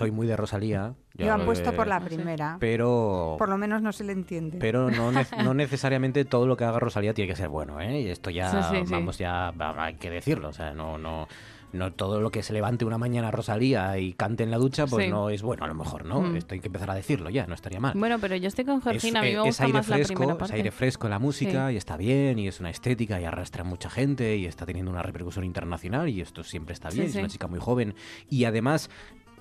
[0.00, 0.94] Soy muy de Rosalía.
[1.14, 2.56] Yo han puesto por la primera.
[2.58, 3.36] Pero...
[3.38, 4.58] Por lo menos no se le entiende.
[4.58, 8.00] Pero no, ne- no necesariamente todo lo que haga Rosalía tiene que ser bueno, ¿eh?
[8.00, 8.92] Y esto ya, Sí, sí, sí.
[8.92, 10.48] vamos, ya hay que decirlo.
[10.48, 11.28] O sea, no, no,
[11.72, 15.04] no todo lo que se levante una mañana Rosalía y cante en la ducha, pues
[15.04, 15.10] Sí.
[15.10, 16.20] no es bueno, a lo mejor, ¿no?
[16.22, 16.36] Mm.
[16.36, 17.92] Esto hay que empezar a decirlo ya, no estaría mal.
[17.96, 19.96] Bueno, pero yo estoy con Es, Georgina, a mí me es gusta aire más la
[19.96, 20.54] fresco, primera es parte.
[20.56, 21.74] aire fresco en la música Sí.
[21.74, 24.90] y está bien y es una estética y arrastra a mucha gente y está teniendo
[24.90, 27.94] una repercusión internacional y esto siempre está Sí, bien, es una chica muy joven
[28.28, 28.90] y además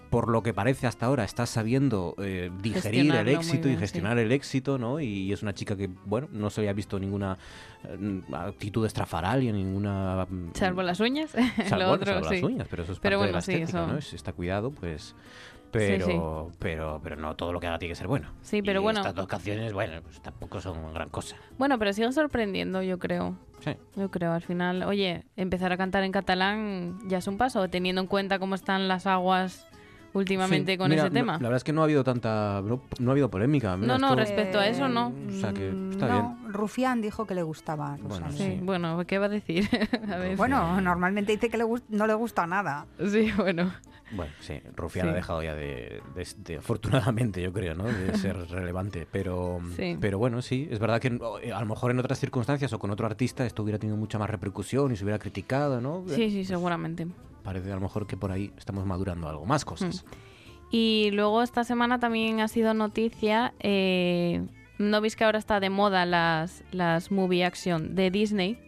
[0.09, 4.17] por lo que parece hasta ahora, está sabiendo eh, digerir el éxito y bien, gestionar
[4.17, 4.99] el éxito, ¿no?
[4.99, 7.37] Y es una chica que, bueno, no se había visto ninguna
[7.83, 10.25] eh, actitud estrafalaria, ninguna...
[10.29, 11.31] mm, Salvo las uñas.
[11.67, 12.35] Salvo, lo otro, salvo sí.
[12.35, 14.71] las uñas, pero eso es Pero parte de bueno, la sí, estética, eso- está cuidado,
[14.71, 15.15] pues...
[15.71, 16.55] Pero, sí.
[16.57, 18.31] pero, pero no todo lo que haga tiene que ser bueno.
[18.41, 19.01] Sí, pero Y bueno.
[19.01, 21.35] Estas dos canciones, bueno, pues tampoco son gran cosa.
[21.59, 23.37] Bueno, pero sigue sorprendiendo, yo creo.
[23.63, 23.75] Sí.
[23.95, 28.01] Yo creo, al final, oye, empezar a cantar en catalán ya es un paso, teniendo
[28.01, 29.67] en cuenta cómo están las aguas
[30.13, 31.33] últimamente Sí, con mira, ese tema.
[31.33, 32.61] La verdad es que no ha habido tanta.
[32.63, 33.75] No, no ha habido polémica.
[33.77, 35.13] Mira, No, no, esto- respecto a eso no.
[35.27, 36.53] O sea que está no, bien.
[36.53, 37.97] Rufián dijo que le gustaba.
[38.01, 38.31] Bueno.
[38.31, 39.67] Sí, bueno, ¿qué va a decir?
[40.11, 40.35] a ver.
[40.37, 42.85] Bueno, normalmente dice que le no le gusta nada.
[43.11, 43.71] Sí, bueno.
[44.11, 45.11] Bueno, sí, Rufián Sí.
[45.11, 47.83] ha dejado ya de, de- de- afortunadamente, yo creo, ¿no?
[47.83, 49.07] De ser relevante.
[49.11, 49.97] Pero, Sí.
[50.01, 51.09] pero bueno, sí, es verdad que
[51.43, 54.17] eh, a lo mejor en otras circunstancias o con otro artista esto hubiera tenido mucha
[54.17, 56.03] más repercusión y se hubiera criticado, ¿no?
[56.07, 57.05] Sí, sí, seguramente.
[57.43, 60.05] Parece a lo mejor que por ahí estamos madurando algo, más cosas.
[60.71, 64.45] Y luego esta semana también ha sido noticia, eh,
[64.77, 68.59] ¿no veis que ahora está de moda las, las movie action de Disney?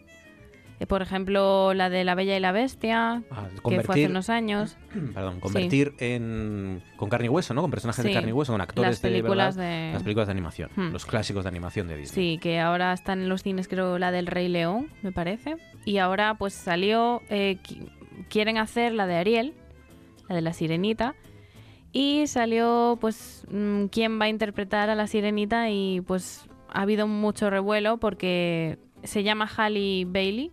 [0.80, 4.28] Eh, por ejemplo, la de La Bella y la Bestia, Ah, que fue hace unos
[4.30, 4.76] años.
[5.14, 7.62] Perdón, convertir en con carne y hueso, ¿no?
[7.62, 10.26] Con personajes de carne y hueso, con actores las películas de, verdad, de- las películas
[10.26, 10.88] de animación, Hmm.
[10.90, 12.32] los clásicos de animación de Disney.
[12.34, 15.54] Sí, que ahora están en los cines, creo, la del Rey León, me parece.
[15.84, 17.58] Y ahora pues salió, eh,
[18.28, 19.54] quieren hacer la de Ariel,
[20.28, 21.14] la de la Sirenita.
[21.92, 27.06] Y salió pues mm, quién va a interpretar a la Sirenita y pues ha habido
[27.06, 30.52] mucho revuelo porque se llama Halle Bailey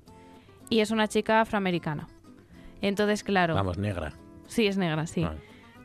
[0.70, 2.08] y es una chica afroamericana.
[2.82, 3.56] Entonces, claro.
[3.56, 4.14] Vamos, negra.
[4.48, 5.24] Sí, es negra, sí.
[5.24, 5.36] Ah.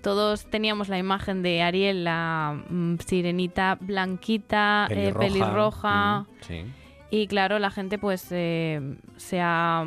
[0.03, 6.21] Todos teníamos la imagen de Ariel, la mm, sirenita blanquita, eh, Pelirroja, pelirroja.
[6.21, 6.65] mm, sí.
[7.11, 9.85] Y claro, la gente pues eh, se, ha,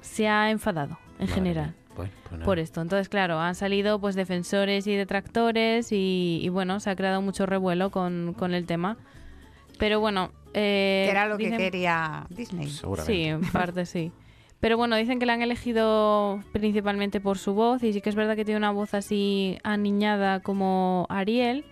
[0.00, 1.74] se ha enfadado en Madre general.
[1.96, 2.44] Bueno, pues nada.
[2.44, 2.80] por esto.
[2.80, 7.46] Entonces, claro, han salido pues defensores y detractores y, y, bueno, se ha creado mucho
[7.46, 8.96] revuelo con, con el tema.
[9.78, 10.32] Pero bueno...
[10.54, 12.68] eh, que era lo que quería Disney.
[13.04, 14.12] Sí, en parte sí.
[14.60, 18.16] Pero bueno, dicen que la han elegido principalmente por su voz y sí que es
[18.16, 21.64] verdad que tiene una voz así aniñada como Ariel.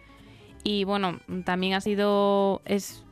[0.63, 2.61] Y bueno, también ha sido...
[2.65, 3.05] es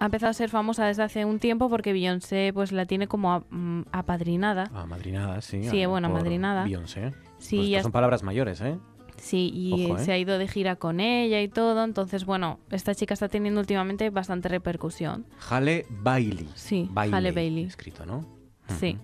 [0.00, 3.32] ha empezado a ser famosa desde hace un tiempo porque Beyoncé pues la tiene como
[3.32, 4.70] a- mm, apadrinada.
[4.74, 5.62] Ah, madrinada, sí.
[5.62, 6.64] Sí, bueno, por madrinada.
[6.64, 7.12] Beyoncé.
[7.38, 8.78] Sí, Pues ya estas son palabras mayores, ¿eh?
[9.18, 10.04] Sí, y Ojo, ¿eh?
[10.04, 11.84] se ha ido de gira con ella y todo.
[11.84, 15.26] Entonces, bueno, esta chica está teniendo últimamente bastante repercusión.
[15.50, 16.48] Halle Bailey.
[16.54, 17.64] Sí, Bailey, Halle Bailey.
[17.64, 18.24] Escrito, ¿no?
[18.78, 18.96] Sí.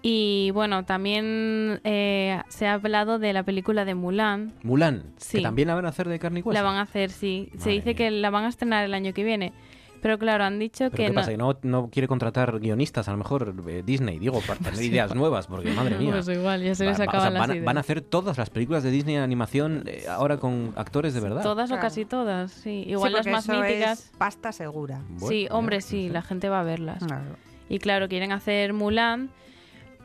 [0.00, 4.52] Y bueno, también eh, se ha hablado de la película de Mulan.
[4.62, 5.38] Mulan, Sí.
[5.38, 6.54] que también la van a hacer de carne y hueso.
[6.54, 7.50] La van a hacer, sí.
[7.58, 9.52] Se dice que la van a estrenar el año que viene.
[10.00, 11.14] Pero claro, han dicho ¿Pero que qué no.
[11.16, 11.30] pasa?
[11.32, 13.08] ¿Que no, no quiere contratar guionistas?
[13.08, 16.12] A lo mejor eh, Disney, digo, para tener ideas nuevas, porque madre mía.
[16.12, 17.66] Pues igual, ya se les va- o sea, acaban las van, a, ideas.
[17.66, 21.20] van a hacer todas las películas de Disney en animación eh, ahora con actores de
[21.20, 21.42] verdad.
[21.42, 22.84] Todas o casi todas, sí.
[22.86, 23.98] Igual Sí, las más eso míticas.
[24.04, 25.02] es pasta segura.
[25.28, 27.02] sí, hombre, sí, la gente va a verlas.
[27.04, 27.34] Claro.
[27.68, 29.30] Y claro, quieren hacer Mulan,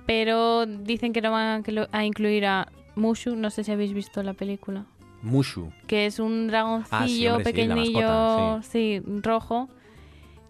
[0.06, 3.36] pero dicen que no van a, incluir a Mushu.
[3.36, 4.86] No sé si habéis visto la película.
[5.22, 5.72] Mushu.
[5.88, 9.70] que es un dragoncillo Ah, sí, hombre, pequeñillo, sí, rojo,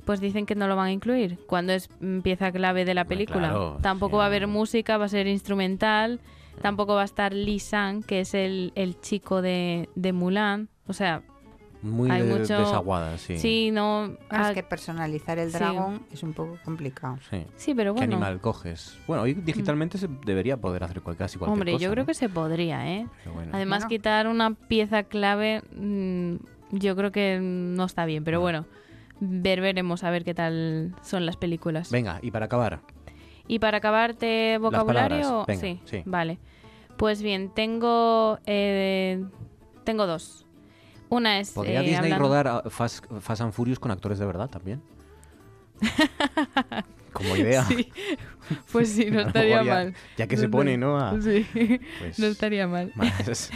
[0.04, 1.90] pues dicen que no lo van a incluir cuando es
[2.24, 3.50] pieza clave de la película.
[3.50, 6.20] claro, tampoco va a haber música, va a ser instrumental,
[6.64, 10.70] tampoco va a estar Lee Sang, que es el, el chico de, de Mulan.
[10.88, 11.22] O sea,
[11.84, 12.58] Muy hay de- mucho...
[12.58, 13.38] desaguada, sí.
[13.38, 14.16] Sí, no...
[14.30, 15.58] Ah, ah, es que personalizar el sí.
[15.58, 17.18] dragón es un poco complicado.
[17.30, 17.46] Sí.
[17.58, 18.16] Sí, pero ¿Qué bueno.
[18.16, 18.98] animal coges?
[19.06, 21.84] Bueno, hoy digitalmente se debería poder hacer cual- casi cualquier Hombre, cosa.
[21.84, 22.08] yo creo ¿no?
[22.08, 23.06] que se podría, ¿eh?
[23.24, 23.52] Pero bueno.
[23.54, 23.90] Además, Bueno.
[23.90, 26.36] quitar una pieza clave, mm,
[26.72, 28.66] yo creo que no está bien, pero bueno,
[29.20, 31.92] ver, veremos a ver qué tal son las películas.
[31.92, 32.80] Venga, y para acabar,
[33.46, 36.02] Y para acabarte vocabulario, venga, sí, sí.
[36.06, 36.40] vale.
[36.98, 39.22] Pues bien, tengo eh,
[39.84, 40.43] tengo dos.
[41.14, 44.50] Una es ¿podría eh, Disney hablando- rodar Fast, Fast and Furious con actores de verdad
[44.50, 44.82] también?
[47.14, 47.64] Como idea.
[47.66, 47.92] Sí.
[48.72, 49.94] Pues sí, no estaría mal.
[50.18, 50.98] ya que se pone, ¿no?
[50.98, 51.46] a- Sí,
[52.00, 52.92] pues- no estaría mal.
[52.96, 53.52] Más.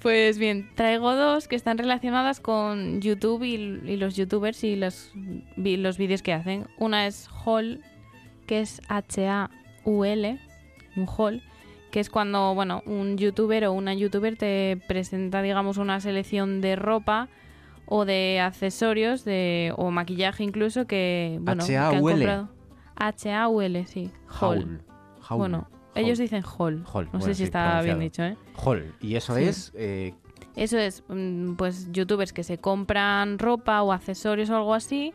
[0.00, 3.54] Pues bien, traigo dos que están relacionadas con YouTube y,
[3.90, 5.10] y los youtubers y los,
[5.56, 6.66] vi- los vídeos que hacen.
[6.78, 7.82] Una es Haul,
[8.46, 10.40] que es H-A-U-L,
[10.96, 11.42] un haul,
[11.90, 16.76] que es cuando, bueno, un youtuber o una youtuber te presenta, digamos, una selección de
[16.76, 17.28] ropa
[17.86, 22.48] o de accesorios de, o maquillaje incluso que, bueno, que han comprado.
[22.96, 24.10] H-A-U-L, sí.
[24.40, 24.82] Haul.
[25.28, 25.38] Haul.
[25.38, 26.04] Bueno, Haul.
[26.06, 26.42] ellos dicen.
[26.58, 28.36] Haul, No bueno, sé si sí, está bien dicho, ¿eh?
[28.64, 28.94] Haul.
[29.00, 29.42] Y eso Sí.
[29.44, 29.72] es...
[29.74, 30.14] eh,
[30.56, 35.12] Eso es, mm, pues youtubers que se compran ropa o accesorios o algo así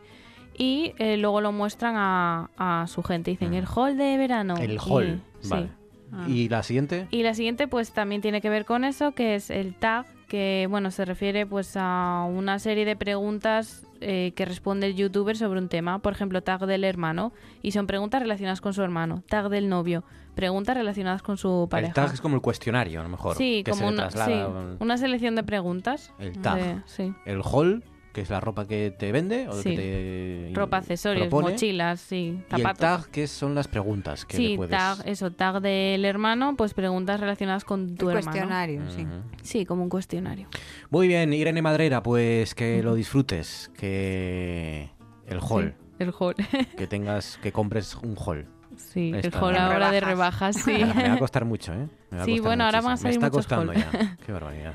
[0.58, 3.30] y eh, luego lo muestran a, a su gente.
[3.30, 4.54] Dicen el haul de verano.
[4.56, 4.60] Mm.
[4.62, 5.20] el Y- haul.
[5.40, 5.68] sí.
[6.10, 6.32] Vale.
[6.32, 7.08] ¿Y la siguiente?
[7.10, 10.66] Y la siguiente pues también tiene que ver con eso, que es el tag, que
[10.70, 15.58] bueno, se refiere pues a una serie de preguntas eh, que responde el youtuber sobre
[15.60, 15.98] un tema.
[16.00, 19.22] Por ejemplo, tag del hermano, y son preguntas relacionadas con su hermano.
[19.28, 20.04] Tag del novio,
[20.34, 21.88] preguntas relacionadas con su pareja.
[21.88, 23.36] El tag es como el cuestionario, a lo mejor.
[23.36, 26.12] Sí, que como una, traslada sí, al- una selección de preguntas.
[26.18, 26.56] El tag.
[26.56, 27.14] de- sí.
[27.24, 27.82] El haul,
[28.16, 29.76] que es la ropa que te vende o Sí.
[29.76, 31.50] que te Ropa, accesorios, propone.
[31.52, 32.16] mochilas, sí,
[32.50, 32.78] Y el zapatos.
[33.02, 34.70] tag, que son las preguntas que sí, le puedes...
[34.70, 38.32] tag, eso, tag del hermano, pues preguntas relacionadas con tu El hermano.
[38.32, 39.06] cuestionario, sí.
[39.42, 40.48] Sí, como un cuestionario.
[40.88, 44.88] Muy bien, Irene Madrera, pues que lo disfrutes, que
[45.26, 46.34] el haul, El haul.
[46.78, 48.46] que tengas, que compres un haul.
[48.78, 50.72] Sí, el haul ahora de rebajas, sí.
[50.72, 51.86] Me va a costar mucho, ¿eh?
[52.10, 54.16] Me va a Sí, costar bueno, ahora van a salir Me está muchos costando ya.
[54.24, 54.74] Qué barbaridad.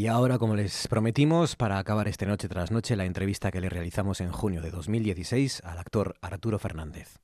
[0.00, 3.68] Y ahora, como les prometimos, para acabar este noche tras noche, la entrevista que le
[3.68, 7.18] realizamos en junio de 2016 al actor Arturo Fernández.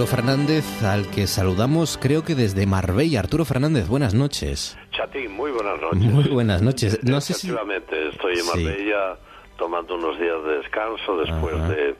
[0.00, 3.20] Arturo Fernández al que saludamos creo que desde Marbella.
[3.20, 4.78] Arturo Fernández, buenas noches.
[4.92, 6.00] Chatín, muy buenas noches.
[6.00, 6.98] Muy buenas noches.
[7.04, 7.48] No sé si...
[7.50, 8.64] Estoy en Sí.
[8.64, 9.18] Marbella
[9.58, 11.94] tomando unos días de descanso después de,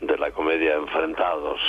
[0.00, 1.60] de la comedia Enfrentados,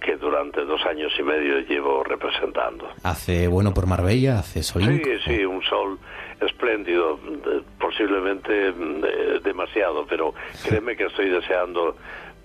[0.00, 2.88] que durante dos años y medio llevo representando.
[3.02, 5.02] Hace bueno por Marbella, hace solín.
[5.04, 5.98] Sí, sí, un sol
[6.40, 10.32] espléndido, de- posiblemente mm, de- demasiado, pero
[10.66, 11.96] créeme que estoy deseando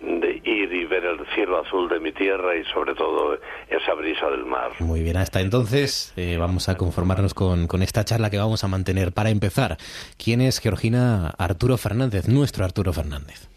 [0.04, 3.38] de ir y ver el cielo azul de mi tierra y sobre todo
[3.70, 4.72] esa brisa del mar.
[4.80, 8.68] Muy bien, hasta entonces eh, vamos a conformarnos con, con esta charla que vamos a
[8.68, 9.14] mantener.
[9.14, 9.78] Para empezar,
[10.18, 13.48] ¿quién es Georgina Arturo Fernández, nuestro Arturo Fernández?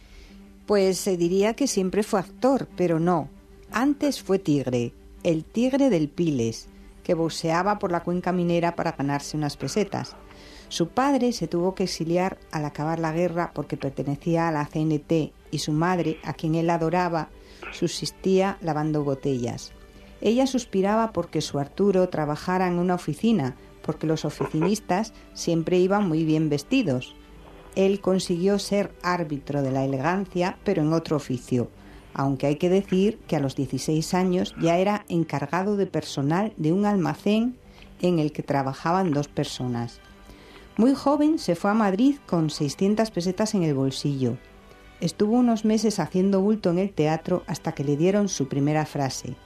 [0.67, 3.29] Pues se diría que siempre fue actor, pero no.
[3.73, 4.93] Antes fue tigre,
[5.25, 6.69] el tigre del Piles,
[7.03, 10.17] que boxeaba por la cuenca minera para ganarse unas pesetas.
[10.69, 15.33] Su padre se tuvo que exiliar al acabar la guerra porque pertenecía a la CNT
[15.51, 17.31] y su madre, a quien él adoraba,
[17.73, 19.73] subsistía lavando botellas.
[20.21, 26.25] Ella suspiraba porque su Arturo trabajara en una oficina, porque los oficinistas siempre iban muy
[26.25, 27.15] bien vestidos.
[27.75, 31.71] Él consiguió ser árbitro de la elegancia, pero en otro oficio,
[32.15, 36.73] aunque hay que decir que a los 16 años ya era encargado de personal de
[36.73, 37.59] un almacén
[38.01, 40.01] en el que trabajaban dos personas.
[40.79, 44.39] Muy joven se fue a Madrid con 600 pesetas en el bolsillo.
[45.01, 49.37] Estuvo unos meses haciendo bulto en el teatro hasta que le dieron su primera frase.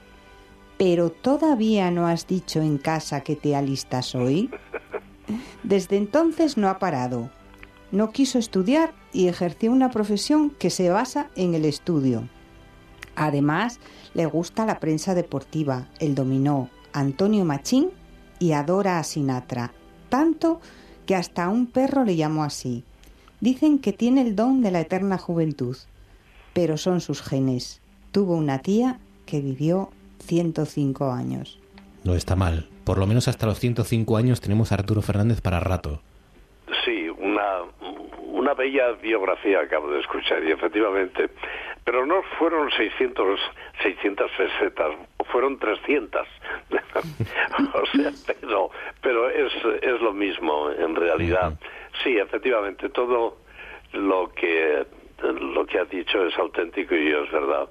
[0.79, 4.51] ¿Pero todavía no has dicho en casa que te alistas hoy?
[5.63, 7.31] Desde entonces no ha parado.
[7.93, 12.29] No quiso estudiar y ejerció una profesión que se basa en el estudio.
[13.17, 13.81] Además,
[14.15, 17.91] le gusta la prensa deportiva, el dominó, Antonio Machín
[18.39, 19.73] y adora a Sinatra,
[20.09, 20.61] tanto
[21.05, 22.85] que hasta a un perro le llamó así.
[23.41, 25.77] Dicen que tiene el don de la eterna juventud,
[26.53, 27.81] pero son sus genes.
[28.13, 31.59] Tuvo una tía que vivió 105 años.
[32.05, 32.69] No está mal.
[32.85, 36.03] Por lo menos hasta los 105 años tenemos a Arturo Fernández para rato.
[36.85, 37.63] Sí, una,
[38.33, 41.31] una bella biografía acabo de escuchar y efectivamente,
[41.85, 43.41] pero no fueron 600,
[43.83, 44.91] 600 pesetas,
[45.31, 46.27] fueron 300.
[47.75, 49.53] o sea, pero, pero es,
[49.83, 51.55] es lo mismo en realidad.
[52.03, 53.39] Sí, efectivamente, todo
[53.93, 54.87] lo que,
[55.23, 57.69] lo que ha dicho es auténtico y es verdad.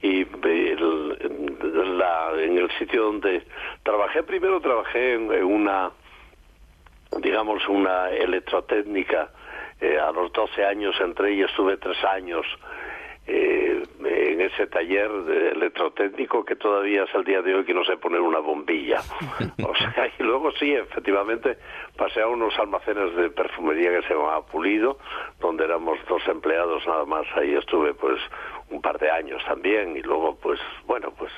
[0.00, 3.42] Y la- en el sitio donde
[3.82, 5.90] trabajé primero trabajé en, en una
[7.20, 9.30] digamos una electrotécnica
[9.80, 12.46] eh, a los 12 años entré y estuve tres años
[13.28, 17.84] eh, en ese taller de electrotécnico que todavía es el día de hoy que no
[17.84, 19.00] sé poner una bombilla.
[19.68, 21.58] O sea, y luego sí, efectivamente,
[21.96, 24.98] pasé a unos almacenes de perfumería que se llamaba Pulido,
[25.40, 27.26] donde éramos dos empleados nada más.
[27.36, 28.18] Ahí estuve pues
[28.70, 31.32] un par de años también y luego pues bueno pues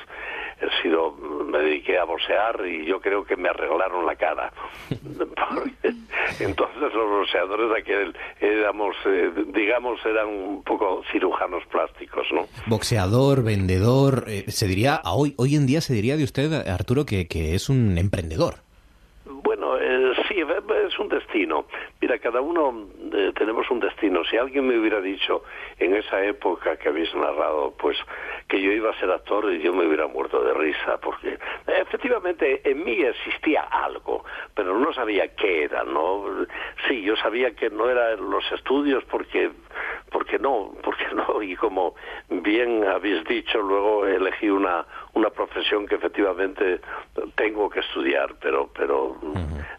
[0.60, 4.52] he sido me dediqué a boxear y yo creo que me arreglaron la cara
[6.38, 12.46] Entonces los boxeadores de aquel éramos, eh, digamos, eran un poco cirujanos plásticos, ¿no?
[12.66, 17.04] Boxeador, vendedor, eh, se diría, a hoy, hoy en día se diría de usted, Arturo,
[17.04, 18.56] que, que es un emprendedor.
[19.24, 20.09] Bueno, sí,
[20.74, 21.66] es un destino.
[22.00, 24.24] Mira, cada uno eh, tenemos un destino.
[24.24, 25.44] Si alguien me hubiera dicho
[25.78, 27.96] en esa época que habéis narrado, pues
[28.48, 32.84] que yo iba a ser actor, yo me hubiera muerto de risa, porque efectivamente en
[32.84, 34.24] mí existía algo,
[34.54, 36.24] pero no sabía qué era, ¿no?
[36.88, 39.50] Sí, yo sabía que no eran los estudios porque
[40.10, 41.94] porque no, porque no, y como
[42.28, 44.84] bien habéis dicho, luego elegí una,
[45.14, 46.80] una profesión que efectivamente
[47.34, 49.16] tengo que estudiar, pero, pero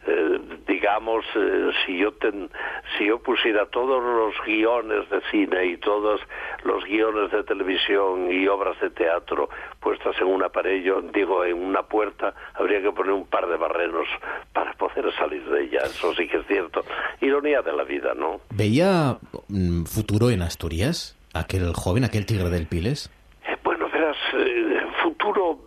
[0.08, 2.50] eh, digamos, eh, si yo ten,
[2.98, 6.22] si yo pusiera todos los guiones de cine y todos
[6.64, 9.50] los guiones de televisión y obras de teatro
[9.80, 14.08] puestas en un aparello, digo, en una puerta, habría que poner un par de barrenos
[14.54, 16.84] para poder salir de ella, eso sí que es cierto.
[17.22, 18.42] Ironía de la vida, ¿no?
[18.50, 19.18] ¿Veía
[19.48, 21.18] mm, futuro en Asturias?
[21.34, 23.10] Aquel joven, aquel tigre del Piles.
[23.48, 25.60] Eh, bueno, verás, eh, futuro,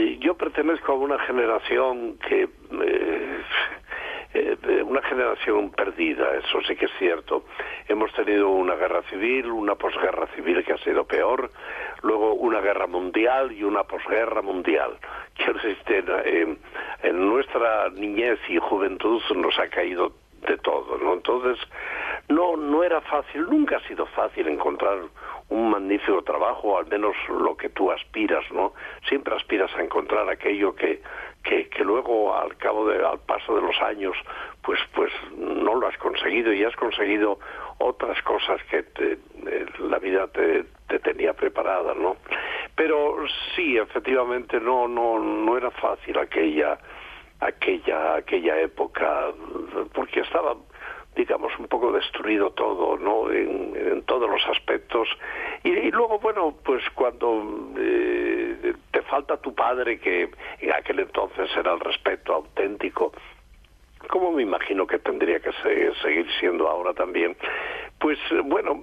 [0.00, 2.48] eh, yo pertenezco a una generación que...
[2.82, 3.40] Eh,
[4.32, 7.44] eh, una generación perdida, eso sí que es cierto.
[7.88, 11.50] Hemos tenido una guerra civil, una posguerra civil que ha sido peor,
[12.02, 14.96] luego una guerra mundial y una posguerra mundial.
[15.36, 16.56] Decir, eh,
[17.02, 20.12] en nuestra niñez y juventud nos ha caído
[20.46, 21.14] de todo, ¿no?
[21.14, 21.58] Entonces,
[22.28, 24.98] no, no era fácil, nunca ha sido fácil encontrar
[25.50, 28.72] un magnífico trabajo, al menos lo que tú aspiras, ¿no?
[29.08, 31.02] Siempre aspiras a encontrar aquello que,
[31.42, 34.16] que, luego al cabo de, al paso de los años,
[34.62, 37.38] pues, pues no lo has conseguido y has conseguido
[37.78, 42.16] otras cosas que te, eh, la vida te, te tenía preparada, ¿no?
[42.76, 43.16] Pero
[43.56, 46.78] sí, efectivamente no, no, no era fácil aquella,
[47.40, 49.32] aquella, aquella época,
[49.92, 50.54] porque estaba
[51.14, 53.30] digamos, un poco destruido todo, ¿no?
[53.30, 55.08] En, en todos los aspectos.
[55.64, 60.30] Y, y, luego, bueno, pues cuando eh, te falta tu padre, que
[60.60, 63.12] en aquel entonces era el respeto auténtico,
[64.08, 67.36] como me imagino que tendría que se, seguir siendo ahora también,
[67.98, 68.80] pues bueno,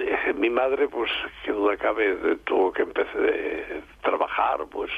[0.00, 1.10] eh, mi madre, pues
[1.44, 4.90] que duda cabe, tuvo que empezar a trabajar, pues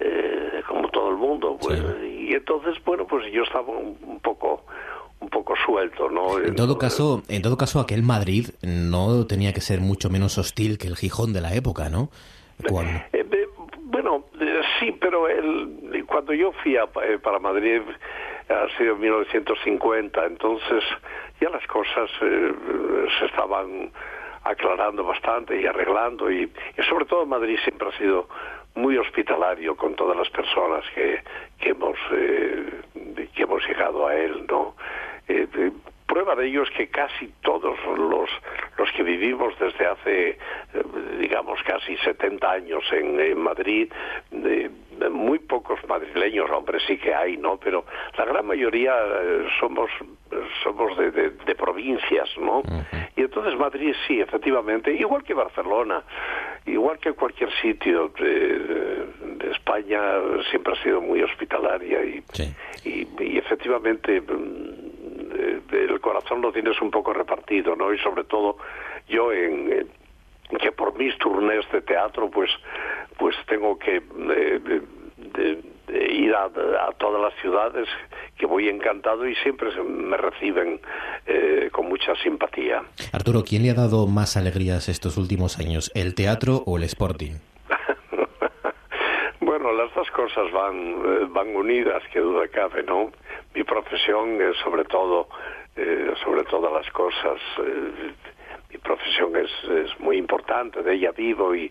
[0.00, 2.28] eh, como todo el mundo, pues, sí.
[2.30, 4.64] y entonces, bueno, pues yo estaba un, un poco
[5.22, 6.38] un poco suelto, ¿no?
[6.38, 10.78] En todo caso, en todo caso, aquel Madrid no tenía que ser mucho menos hostil
[10.78, 12.10] que el Gijón de la época, ¿no?
[12.68, 12.92] Cuando...
[13.12, 13.46] Eh, eh,
[13.92, 17.82] bueno, eh, sí, pero el, cuando yo fui a, eh, para Madrid
[18.48, 20.82] ha sido en 1950, entonces
[21.40, 22.52] ya las cosas eh,
[23.18, 23.92] se estaban
[24.44, 28.28] aclarando bastante y arreglando y, y, sobre todo Madrid siempre ha sido
[28.74, 31.20] muy hospitalario con todas las personas que,
[31.60, 31.96] que hemos
[33.34, 34.74] que hemos llegado a él, ¿no?
[35.28, 35.46] Eh,
[36.06, 38.28] prueba de ello es que casi todos los,
[38.76, 40.36] los que vivimos desde hace, eh,
[41.18, 43.90] digamos, casi 70 años en, en Madrid,
[44.30, 44.70] eh,
[45.10, 47.56] muy pocos madrileños, hombre, sí que hay, ¿no?
[47.56, 47.84] Pero
[48.18, 49.90] la gran mayoría eh, somos
[50.62, 52.58] somos de, de, de provincias, ¿no?
[52.58, 53.08] Uh -huh.
[53.16, 56.02] Y entonces Madrid sí, efectivamente, igual que Barcelona,
[56.66, 58.58] igual que cualquier sitio de,
[59.38, 60.00] de España,
[60.50, 62.54] siempre ha sido muy hospitalaria y, sí.
[62.84, 64.22] y, y efectivamente
[65.32, 67.92] el corazón lo tienes un poco repartido, ¿no?
[67.92, 68.56] Y sobre todo
[69.08, 69.88] yo en,
[70.60, 72.50] que por mis turnés de teatro pues
[73.18, 74.60] pues tengo que eh,
[75.16, 77.88] de, de ir a, a, todas las ciudades
[78.36, 80.80] que voy encantado y siempre me reciben
[81.26, 82.82] eh, con mucha simpatía.
[83.12, 87.32] Arturo, ¿quién le ha dado más alegrías estos últimos años, el teatro o el Sporting?
[89.40, 93.12] bueno, las dos cosas van, eh, van unidas, que duda cabe, ¿no?
[93.54, 95.28] Mi profesión es sobre todo,
[95.76, 98.12] eh, sobre todas las cosas, eh,
[98.70, 101.70] mi profesión es, es muy importante, de ella vivo y,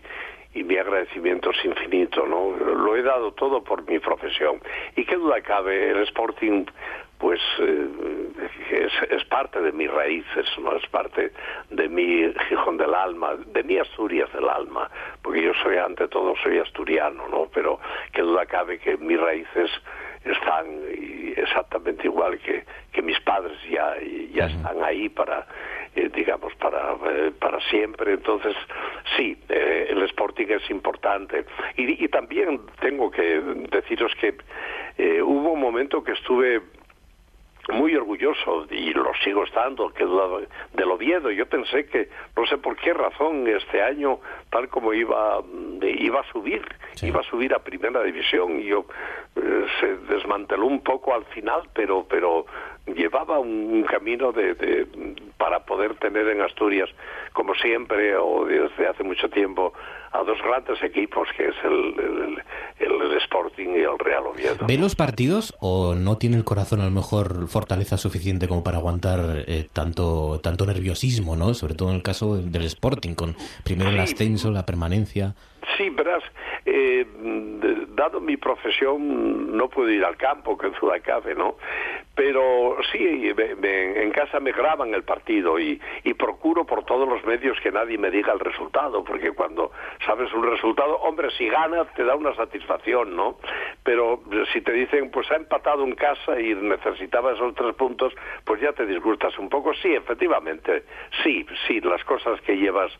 [0.54, 2.50] y mi agradecimiento es infinito, ¿no?
[2.56, 4.60] Lo he dado todo por mi profesión.
[4.96, 6.66] Y qué duda cabe, el Sporting
[7.18, 7.88] pues eh,
[8.72, 11.30] es, es, parte de mis raíces, no es parte
[11.70, 14.90] de mi Gijón del alma, de mi Asturias del alma,
[15.22, 17.48] porque yo soy ante todo soy asturiano, ¿no?
[17.54, 17.78] Pero
[18.12, 19.70] qué duda cabe que mis raíces
[20.24, 20.66] están
[21.36, 23.96] exactamente igual que, que mis padres ya
[24.32, 25.46] ya están ahí para
[25.94, 28.14] eh, digamos para eh, para siempre.
[28.14, 28.54] Entonces
[29.16, 31.44] sí eh, el Sporting es importante.
[31.76, 33.40] Y, y, también tengo que
[33.70, 34.34] deciros que
[34.98, 36.62] eh, hubo un momento que estuve
[37.70, 42.58] muy orgulloso y lo sigo estando que duda del Oviedo yo pensé que no sé
[42.58, 44.18] por qué razón este año
[44.50, 45.40] tal como iba
[45.82, 46.62] iba a subir
[46.94, 47.08] sí.
[47.08, 48.86] iba a subir a primera división y yo
[49.36, 52.46] eh, se desmanteló un poco al final pero pero
[52.86, 54.86] llevaba un, camino de, de-
[55.38, 56.88] para poder tener en Asturias,
[57.32, 59.72] como siempre o desde hace mucho tiempo,
[60.12, 62.42] a dos grandes equipos, que es el, el-
[63.22, 64.66] Sporting y el Real Oviedo.
[64.66, 68.78] ¿Ve los partidos o no tiene el corazón a lo mejor fortaleza suficiente como para
[68.78, 71.54] aguantar eh, tanto tanto nerviosismo, ¿no?
[71.54, 75.34] Sobre todo en el caso del Sporting, con primero el ascenso, la permanencia.
[75.76, 76.22] Sí, verás,
[76.66, 77.06] eh,
[77.94, 81.56] dado mi profesión no puedo ir al campo, que duda cabe, ¿no?
[82.14, 87.24] Pero sí, me- en casa me graban el partido y, y procuro por todos los
[87.24, 89.72] medios que nadie me diga el resultado, porque cuando
[90.04, 93.38] sabes un resultado, hombre, si gana te da una satisfacción, ¿no?
[93.82, 94.20] Pero
[94.52, 98.12] si te dicen, pues ha empatado en casa y necesitaba esos tres puntos,
[98.44, 99.72] pues ya te disgustas un poco.
[99.74, 100.84] Sí, efectivamente,
[101.22, 102.92] sí, sí, las cosas que llevas,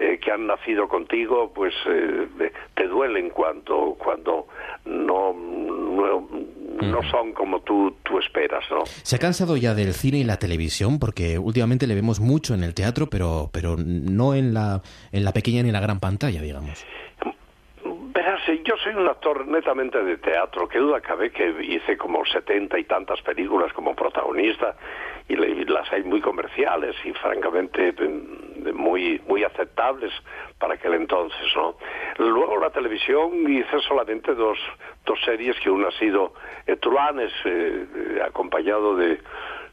[0.00, 4.46] eh, que han nacido contigo, pues eh, te duelen cuando, cuando
[4.84, 5.32] no,
[6.82, 8.84] no son como tú, tú esperas, ¿no?
[8.86, 10.98] ¿Se ha cansado ya del cine y la televisión?
[10.98, 14.82] Porque últimamente le vemos mucho en el teatro, pero, pero no en la,
[15.12, 16.84] en la pequeña ni en la gran pantalla, digamos.
[18.14, 22.78] Verás, yo soy un actor netamente de teatro, que duda cabe que hice como setenta
[22.78, 24.74] y tantas películas como protagonista
[25.28, 30.12] y, las hay muy comerciales y francamente mm, muy muy aceptables
[30.58, 31.76] para aquel entonces, ¿no?
[32.18, 34.58] Luego la televisión hice solamente dos,
[35.04, 36.32] dos series, que una ha sido
[36.66, 39.20] eh, eh, eh, acompañado de,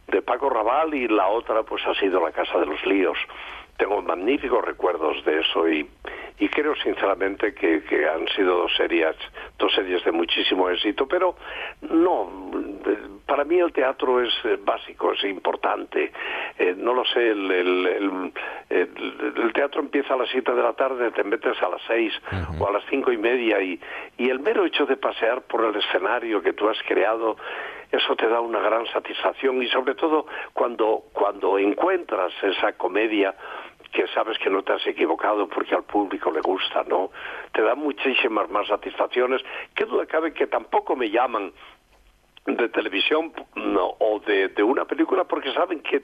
[0.08, 3.18] de Paco Raval y la otra pues ha sido La Casa de los Líos.
[3.78, 5.88] Tengo magníficos recuerdos de eso y,
[6.40, 9.16] y creo sinceramente que, que han sido dos series,
[9.58, 11.36] dos series de muchísimo éxito, pero
[11.82, 12.52] no,
[13.26, 16.12] para mí el teatro es eh, básico, es importante.
[16.60, 18.34] Eh, no lo sé, el, el- el-
[18.70, 22.14] el- el teatro empieza a las 7 de la tarde, te metes a las 6
[22.60, 23.80] o a las cinco y media y,
[24.18, 27.38] y el mero hecho de pasear por el escenario que tú has creado,
[27.94, 33.36] eso te da una gran satisfacción y sobre todo cuando, cuando encuentras esa comedia
[33.92, 37.12] que sabes que no te has equivocado porque al público le gusta, ¿no?
[37.54, 39.44] Te da muchísimas más satisfacciones.
[39.76, 41.54] Qué duda cabe que tampoco me llaman
[42.48, 46.04] de televisión no, o de, de una película porque saben que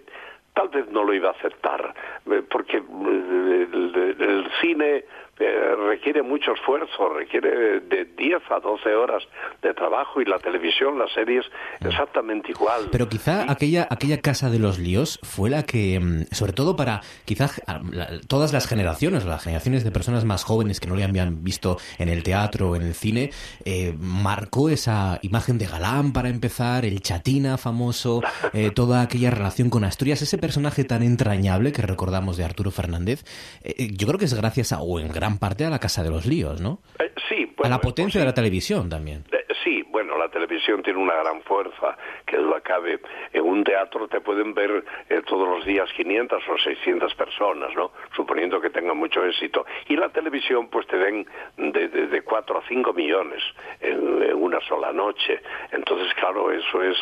[0.54, 1.94] tal vez no lo iba a aceptar,
[2.30, 5.06] eh, porque eh, el, cine
[5.40, 9.24] eh, requiere mucho esfuerzo, requiere de 10 a 12 horas
[9.62, 11.46] de trabajo y la televisión, las series,
[11.82, 12.90] exactamente igual.
[12.92, 17.02] Pero quizá aquella, aquella casa de los líos fue la que, mm, sobre todo para
[17.26, 21.04] quizás a- la- todas las generaciones, las generaciones de personas más jóvenes que no le
[21.04, 23.32] habían visto en el teatro o en el cine,
[23.66, 28.22] eh, marcó esa imagen de galán para empezar, el chatina famoso,
[28.54, 33.24] eh, toda aquella relación con Asturias, ese personaje tan entrañable que recordamos de Arturo Fernández.
[33.64, 36.26] yo creo que es gracias a, o en gran parte a la casa de los
[36.26, 36.80] líos, ¿no?
[37.00, 39.26] Eh, sí, a bueno, la es potencia de la televisión también.
[39.32, 43.00] Eh, Sí, bueno, la televisión tiene una gran fuerza, que duda cabe.
[43.34, 47.92] En un teatro te pueden ver eh, todos los días 500 o 600 personas, ¿no?
[48.16, 49.66] Suponiendo que tengan mucho éxito.
[49.88, 51.28] Y la televisión, pues te den
[51.58, 53.44] de, de, de 4 a 5 millones
[53.82, 55.42] en, en una sola noche.
[55.72, 56.98] Entonces, claro, eso es,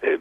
[0.00, 0.18] eh,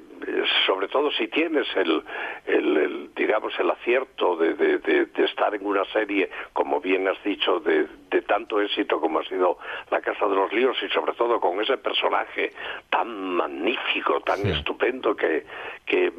[0.66, 2.04] sobre todo si tienes el,
[2.46, 7.08] el- el, digamos, el acierto de, de- de- de estar en una serie, como bien
[7.08, 9.58] has dicho, de, de tanto éxito como ha sido
[9.92, 12.52] La Casa de los Líos y sobre todo con ese personaje
[12.90, 15.46] tan magnífico, tan estupendo que,
[15.86, 16.12] que,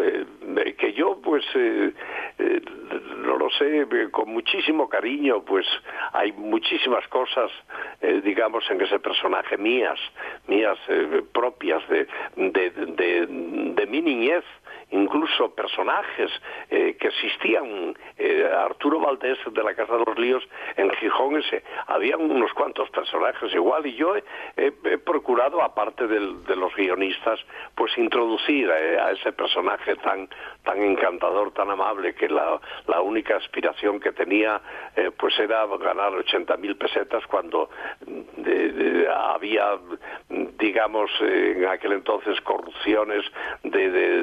[0.00, 1.92] eh, que yo pues eh,
[2.38, 2.60] eh,
[3.24, 5.66] no lo sé, eh, con muchísimo cariño, pues
[6.12, 7.50] hay muchísimas cosas,
[8.00, 9.98] eh, digamos, en ese personaje mías,
[10.46, 12.06] mías eh, propias de,
[12.36, 14.44] de, de mi niñez
[14.90, 16.30] incluso personajes
[16.70, 17.94] eh, que existían.
[18.16, 20.46] Eh, Arturo Valdés de la Casa de los Líos
[20.76, 26.74] en Gijón, ese, habían unos cuantos personajes igual y yo he, procurado, aparte de los
[26.74, 27.38] guionistas,
[27.74, 30.28] pues introducir eh, a ese personaje tan
[30.64, 34.60] tan encantador, tan amable, que la, la única aspiración que tenía
[35.16, 37.70] pues era ganar 80 mil pesetas cuando
[38.06, 39.76] mm, de- había,
[40.28, 43.24] mm, digamos, en aquel entonces corrupciones
[43.62, 44.22] de, de-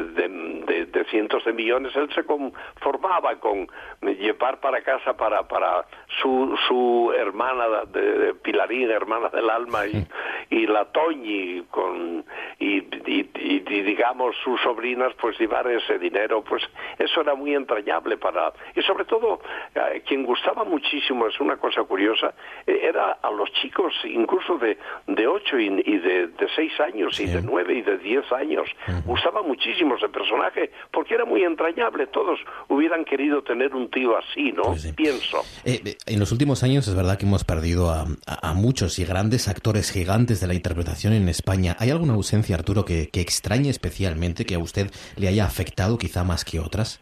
[0.65, 1.95] de- cientos de millones.
[1.95, 3.67] Él se conformaba con
[4.01, 5.85] llevar para casa para, para
[6.21, 10.05] su, su hermana de, de Pilarín, hermana del alma, y,
[10.49, 12.25] y la Toñi, con,
[12.59, 16.63] y, y- y- y, digamos sus sobrinas, pues llevar ese dinero, pues
[16.97, 18.51] eso era muy entrañable para...
[18.75, 19.41] Y sobre todo,
[19.73, 22.33] eh, quien gustaba muchísimo, es una cosa curiosa,
[22.65, 24.77] eh, era a los chicos incluso de,
[25.07, 28.69] de 8 y, y de, de 6 años, y de 9 y de 10 años.
[29.05, 30.44] Gustaba muchísimo ese personaje,
[30.91, 32.07] porque era muy entrañable.
[32.07, 32.39] Todos
[32.69, 34.75] hubieran querido tener un tío así, ¿no?
[34.95, 35.39] Pienso.
[35.63, 38.99] Eh, eh, en los últimos años es verdad que hemos perdido a, a- a muchos
[38.99, 43.21] y grandes actores gigantes de la interpretación en España, ¿hay alguna ausencia, Arturo, que, que
[43.21, 46.99] extrañe especialmente, que a usted le haya afectado quizá más que otras?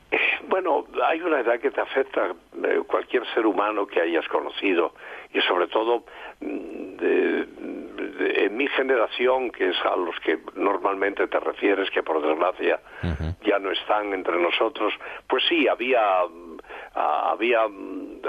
[0.48, 2.28] Bueno, hay una edad que te afecta
[2.64, 4.94] eh, cualquier ser humano que hayas conocido
[5.34, 6.04] y sobre todo
[6.42, 12.04] mm, de- de- en mi generación, que es a los que normalmente te refieres, que
[12.04, 12.80] por desgracia
[13.44, 14.94] ya no están entre nosotros,
[15.28, 16.58] pues sí, había, mm,
[16.96, 18.22] había mm,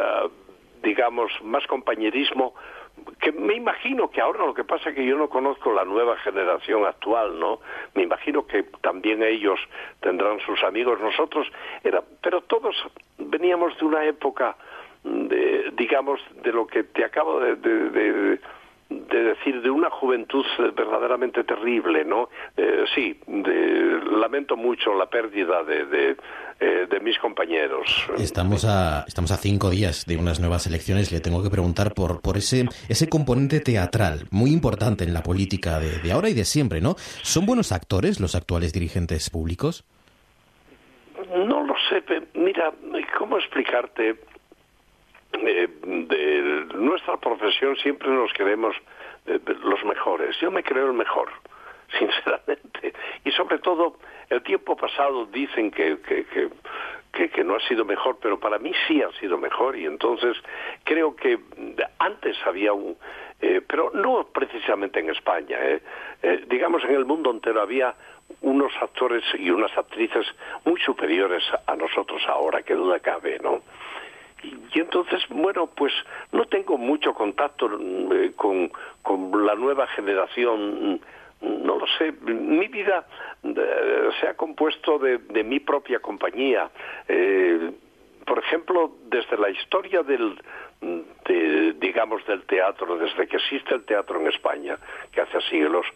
[0.82, 2.54] digamos, más compañerismo
[3.20, 6.16] que me imagino que ahora lo que pasa es que yo no conozco la nueva
[6.18, 7.58] generación actual, ¿no?
[7.94, 9.58] Me imagino que también ellos
[10.00, 11.00] tendrán sus amigos.
[11.00, 11.46] Nosotros
[11.82, 12.76] era, pero todos
[13.18, 14.56] veníamos de una época,
[15.04, 18.40] de, digamos, de lo que te acabo de, de- de-
[18.90, 20.44] de decir, de una juventud
[20.76, 22.28] verdaderamente terrible, ¿no?
[22.56, 26.16] Eh, sí, de- lamento mucho la pérdida de, de,
[26.60, 27.86] eh, de mis compañeros.
[28.18, 31.10] Estamos a, estamos a cinco días de unas nuevas elecciones.
[31.12, 35.80] Le tengo que preguntar por, por ese, ese componente teatral muy importante en la política
[35.80, 36.94] de, de ahora y de siempre, ¿no?
[37.22, 39.84] ¿Son buenos actores los actuales dirigentes públicos?
[41.34, 42.02] No lo sé,
[42.34, 42.72] mira,
[43.18, 44.16] ¿cómo explicarte?
[45.46, 48.74] Eh, de nuestra profesión siempre nos creemos
[49.26, 50.36] eh, los mejores.
[50.40, 51.28] Yo me creo el mejor,
[51.98, 52.92] sinceramente.
[53.24, 53.96] Y sobre todo,
[54.30, 56.48] el tiempo pasado dicen que, que, que,
[57.12, 59.76] que- que no ha sido mejor, pero para mí sí ha sido mejor.
[59.76, 60.36] Y entonces
[60.82, 61.38] creo que
[62.00, 62.96] antes había un...
[63.40, 65.80] eh, pero no precisamente en España, eh,
[66.22, 67.94] eh, digamos en el mundo entero había
[68.40, 70.26] unos actores y unas actrices
[70.64, 73.60] muy superiores a nosotros ahora, que duda cabe, ¿no?
[74.44, 75.92] Y, entonces, bueno, pues
[76.32, 77.70] no tengo mucho contacto
[78.12, 78.70] eh, con,
[79.02, 81.00] con la nueva generación,
[81.40, 83.06] no lo sé, mi vida
[83.42, 86.70] eh, se ha compuesto de, de mi propia compañía.
[87.08, 87.72] Eh,
[88.26, 90.40] por ejemplo, desde la historia del,
[90.80, 94.78] de, digamos, del teatro, desde que existe el teatro en España,
[95.12, 95.86] que hace siglos,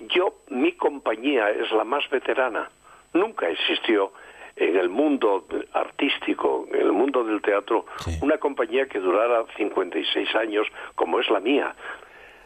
[0.00, 2.68] yo, mi compañía es la más veterana.
[3.12, 4.12] Nunca existió
[4.56, 7.86] en el mundo artístico, en el mundo del teatro,
[8.22, 11.74] una compañía que durara 56 años como es la mía.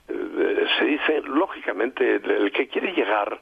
[0.09, 3.41] Eh, Se dice, lógicamente, el que quiere llegar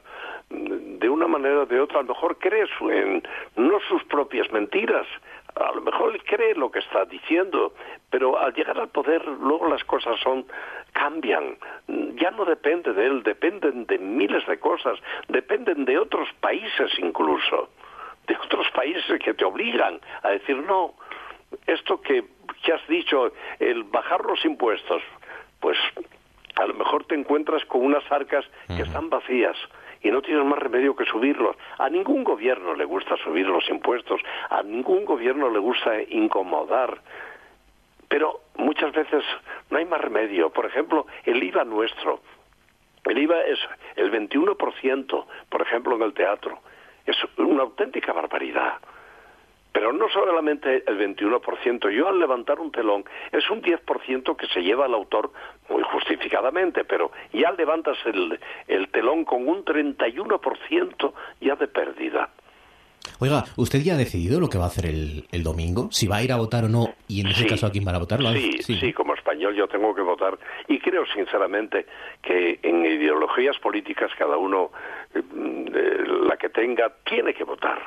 [0.49, 3.23] de una manera o de otra, a lo mejor cree en
[3.55, 5.05] no sus propias mentiras,
[5.55, 7.73] a lo mejor él cree lo que está diciendo,
[8.09, 10.45] pero al llegar al poder luego las cosas son
[10.93, 11.57] cambian.
[11.87, 17.69] Ya no depende de él, dependen de miles de cosas, dependen de otros países incluso,
[18.27, 20.93] de otros países que te obligan a decir no,
[21.65, 22.25] esto que,
[22.63, 25.01] que has dicho, el bajar los impuestos,
[25.59, 25.77] pues
[26.55, 29.55] a lo mejor te encuentras con unas arcas que están vacías
[30.01, 31.55] y no tienes más remedio que subirlos.
[31.77, 36.99] A ningún gobierno le gusta subir los impuestos, a ningún gobierno le gusta incomodar,
[38.07, 39.23] pero muchas veces
[39.69, 40.49] no hay más remedio.
[40.49, 42.21] Por ejemplo, el IVA nuestro,
[43.05, 43.59] el IVA es
[43.95, 46.59] el 21%, por ejemplo, en el teatro.
[47.07, 48.73] Es una auténtica barbaridad.
[49.71, 54.61] Pero no solamente el 21%, yo al levantar un telón es un 10% que se
[54.61, 55.31] lleva el autor
[55.69, 62.29] muy justificadamente, pero ya levantas el, el telón con un 31% ya de pérdida.
[63.19, 65.89] Oiga, ¿usted ya ha decidido lo que va a hacer el, el domingo?
[65.91, 66.93] ¿Si va a ir a votar o no?
[67.07, 67.47] Y en ese Sí.
[67.47, 68.19] caso, ¿a quién van a votar?
[68.21, 70.37] ¿Lo ha- Sí, sí, como español yo tengo que votar
[70.67, 71.85] y creo sinceramente
[72.21, 74.71] que en ideologías políticas cada uno,
[75.13, 77.79] eh, eh, la que tenga, tiene que votar.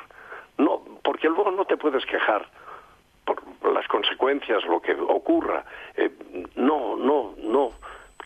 [0.57, 2.47] No, porque luego no te puedes quejar
[3.25, 3.41] por
[3.73, 5.65] las consecuencias, lo que ocurra.
[5.95, 6.09] Eh,
[6.55, 7.71] no, no, no.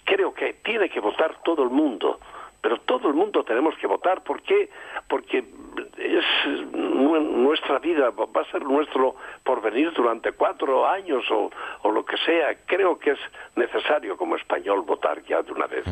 [0.04, 2.20] Creo que tiene que votar todo el mundo.
[2.66, 4.24] Pero todo el mundo tenemos que votar.
[4.24, 4.72] ¿Por qué?
[5.08, 6.26] Porque es
[6.74, 11.52] nu- nuestra vida, va a ser nuestro porvenir durante cuatro años o,
[11.84, 12.58] o lo que sea.
[12.66, 13.20] Creo que es
[13.56, 15.86] necesario como español votar ya de una vez.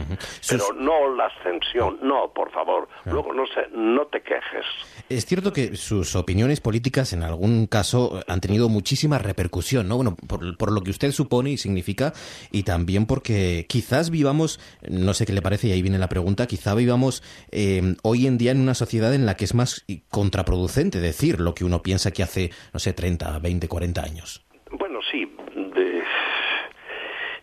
[0.50, 2.88] Pero no la abstención, no, por favor.
[3.06, 4.66] Luego no, se, no te quejes.
[5.10, 9.98] Es cierto que sus opiniones políticas en algún caso han tenido muchísima repercusión, ¿no?
[9.98, 12.14] Bueno, por, por lo que usted supone y significa,
[12.52, 14.60] y también porque quizás vivamos,
[14.90, 17.22] no sé qué le parece, y ahí viene la pregunta, quizá vivamos
[17.52, 21.54] eh, hoy en día en una sociedad en la que es más contraproducente decir lo
[21.54, 24.46] que uno piensa que hace, no sé, 30, 20, 40 años.
[24.72, 25.30] Bueno, sí.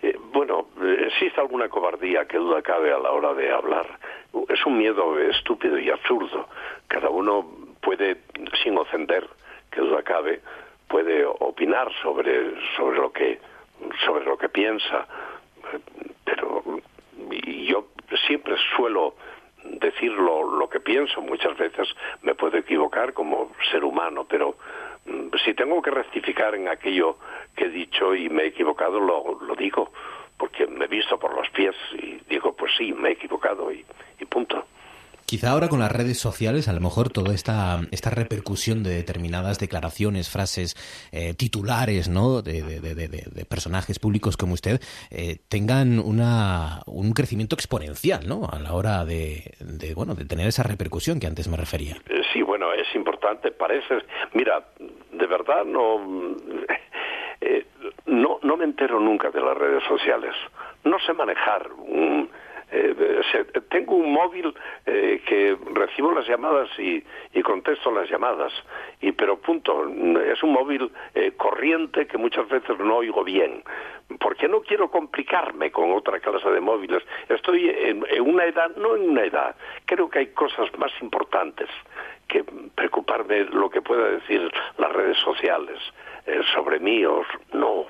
[0.03, 3.99] eh, bueno, eh, existe alguna cobardía que duda cabe a la hora de hablar.
[4.49, 6.49] Es un miedo estúpido y absurdo.
[6.89, 7.45] Cada uno
[7.83, 8.23] puede,
[8.63, 9.29] sin ofender,
[9.71, 10.41] que duda cabe,
[10.89, 13.39] puede opinar sobre, sobre lo que
[14.07, 15.07] sobre lo que piensa.
[16.25, 16.63] Pero
[17.71, 17.87] yo
[18.19, 19.15] siempre suelo
[19.65, 21.20] decir lo, lo que pienso.
[21.20, 21.89] Muchas veces
[22.23, 24.57] me puedo equivocar como ser humano, pero
[25.07, 27.16] mm, si tengo que rectificar en aquello
[27.57, 29.91] que he dicho y me he equivocado, lo, lo digo.
[30.41, 33.85] porque me he visto por los pies y digo, pues sí, me he equivocado y,
[34.19, 34.65] y punto.
[35.31, 39.61] Quizá ahora con las redes sociales, a lo mejor toda esta, esta repercusión de determinadas
[39.61, 40.74] declaraciones, frases,
[41.12, 42.43] eh, titulares, ¿no?
[42.43, 44.81] De, de- de- de- personajes públicos como usted,
[45.12, 48.48] eh, tengan una, un crecimiento exponencial, ¿no?
[48.52, 49.55] A la hora de,
[49.94, 51.94] bueno, de tener esa repercusión que antes me refería.
[52.09, 54.02] Eh, Sí, bueno, es importante, parece.
[54.35, 54.65] Mira,
[55.12, 56.36] de verdad no,
[57.40, 57.66] eh,
[58.07, 60.35] no, no me entero nunca de las redes sociales.
[60.85, 61.70] No sé manejar.
[61.73, 62.28] un-
[62.73, 64.55] eh, tengo un móvil
[64.87, 67.03] eh, que recibo las llamadas y,
[67.33, 68.53] y contesto las llamadas,
[69.01, 69.89] y pero punto.
[70.25, 73.63] Es un móvil eh, corriente que muchas veces no oigo bien.
[74.19, 77.03] Porque no quiero complicarme con otra clase de móviles.
[77.29, 81.69] Estoy en, en una edad, no en una edad, creo que hay cosas más importantes
[82.27, 82.45] que
[82.75, 85.79] preocuparme lo que pueda decir las redes sociales
[86.27, 87.23] eh, sobre mí o
[87.53, 87.87] no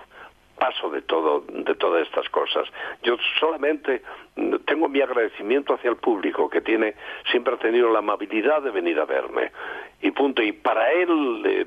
[0.61, 2.69] paso de todo de todas estas cosas.
[3.03, 4.03] Yo solamente
[4.67, 6.95] tengo mi agradecimiento hacia el público que tiene
[7.31, 9.51] siempre ha tenido la amabilidad de venir a verme
[10.03, 11.67] y punto y para él eh,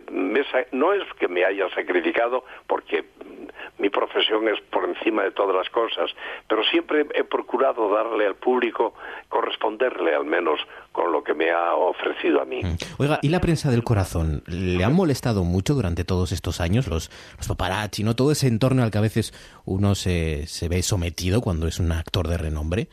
[0.71, 5.55] no es que me haya sacrificado porque mm, mi profesión es por encima de todas
[5.55, 6.11] las cosas
[6.47, 8.93] pero siempre he procurado darle al público
[9.29, 10.59] corresponderle al menos
[10.91, 12.61] con lo que me ha ofrecido a mí
[12.97, 14.43] Oiga, ¿y la prensa del corazón?
[14.47, 18.15] ¿Le han molestado mucho durante todos estos años los, los paparazzi, no?
[18.15, 19.33] Todo ese entorno al que a veces
[19.65, 22.87] uno se, se ve sometido cuando es un actor de renombre.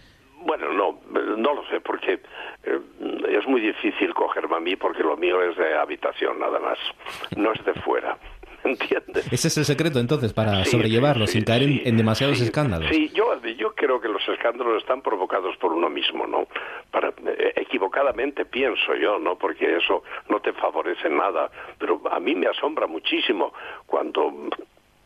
[0.45, 1.01] Bueno, no,
[1.37, 2.21] no lo sé, porque
[2.65, 2.81] eh,
[3.29, 6.79] es muy difícil cogerme a mí porque lo mío es de habitación nada más,
[7.37, 8.17] no es de fuera.
[8.65, 9.27] ¿Entiendes?
[9.33, 12.91] Ese es el secreto entonces para Sí, sobrellevarlo sí, sin caer en, en demasiados escándalos.
[12.91, 16.47] Sí, yo, yo creo que los escándalos están provocados por uno mismo, ¿no?
[16.91, 19.37] Para, eh, equivocadamente pienso yo, ¿no?
[19.37, 21.51] Porque eso no te favorece nada.
[21.79, 23.53] Pero a mí me asombra muchísimo
[23.87, 24.31] cuando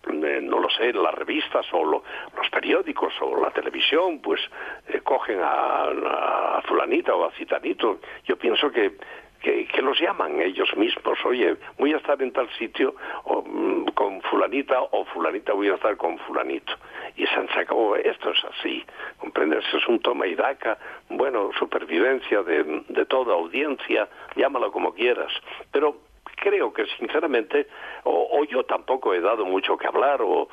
[0.09, 2.03] eh, no lo sé, las revistas o lo-
[2.37, 4.41] los periódicos o la televisión, pues
[4.89, 8.01] eh, cogen a, a fulanita o a citanito.
[8.25, 8.97] Yo pienso que,
[9.41, 11.19] que, los llaman ellos mismos.
[11.25, 12.95] Oye, voy a estar en tal sitio
[13.25, 16.73] o, mm, con fulanita o fulanita voy a estar con fulanito.
[17.17, 18.85] Y se sacado, esto es así,
[19.19, 19.65] ¿comprendes?
[19.73, 20.79] Es un toma y daca,
[21.11, 25.33] bueno, supervivencia de, de toda audiencia, llámalo como quieras.
[25.71, 25.97] Pero
[26.45, 27.67] creo que sinceramente
[28.05, 30.49] o, yo tampoco he dado mucho que hablar o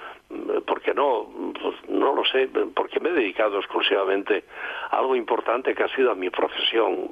[0.66, 1.28] porque no
[1.62, 4.44] pues, no lo sé porque me he dedicado exclusivamente
[4.90, 7.10] a algo importante que ha sido a mi profesión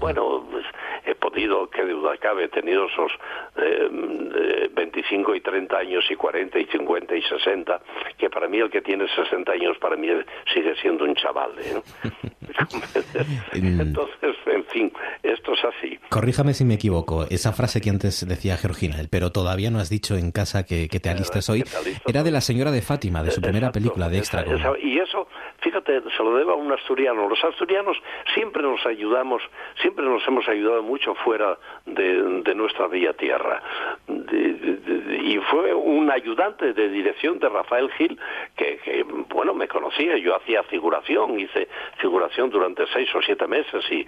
[0.00, 0.64] bueno pues,
[1.04, 3.12] he podido qué duda cabe he tenido esos
[3.56, 3.88] eh,
[4.34, 7.80] eh, 25 y 30 años y 40 y 50 y 60
[8.18, 10.08] que para mí el que tiene 60 años para mí
[10.52, 11.80] sigue siendo un chaval ¿eh?
[13.52, 14.92] entonces en fin
[15.22, 17.26] esto es así Corríjame si me equivoco.
[17.28, 20.88] Esa frase que antes decía Georgina, el pero todavía no has dicho en casa que,
[20.88, 21.64] que te alistas hoy,
[22.06, 24.44] era de la señora de Fátima, de su primera película de extra.
[24.80, 25.26] Y eso,
[25.66, 27.28] fíjate, se lo debo a un asturiano.
[27.28, 28.00] Los asturianos
[28.34, 29.42] siempre nos ayudamos,
[29.82, 33.60] siempre nos hemos ayudado mucho fuera de, nuestra bella tierra.
[34.08, 38.16] Y fue un ayudante de dirección de Rafael Gil
[38.56, 40.16] que, bueno, me conocía.
[40.18, 41.66] Yo hacía figuración, hice
[41.98, 44.06] figuración durante seis o siete meses y,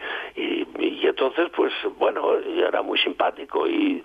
[1.09, 4.03] entonces, pues, bueno, era muy simpático y,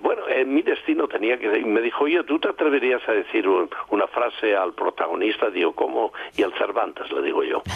[0.00, 1.58] bueno, en mi destino tenía que...
[1.58, 5.50] Y me dijo, oye, ¿tú te atreverías a decir un- una frase al protagonista?
[5.50, 6.12] Digo, ¿cómo?
[6.36, 7.62] Y al Cervantes, le digo yo.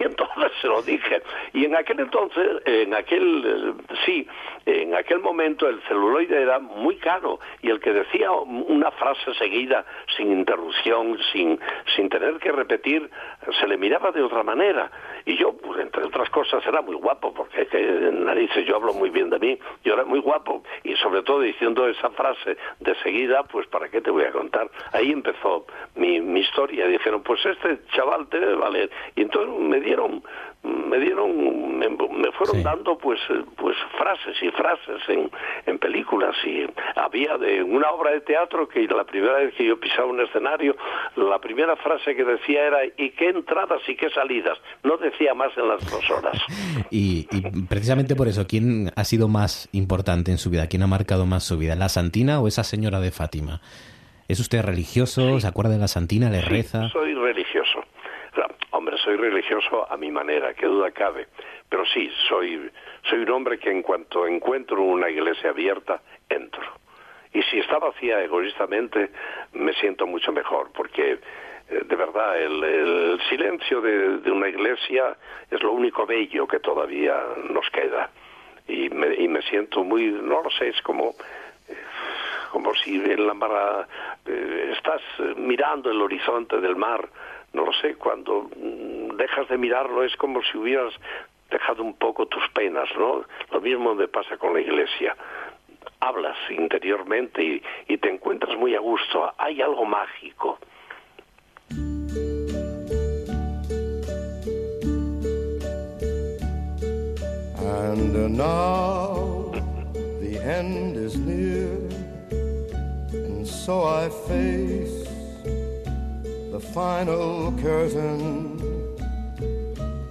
[0.00, 1.22] Y entonces se lo dije.
[1.52, 4.26] Y en aquel entonces, en aquel, eh, sí,
[4.66, 9.84] en aquel momento el celuloide era muy caro y el que decía una frase seguida,
[10.16, 11.58] sin interrupción, sin,
[11.96, 13.10] sin tener que repetir,
[13.60, 14.90] se le miraba de otra manera.
[15.24, 17.80] Y yo, pues, entre otras cosas, era muy guapo, porque que,
[18.12, 21.86] narices, yo hablo muy bien de mí, yo era muy guapo, y sobre todo diciendo
[21.86, 24.70] esa frase de seguida, pues ¿para qué te voy a contar?
[24.92, 25.66] Ahí empezó
[25.96, 28.90] mi, mi historia, dijeron, pues este chaval te debe valer.
[29.16, 30.22] Y entonces me dieron,
[30.62, 35.30] me dieron, me, me fueron dando pues, eh, pues frases y frases en,
[35.66, 36.66] en películas, y
[36.96, 40.76] había de una obra de teatro que la primera vez que yo pisaba un escenario,
[41.16, 44.58] la primera frase que decía era, ¿y qué entradas y qué salidas?
[44.84, 46.40] No decía más en las dos horas.
[46.90, 50.68] Y, y precisamente por eso, ¿quién ha sido más importante en su vida?
[50.68, 51.74] ¿Quién ha marcado más su vida?
[51.74, 53.60] ¿La Santina o esa señora de Fátima?
[54.28, 55.40] ¿Es usted religioso?
[55.40, 56.28] ¿Se acuerda de la Santina?
[56.28, 56.90] ¿Le reza?
[56.90, 57.14] Soy
[59.08, 61.28] soy religioso a mi manera, qué duda cabe.
[61.70, 62.70] Pero sí, soy,
[63.08, 66.62] soy un hombre que en cuanto encuentro una iglesia abierta, entro.
[67.32, 69.10] Y si está vacía egoístamente,
[69.54, 71.18] me siento mucho mejor, porque eh,
[71.86, 75.16] de verdad el, el silencio de, una iglesia
[75.50, 77.16] es lo único bello que todavía
[77.48, 78.10] nos queda.
[78.66, 81.14] Y me, y me siento muy, no lo sé, es como,
[81.66, 81.76] eh,
[82.52, 83.88] como si en la mar
[84.26, 85.00] eh, estás
[85.38, 87.08] mirando el horizonte del mar,
[87.52, 90.94] no lo sé, cuando mm, dejas de mirarlo es como si hubieras
[91.50, 93.24] dejado un poco tus penas, ¿no?
[93.50, 95.16] Lo mismo me pasa con la iglesia.
[96.00, 100.58] Hablas interiormente y, te encuentras muy a gusto, hay algo mágico.
[107.60, 109.52] And now
[110.20, 111.78] the end is near,
[116.58, 118.58] the final curtain.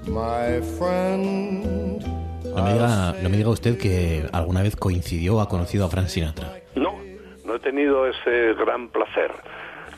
[0.08, 2.02] My friend,
[2.56, 5.90] No me, diga, no me diga usted que alguna vez coincidió o ha conocido a
[5.90, 6.54] Frank Sinatra.
[6.76, 6.96] No,
[7.46, 9.32] no he tenido ese gran placer.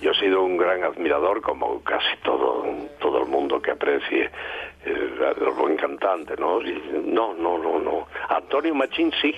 [0.01, 2.65] Yo he sido un gran admirador, como casi todo,
[2.99, 4.31] todo el mundo que aprecie
[4.85, 6.61] eh, el buen cantante, ¿no?
[6.61, 8.07] Y no, no, no, no.
[8.29, 9.35] Antonio Machín sí.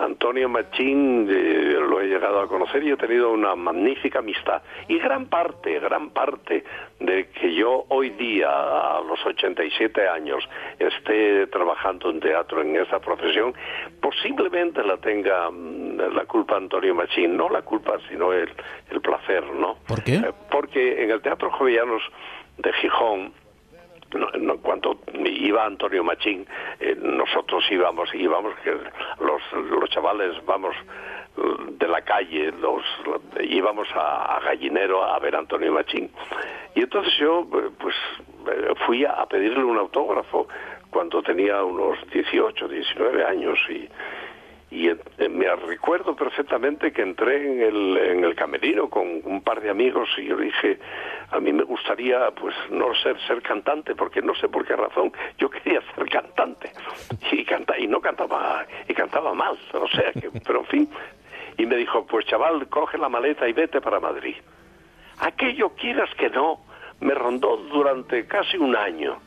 [0.00, 4.62] Antonio Machín eh, lo he llegado a conocer y he tenido una magnífica amistad.
[4.88, 6.64] Y gran parte, gran parte
[6.98, 10.48] de que yo hoy día, a los 87 años,
[10.78, 13.54] esté trabajando en teatro en esa profesión,
[14.00, 17.36] posiblemente la tenga mm, la culpa Antonio Machín.
[17.36, 18.50] No la culpa, sino el,
[18.90, 19.76] el placer, ¿no?
[19.86, 20.14] ¿Por qué?
[20.14, 22.02] Eh, porque en el Teatro Jovellanos
[22.58, 23.32] de Gijón,
[24.14, 26.46] no, no, cuando iba Antonio Machín,
[26.80, 28.72] eh, nosotros íbamos, íbamos, que
[29.20, 30.74] los, los chavales vamos
[31.36, 31.42] eh,
[31.78, 32.82] de la calle, los
[33.42, 36.10] íbamos a, a Gallinero a ver a Antonio Machín.
[36.74, 37.94] Y entonces yo, eh, pues,
[38.48, 40.48] eh, fui a, a pedirle un autógrafo
[40.90, 43.88] cuando tenía unos 18, 19 años y,
[44.70, 44.96] y eh,
[45.28, 50.08] me recuerdo perfectamente que entré en el, en el camerino con un par de amigos
[50.16, 50.78] y yo dije,
[51.30, 55.12] a mí me gustaría pues no ser ser cantante porque no sé por qué razón
[55.38, 56.70] yo quería ser cantante
[57.32, 60.88] y canta y no cantaba y cantaba mal, o sea que pero en fin
[61.60, 64.36] y me dijo, pues chaval, coge la maleta y vete para Madrid.
[65.18, 66.60] Aquello quieras que no,
[67.00, 69.18] me rondó durante casi un año.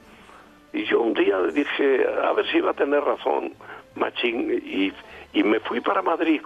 [0.74, 3.53] Y yo un día dije, a ver si iba a tener razón,
[3.94, 4.91] Machín, y,
[5.34, 6.41] y me fui para Madrid.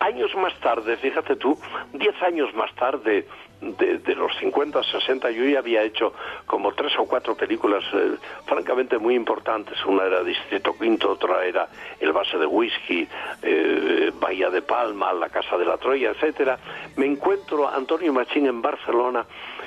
[0.00, 1.58] Años más tarde, fíjate tú,
[1.92, 3.26] diez años más tarde,
[3.60, 6.12] de, los 50, 60, yo ya había hecho
[6.46, 8.16] como tres o cuatro películas eh,
[8.46, 9.82] francamente muy importantes.
[9.86, 13.08] Una era Distrito Quinto, otra era El Base de Whisky,
[13.42, 16.58] eh, Bahía de Palma, La Casa de la Troya, etcétera.
[16.96, 19.24] Me encuentro Antonio Machín en Barcelona,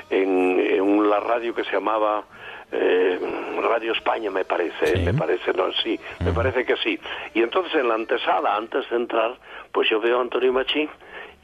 [0.10, 2.24] en, en la radio que se llamaba
[2.72, 3.20] eh,
[3.62, 7.00] Radio España me parece, me parece, no, sí, me parece que sí.
[7.34, 9.38] Y entonces en la antesala, antes de entrar,
[9.72, 10.90] pues yo veo a Antonio Machín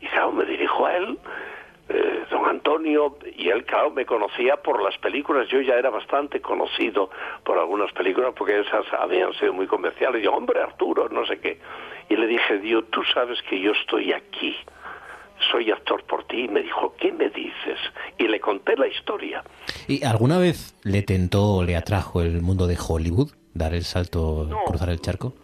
[0.01, 1.17] y claro, me dirijo a él,
[1.89, 6.41] eh, don Antonio, y él, claro, me conocía por las películas, yo ya era bastante
[6.41, 7.09] conocido
[7.43, 10.21] por algunas películas porque esas habían sido muy comerciales.
[10.21, 11.59] Y yo, hombre, Arturo, no sé qué.
[12.09, 14.55] Y le dije, Dios, tú sabes que yo estoy aquí
[15.51, 16.45] soy actor por ti.
[16.45, 17.79] Y me dijo, ¿qué me dices?
[18.17, 19.43] Y le conté la historia.
[19.87, 23.31] ¿Y alguna vez le tentó o le atrajo el mundo de Hollywood?
[23.53, 25.35] ¿Dar el salto, cruzar el charco?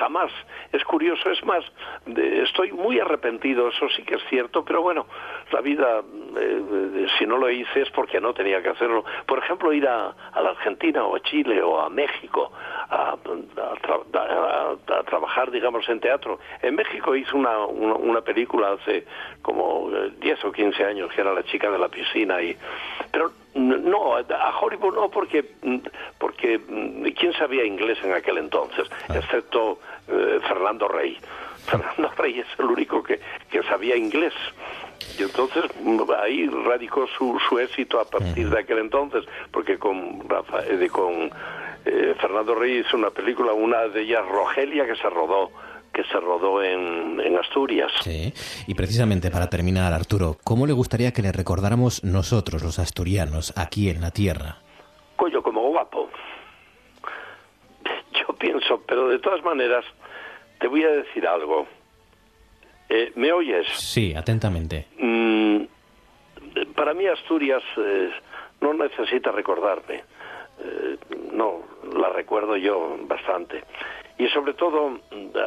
[0.00, 0.32] Jamás.
[0.72, 1.62] Es curioso, es más,
[2.06, 5.04] de- estoy muy arrepentido, eso sí que es cierto, pero bueno,
[5.52, 6.00] la vida,
[6.38, 6.62] eh,
[6.96, 9.04] eh, si no lo hice es porque no tenía que hacerlo.
[9.26, 12.50] Por ejemplo, ir a, la Argentina o a Chile o a México
[12.88, 16.38] a, a tra- a- a trabajar, digamos, en teatro.
[16.62, 19.04] En México hice una, una, película hace
[19.42, 22.56] como eh, 10 o 15 años, que era La chica de la piscina, y
[23.12, 25.44] pero no, a Hollywood no, porque,
[26.18, 28.88] porque mm, ¿quién sabía inglés en aquel entonces?
[29.14, 29.78] Excepto
[30.08, 31.18] eh, Fernando Rey.
[31.66, 33.20] Fernando Rey es el único que,
[33.50, 34.34] que sabía inglés.
[35.18, 40.28] Y entonces mm, ahí radicó su, su éxito a partir de aquel entonces, porque con,
[40.28, 41.30] Rafa- eh, con
[41.84, 45.50] eh, Fernando Rey hizo una película, una de ellas Rogelia, que se rodó
[45.92, 47.90] que se rodó en, en Asturias.
[48.00, 48.32] Sí.
[48.66, 53.88] Y precisamente para terminar, Arturo, ¿cómo le gustaría que le recordáramos nosotros, los asturianos, aquí
[53.88, 54.58] en la tierra?
[55.16, 56.08] Coño, como guapo.
[58.12, 59.84] Yo pienso, pero de todas maneras,
[60.60, 61.66] te voy a decir algo.
[62.88, 63.66] Eh, ¿Me oyes?
[63.68, 64.86] Sí, atentamente.
[64.98, 65.62] Mm,
[66.74, 68.10] para mí Asturias eh,
[68.60, 70.04] no necesita recordarme.
[70.62, 70.96] Eh,
[71.32, 71.62] no,
[71.96, 73.62] la recuerdo yo bastante.
[74.20, 74.98] Y sobre todo,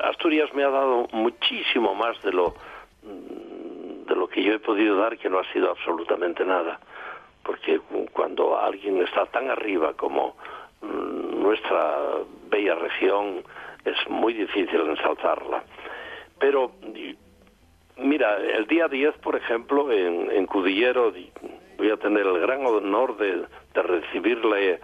[0.05, 2.55] Asturias me ha dado muchísimo más de lo,
[3.03, 6.79] de lo que yo he podido dar, que no ha sido absolutamente nada.
[7.43, 10.35] Porque cu- cuando alguien está tan arriba como
[10.81, 11.97] mm, nuestra
[12.49, 13.43] bella región,
[13.85, 15.63] es muy difícil ensalzarla.
[16.39, 16.71] Pero
[17.95, 21.29] Mira, el día 10, por ejemplo, en, en Cudillero di-
[21.77, 23.43] voy a tener el gran honor de,
[23.75, 24.79] de recibirle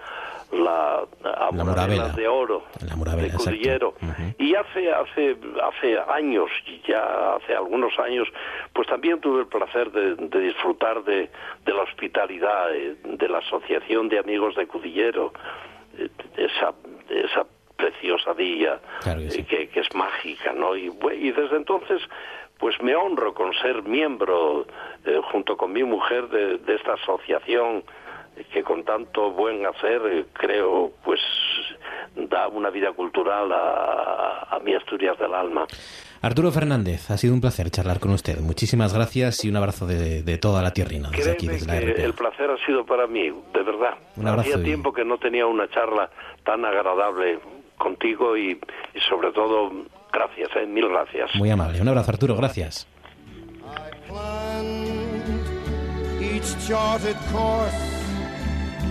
[0.52, 3.32] la, La de oro La de.
[3.32, 3.94] Cudillero.
[4.38, 6.50] Y hace, hace, hace años,
[6.88, 8.28] ya hace algunos años,
[8.74, 11.30] pues también tuve el placer de, de disfrutar de,
[11.66, 15.34] de la hospitalidad eh, de la Asociación de Amigos de Cudillero,
[15.98, 16.74] eh, esa,
[17.10, 17.46] esa
[17.76, 19.44] preciosa Claro que eh, sí.
[19.44, 20.76] que, que es mágica, ¿no?
[20.76, 22.02] Y, y desde entonces,
[22.58, 24.66] pues me honro con ser miembro,
[25.06, 27.84] eh, junto con mi mujer, de, de esta asociación
[28.48, 31.20] que con tanto buen hacer, eh, creo, pues
[32.16, 35.66] da una vida cultural a, a mi Asturias del alma.
[36.22, 38.40] Arturo Fernández, ha sido un placer charlar con usted.
[38.40, 42.02] Muchísimas gracias y un abrazo de, de toda la tierrina, desde aquí, desde la RPA.
[42.03, 43.94] el placer ha sido para mí, de verdad.
[44.18, 46.10] Un abrazo Hacía y- tiempo que no tenía una charla
[46.44, 47.40] tan agradable
[47.78, 48.60] contigo y,
[48.94, 49.72] y sobre todo,
[50.11, 50.66] gracias, ¿eh?
[50.66, 51.30] mil gracias.
[51.36, 51.80] Muy amable.
[51.82, 52.86] Un abrazo, Arturo, gracias.
[56.22, 57.99] each charted course.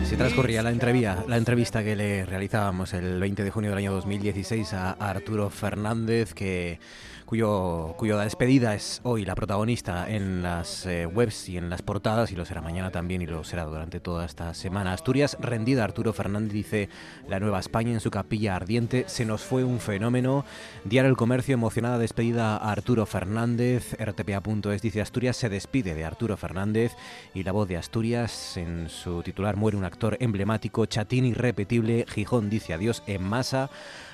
[0.09, 4.73] Se transcurría la, la entrevista que le realizábamos el 20 de junio del año 2016
[4.73, 6.81] a, a Arturo Fernández, que,
[7.29, 12.33] cuyo, cuya despedida es hoy la protagonista en las eh, webs y en las portadas,
[12.33, 14.95] y lo será mañana también, y lo será durante toda esta semana.
[14.95, 16.89] Asturias rendida, Arturo Fernández dice
[17.29, 20.47] la Nueva España en su capilla ardiente, se nos fue un fenómeno.
[20.85, 26.39] Diario El Comercio, emocionada despedida a Arturo Fernández, rtpa.es dice Asturias se despide de Arturo
[26.39, 26.93] Fernández
[27.35, 32.49] y la voz de Asturias en su titular muere un actor emblemático, chatín irrepetible, Gijón
[32.49, 33.69] dice adiós en masa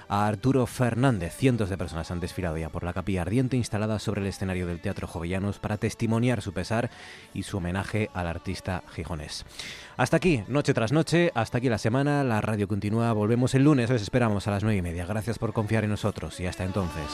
[0.08, 1.34] a Arturo Fernández.
[1.36, 4.80] Cientos de personas han desfilado ya por la capilla ardiente instalada sobre el escenario del
[4.80, 6.90] Teatro Jovellanos para testimoniar su pesar
[7.32, 9.44] y su homenaje al artista gijonés.
[9.96, 13.90] Hasta aquí, noche tras noche, hasta aquí la semana, la radio continúa, volvemos el lunes,
[13.90, 15.06] os esperamos a las nueve y media.
[15.06, 17.04] Gracias por confiar en nosotros y hasta entonces.